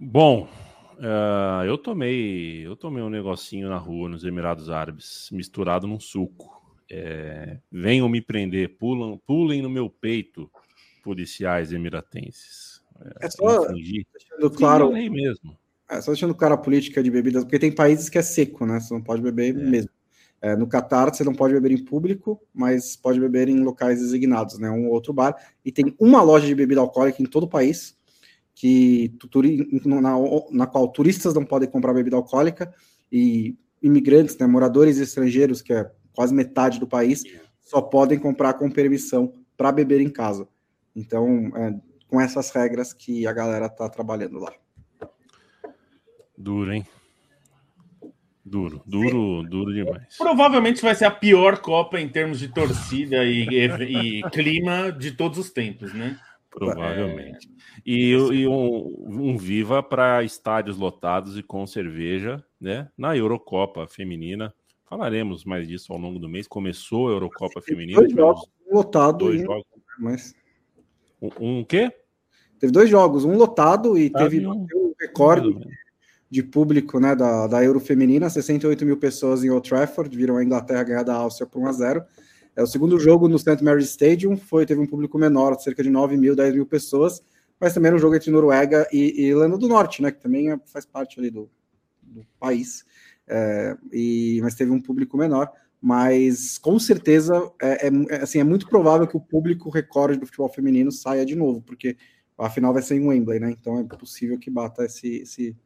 Bom, 0.00 0.48
uh, 0.94 1.64
eu 1.66 1.76
tomei 1.76 2.66
eu 2.66 2.74
tomei 2.76 3.02
um 3.02 3.10
negocinho 3.10 3.68
na 3.68 3.76
rua 3.76 4.08
nos 4.08 4.24
Emirados 4.24 4.70
Árabes, 4.70 5.28
misturado 5.30 5.86
num 5.86 6.00
suco. 6.00 6.56
É, 6.90 7.58
venham 7.70 8.08
me 8.08 8.22
prender, 8.22 8.78
pulam, 8.78 9.20
pulem 9.26 9.60
no 9.60 9.68
meu 9.68 9.90
peito 9.90 10.50
policiais 11.06 11.72
emiratenses. 11.72 12.82
É, 13.22 13.26
é 13.26 13.30
só 13.30 13.68
deixando 13.68 14.50
claro. 14.50 14.92
Sim, 14.92 15.08
mesmo. 15.08 15.56
É 15.88 16.00
só 16.00 16.10
deixando 16.10 16.34
claro 16.34 16.54
a 16.54 16.58
política 16.58 17.00
de 17.00 17.12
bebidas, 17.12 17.44
porque 17.44 17.60
tem 17.60 17.70
países 17.70 18.08
que 18.08 18.18
é 18.18 18.22
seco, 18.22 18.66
né? 18.66 18.80
Você 18.80 18.92
não 18.92 19.00
pode 19.00 19.22
beber 19.22 19.50
é. 19.50 19.52
mesmo. 19.52 19.90
É, 20.42 20.56
no 20.56 20.66
Catar, 20.66 21.14
você 21.14 21.22
não 21.22 21.32
pode 21.32 21.54
beber 21.54 21.70
em 21.70 21.82
público, 21.82 22.42
mas 22.52 22.96
pode 22.96 23.20
beber 23.20 23.48
em 23.48 23.60
locais 23.60 24.00
designados, 24.00 24.58
né? 24.58 24.68
Um 24.68 24.88
ou 24.88 24.94
outro 24.94 25.12
bar. 25.12 25.36
E 25.64 25.70
tem 25.70 25.94
uma 25.96 26.20
loja 26.22 26.44
de 26.44 26.54
bebida 26.56 26.80
alcoólica 26.80 27.22
em 27.22 27.26
todo 27.26 27.44
o 27.44 27.48
país, 27.48 27.96
que 28.52 29.14
na, 29.84 30.16
na 30.50 30.66
qual 30.66 30.88
turistas 30.88 31.34
não 31.34 31.44
podem 31.44 31.70
comprar 31.70 31.94
bebida 31.94 32.16
alcoólica 32.16 32.74
e 33.12 33.56
imigrantes, 33.80 34.36
né, 34.38 34.46
moradores 34.46 34.98
estrangeiros, 34.98 35.62
que 35.62 35.72
é 35.72 35.88
quase 36.12 36.34
metade 36.34 36.80
do 36.80 36.86
país, 36.86 37.22
só 37.60 37.80
podem 37.80 38.18
comprar 38.18 38.54
com 38.54 38.68
permissão 38.70 39.32
para 39.56 39.70
beber 39.70 40.00
em 40.00 40.08
casa. 40.08 40.48
Então, 40.96 41.52
é, 41.54 41.78
com 42.08 42.20
essas 42.20 42.50
regras 42.50 42.94
que 42.94 43.26
a 43.26 43.32
galera 43.32 43.68
tá 43.68 43.88
trabalhando 43.88 44.38
lá. 44.38 44.52
Duro, 46.36 46.72
hein? 46.72 46.86
Duro, 48.42 48.80
duro, 48.86 49.42
Sim. 49.42 49.48
duro 49.48 49.74
demais. 49.74 50.16
Provavelmente 50.16 50.80
vai 50.80 50.94
ser 50.94 51.04
a 51.04 51.10
pior 51.10 51.58
Copa 51.58 52.00
em 52.00 52.08
termos 52.08 52.38
de 52.38 52.48
torcida 52.48 53.24
e, 53.24 53.44
e, 53.44 54.20
e 54.20 54.30
clima 54.30 54.92
de 54.92 55.10
todos 55.10 55.36
os 55.36 55.50
tempos, 55.50 55.92
né? 55.92 56.16
Provavelmente. 56.48 57.48
É... 57.48 57.56
E, 57.84 58.10
e 58.12 58.48
um, 58.48 59.30
um, 59.30 59.36
viva 59.36 59.82
para 59.82 60.22
estádios 60.22 60.78
lotados 60.78 61.36
e 61.36 61.42
com 61.42 61.66
cerveja, 61.66 62.42
né? 62.60 62.88
Na 62.96 63.16
Eurocopa 63.16 63.86
feminina. 63.88 64.54
Falaremos 64.84 65.44
mais 65.44 65.66
disso 65.66 65.92
ao 65.92 65.98
longo 65.98 66.20
do 66.20 66.28
mês. 66.28 66.46
Começou 66.46 67.08
a 67.08 67.12
Eurocopa 67.12 67.60
feminina. 67.60 67.98
Dois 67.98 68.12
jogos 68.12 68.48
lotados. 68.70 69.18
Dois 69.18 69.42
jogos. 69.42 69.66
Mas... 69.98 70.34
Um, 71.20 71.30
um 71.40 71.64
quê? 71.64 71.92
Teve 72.58 72.72
dois 72.72 72.88
jogos, 72.88 73.24
um 73.24 73.36
lotado 73.36 73.98
e 73.98 74.10
ah, 74.14 74.18
teve 74.18 74.46
um 74.46 74.66
recorde 75.00 75.58
de 76.30 76.42
público 76.42 76.98
né, 76.98 77.14
da, 77.14 77.46
da 77.46 77.62
Euro 77.62 77.78
Feminina, 77.78 78.28
68 78.28 78.84
mil 78.84 78.96
pessoas 78.96 79.44
em 79.44 79.50
Old 79.50 79.68
Trafford, 79.68 80.14
viram 80.16 80.36
a 80.36 80.44
Inglaterra 80.44 80.82
ganhar 80.82 81.02
da 81.02 81.14
Áustria 81.14 81.46
por 81.46 81.60
1 81.62 81.66
a 81.68 81.72
0 81.72 82.04
é, 82.56 82.62
o 82.62 82.66
segundo 82.66 82.98
jogo 82.98 83.28
no 83.28 83.38
St. 83.38 83.62
Mary's 83.62 83.90
Stadium 83.90 84.34
foi, 84.34 84.64
teve 84.64 84.80
um 84.80 84.86
público 84.86 85.18
menor, 85.18 85.54
cerca 85.60 85.82
de 85.82 85.90
9 85.90 86.16
mil, 86.16 86.34
10 86.34 86.54
mil 86.54 86.64
pessoas, 86.64 87.22
mas 87.60 87.74
também 87.74 87.88
era 87.88 87.96
um 87.96 88.00
jogo 88.00 88.16
entre 88.16 88.30
Noruega 88.30 88.88
e, 88.90 89.22
e 89.22 89.26
Irlanda 89.28 89.58
do 89.58 89.68
Norte, 89.68 90.00
né, 90.00 90.10
que 90.10 90.20
também 90.20 90.50
é, 90.50 90.58
faz 90.64 90.86
parte 90.86 91.20
ali 91.20 91.30
do, 91.30 91.50
do 92.02 92.26
país, 92.40 92.82
é, 93.28 93.76
e, 93.92 94.40
mas 94.42 94.54
teve 94.54 94.70
um 94.70 94.80
público 94.80 95.18
menor 95.18 95.52
mas 95.86 96.58
com 96.58 96.80
certeza 96.80 97.48
é, 97.62 97.86
é, 97.86 97.90
é, 98.10 98.16
assim, 98.16 98.40
é 98.40 98.44
muito 98.44 98.68
provável 98.68 99.06
que 99.06 99.16
o 99.16 99.20
público 99.20 99.70
recorde 99.70 100.18
do 100.18 100.26
futebol 100.26 100.48
feminino 100.48 100.90
saia 100.90 101.24
de 101.24 101.36
novo, 101.36 101.62
porque 101.62 101.96
a 102.36 102.50
final 102.50 102.72
vai 102.72 102.82
ser 102.82 102.96
em 102.96 103.06
Wembley, 103.06 103.38
né? 103.38 103.52
Então 103.52 103.78
é 103.78 103.84
possível 103.84 104.36
que 104.36 104.50
bata 104.50 104.84
esse. 104.84 105.18
esse... 105.18 105.56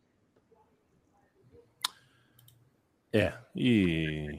É, 3.11 3.33
e 3.57 4.39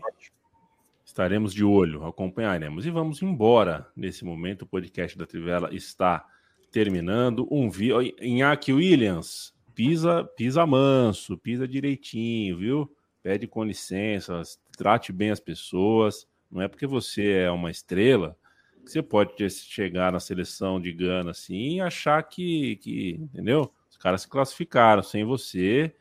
estaremos 1.04 1.52
de 1.52 1.64
olho, 1.64 2.06
acompanharemos. 2.06 2.86
E 2.86 2.92
vamos 2.92 3.20
embora 3.24 3.88
nesse 3.96 4.24
momento. 4.24 4.62
O 4.62 4.68
podcast 4.68 5.18
da 5.18 5.26
Trivela 5.26 5.74
está 5.74 6.24
terminando. 6.72 7.48
Um 7.50 7.72
vi... 7.72 7.90
Inaki 8.22 8.72
Williams, 8.72 9.52
pisa, 9.74 10.24
pisa 10.38 10.64
manso, 10.64 11.40
pisa 11.40 11.68
direitinho, 11.68 12.60
viu? 12.60 12.96
Pede 13.24 13.48
com 13.48 13.64
licença, 13.64 14.44
trate 14.78 15.12
bem 15.12 15.32
as 15.32 15.40
pessoas. 15.40 16.28
Não 16.52 16.62
é 16.62 16.68
porque 16.68 16.88
você 16.88 17.32
é 17.32 17.52
uma 17.52 17.72
estrela 17.72 18.36
que 18.84 18.92
você 18.92 19.02
pode 19.02 19.50
chegar 19.50 20.12
na 20.12 20.20
seleção 20.20 20.82
de 20.82 20.92
Gana 20.92 21.32
assim 21.32 21.76
e 21.76 21.82
achar 21.82 22.22
que, 22.24 22.78
que 22.78 23.20
entendeu? 23.22 23.72
Os 23.90 23.98
caras 23.98 24.24
se 24.24 24.28
classificaram 24.28 25.04
sem 25.04 25.24
você. 25.24 25.94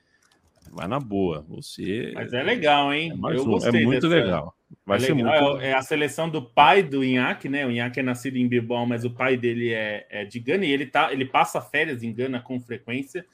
Vai 0.70 0.86
na 0.86 1.00
boa. 1.00 1.44
Você. 1.48 2.12
Mas 2.14 2.32
é 2.32 2.42
legal, 2.42 2.92
hein? 2.92 3.12
É, 3.12 3.36
Eu 3.36 3.44
um. 3.44 3.58
é 3.58 3.72
muito 3.72 4.08
dessa... 4.08 4.24
legal. 4.24 4.56
Vai 4.86 4.98
é 4.98 5.00
ser 5.00 5.14
legal. 5.14 5.50
muito. 5.50 5.62
É 5.62 5.72
a 5.72 5.82
seleção 5.82 6.28
do 6.28 6.42
pai 6.42 6.82
do 6.82 7.02
Inhaque, 7.02 7.48
né? 7.48 7.66
O 7.66 7.70
Inhaque 7.70 8.00
é 8.00 8.02
nascido 8.02 8.36
em 8.36 8.46
Bilbao, 8.46 8.86
mas 8.86 9.04
o 9.04 9.10
pai 9.10 9.36
dele 9.36 9.72
é, 9.72 10.06
é 10.08 10.24
de 10.24 10.38
Gana 10.38 10.64
e 10.64 10.70
ele, 10.70 10.86
tá, 10.86 11.12
ele 11.12 11.24
passa 11.24 11.60
férias 11.60 12.02
em 12.02 12.12
Gana 12.12 12.40
com 12.40 12.60
frequência. 12.60 13.24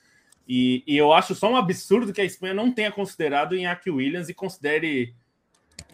E, 0.48 0.82
e, 0.86 0.96
eu 0.96 1.12
acho 1.12 1.34
só 1.34 1.50
um 1.50 1.56
absurdo 1.56 2.12
que 2.12 2.20
a 2.20 2.24
Espanha 2.24 2.54
não 2.54 2.70
tenha 2.72 2.92
considerado 2.92 3.52
o 3.52 3.56
Iñaki 3.56 3.90
Williams 3.90 4.28
e 4.28 4.34
considere. 4.34 5.14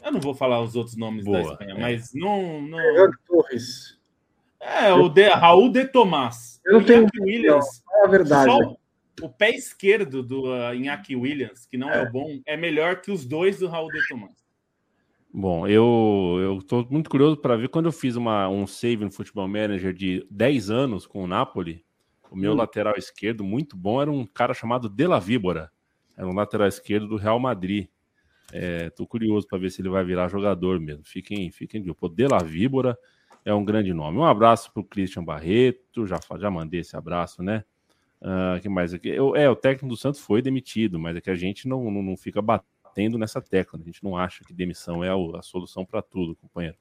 Eu 0.05 0.13
não 0.13 0.21
vou 0.21 0.35
falar 0.35 0.61
os 0.61 0.75
outros 0.75 0.97
nomes 0.97 1.25
Boa, 1.25 1.39
da 1.39 1.53
Espanha, 1.53 1.75
é. 1.75 1.81
mas 1.81 2.13
não. 2.15 2.63
não... 2.63 2.79
Torres. 3.27 3.99
É, 4.61 4.93
o 4.93 5.09
de, 5.09 5.29
Raul 5.29 5.71
de 5.71 5.85
Tomás. 5.87 6.61
Eu 6.65 6.79
o 6.79 6.85
tenho 6.85 7.07
Williams. 7.21 7.83
Não, 7.87 8.01
é 8.01 8.05
a 8.05 8.09
verdade. 8.09 8.51
Só 8.51 8.77
o 9.21 9.29
pé 9.29 9.51
esquerdo 9.51 10.23
do 10.23 10.45
uh, 10.45 10.75
Iñaki 10.75 11.15
Williams, 11.15 11.67
que 11.67 11.77
não 11.77 11.91
é. 11.91 12.03
é 12.03 12.11
bom, 12.11 12.41
é 12.47 12.57
melhor 12.57 13.01
que 13.01 13.11
os 13.11 13.25
dois 13.25 13.59
do 13.59 13.69
Raul 13.69 13.89
de 13.89 14.09
Tomás. 14.09 14.33
Bom, 15.35 15.67
eu 15.67 16.59
estou 16.61 16.87
muito 16.91 17.09
curioso 17.09 17.37
para 17.37 17.57
ver 17.57 17.69
quando 17.69 17.87
eu 17.87 17.93
fiz 17.93 18.17
uma, 18.17 18.49
um 18.49 18.67
save 18.67 19.05
no 19.05 19.11
Futebol 19.11 19.49
Manager 19.49 19.93
de 19.93 20.27
10 20.31 20.71
anos 20.71 21.07
com 21.07 21.25
o 21.25 21.27
Napoli 21.27 21.85
o 22.33 22.37
meu 22.37 22.53
hum. 22.53 22.57
lateral 22.57 22.95
esquerdo, 22.97 23.45
muito 23.45 23.77
bom, 23.77 24.01
era 24.01 24.11
um 24.11 24.25
cara 24.27 24.55
chamado 24.55 24.89
De 24.89 25.07
La 25.07 25.19
Víbora. 25.19 25.71
Era 26.17 26.27
um 26.27 26.35
lateral 26.35 26.67
esquerdo 26.67 27.09
do 27.09 27.17
Real 27.17 27.39
Madrid. 27.39 27.89
É, 28.53 28.91
curioso 29.09 29.47
para 29.47 29.59
ver 29.59 29.70
se 29.70 29.81
ele 29.81 29.89
vai 29.89 30.05
virar 30.05 30.29
jogador 30.29 30.79
mesmo. 30.79 31.05
Fiquem, 31.05 31.51
fiquem 31.51 31.83
de 31.83 31.91
olho. 31.91 32.15
De 32.15 32.27
La 32.27 32.39
Víbora 32.39 32.99
é 33.45 33.53
um 33.53 33.65
grande 33.65 33.93
nome. 33.93 34.19
Um 34.19 34.24
abraço 34.24 34.73
para 34.73 34.81
o 34.81 34.85
Christian 34.85 35.24
Barreto. 35.24 36.07
Já, 36.07 36.19
já 36.39 36.51
mandei 36.51 36.81
esse 36.81 36.97
abraço, 36.97 37.43
né? 37.43 37.65
Uh, 38.20 38.61
que 38.61 38.69
mais 38.69 38.95
aqui? 38.95 39.09
Eu, 39.09 39.35
é, 39.35 39.51
o 39.51 39.57
técnico 39.57 39.89
do 39.89 39.97
Santos 39.97 40.20
foi 40.20 40.41
demitido, 40.41 40.99
mas 40.99 41.16
é 41.16 41.20
que 41.20 41.31
a 41.31 41.35
gente 41.35 41.66
não, 41.66 41.91
não, 41.91 42.03
não 42.03 42.16
fica 42.16 42.41
batendo 42.41 43.19
nessa 43.19 43.41
tecla. 43.41 43.79
Né? 43.79 43.85
A 43.85 43.87
gente 43.87 44.05
não 44.05 44.16
acha 44.16 44.45
que 44.45 44.55
demissão 44.55 45.03
é 45.03 45.09
a, 45.09 45.39
a 45.39 45.43
solução 45.43 45.85
para 45.85 46.01
tudo, 46.03 46.37
companheiro. 46.37 46.77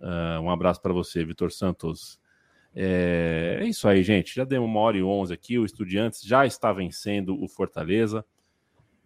Uh, 0.00 0.40
um 0.40 0.50
abraço 0.50 0.80
para 0.80 0.92
você, 0.92 1.24
Vitor 1.24 1.50
Santos. 1.50 2.20
É, 2.74 3.58
é, 3.60 3.66
isso 3.66 3.88
aí, 3.88 4.04
gente. 4.04 4.36
Já 4.36 4.44
deu 4.44 4.64
uma 4.64 4.78
hora 4.78 4.96
e 4.96 5.02
onze 5.02 5.34
aqui. 5.34 5.58
O 5.58 5.64
Estudiantes 5.64 6.22
já 6.22 6.46
está 6.46 6.72
vencendo 6.72 7.36
o 7.42 7.48
Fortaleza. 7.48 8.24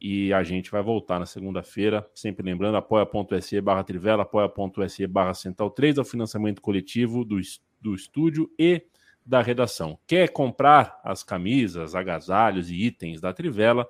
E 0.05 0.33
a 0.33 0.43
gente 0.43 0.69
vai 0.69 0.83
voltar 0.83 1.21
na 1.21 1.27
segunda-feira. 1.27 2.05
Sempre 2.13 2.45
lembrando, 2.45 2.77
apoia.se 2.77 3.61
barra 3.61 3.85
Trivela, 3.85 4.25
apoia.se 4.25 5.07
barra 5.07 5.33
Central 5.33 5.71
3, 5.71 5.99
é 5.99 6.01
o 6.01 6.05
financiamento 6.05 6.61
coletivo 6.61 7.25
do, 7.25 7.39
do 7.81 7.95
estúdio 7.95 8.51
e 8.59 8.83
da 9.25 9.41
redação. 9.41 9.97
Quer 10.05 10.31
comprar 10.31 11.01
as 11.05 11.23
camisas, 11.23 11.95
agasalhos 11.95 12.69
e 12.69 12.75
itens 12.75 13.21
da 13.21 13.33
Trivela? 13.33 13.89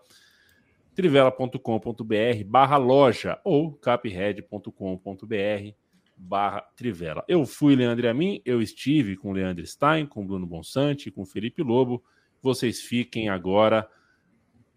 trivela.com.br 0.95 2.45
barra 2.45 2.77
loja 2.77 3.41
ou 3.43 3.73
capred.com.br 3.73 4.67
barra 6.15 6.61
Trivela. 6.77 7.25
Eu 7.27 7.47
fui 7.47 7.75
Leandro 7.75 8.07
Amin, 8.11 8.43
eu 8.45 8.61
estive 8.61 9.17
com 9.17 9.33
Leandro 9.33 9.67
Stein, 9.67 10.05
com 10.05 10.27
Bruno 10.27 10.47
Bonsante, 10.47 11.11
com 11.11 11.25
Felipe 11.25 11.63
Lobo. 11.63 12.05
Vocês 12.43 12.83
fiquem 12.83 13.31
agora 13.31 13.89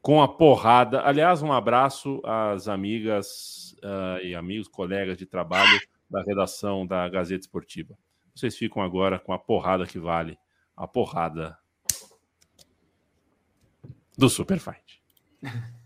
com 0.06 0.22
a 0.22 0.28
porrada. 0.28 1.02
Aliás, 1.02 1.42
um 1.42 1.52
abraço 1.52 2.22
às 2.24 2.68
amigas 2.68 3.76
uh, 3.84 4.24
e 4.24 4.36
amigos, 4.36 4.68
colegas 4.68 5.18
de 5.18 5.26
trabalho 5.26 5.82
da 6.08 6.22
redação 6.22 6.86
da 6.86 7.10
Gazeta 7.10 7.40
Esportiva. 7.40 7.98
Vocês 8.36 8.56
ficam 8.56 8.84
agora 8.84 9.18
com 9.18 9.34
a 9.34 9.40
porrada 9.40 9.88
que 9.88 9.98
vale, 9.98 10.38
a 10.78 10.88
porrada 10.88 11.58
do 14.16 14.30
Super 14.30 14.60
Fight. 14.60 15.02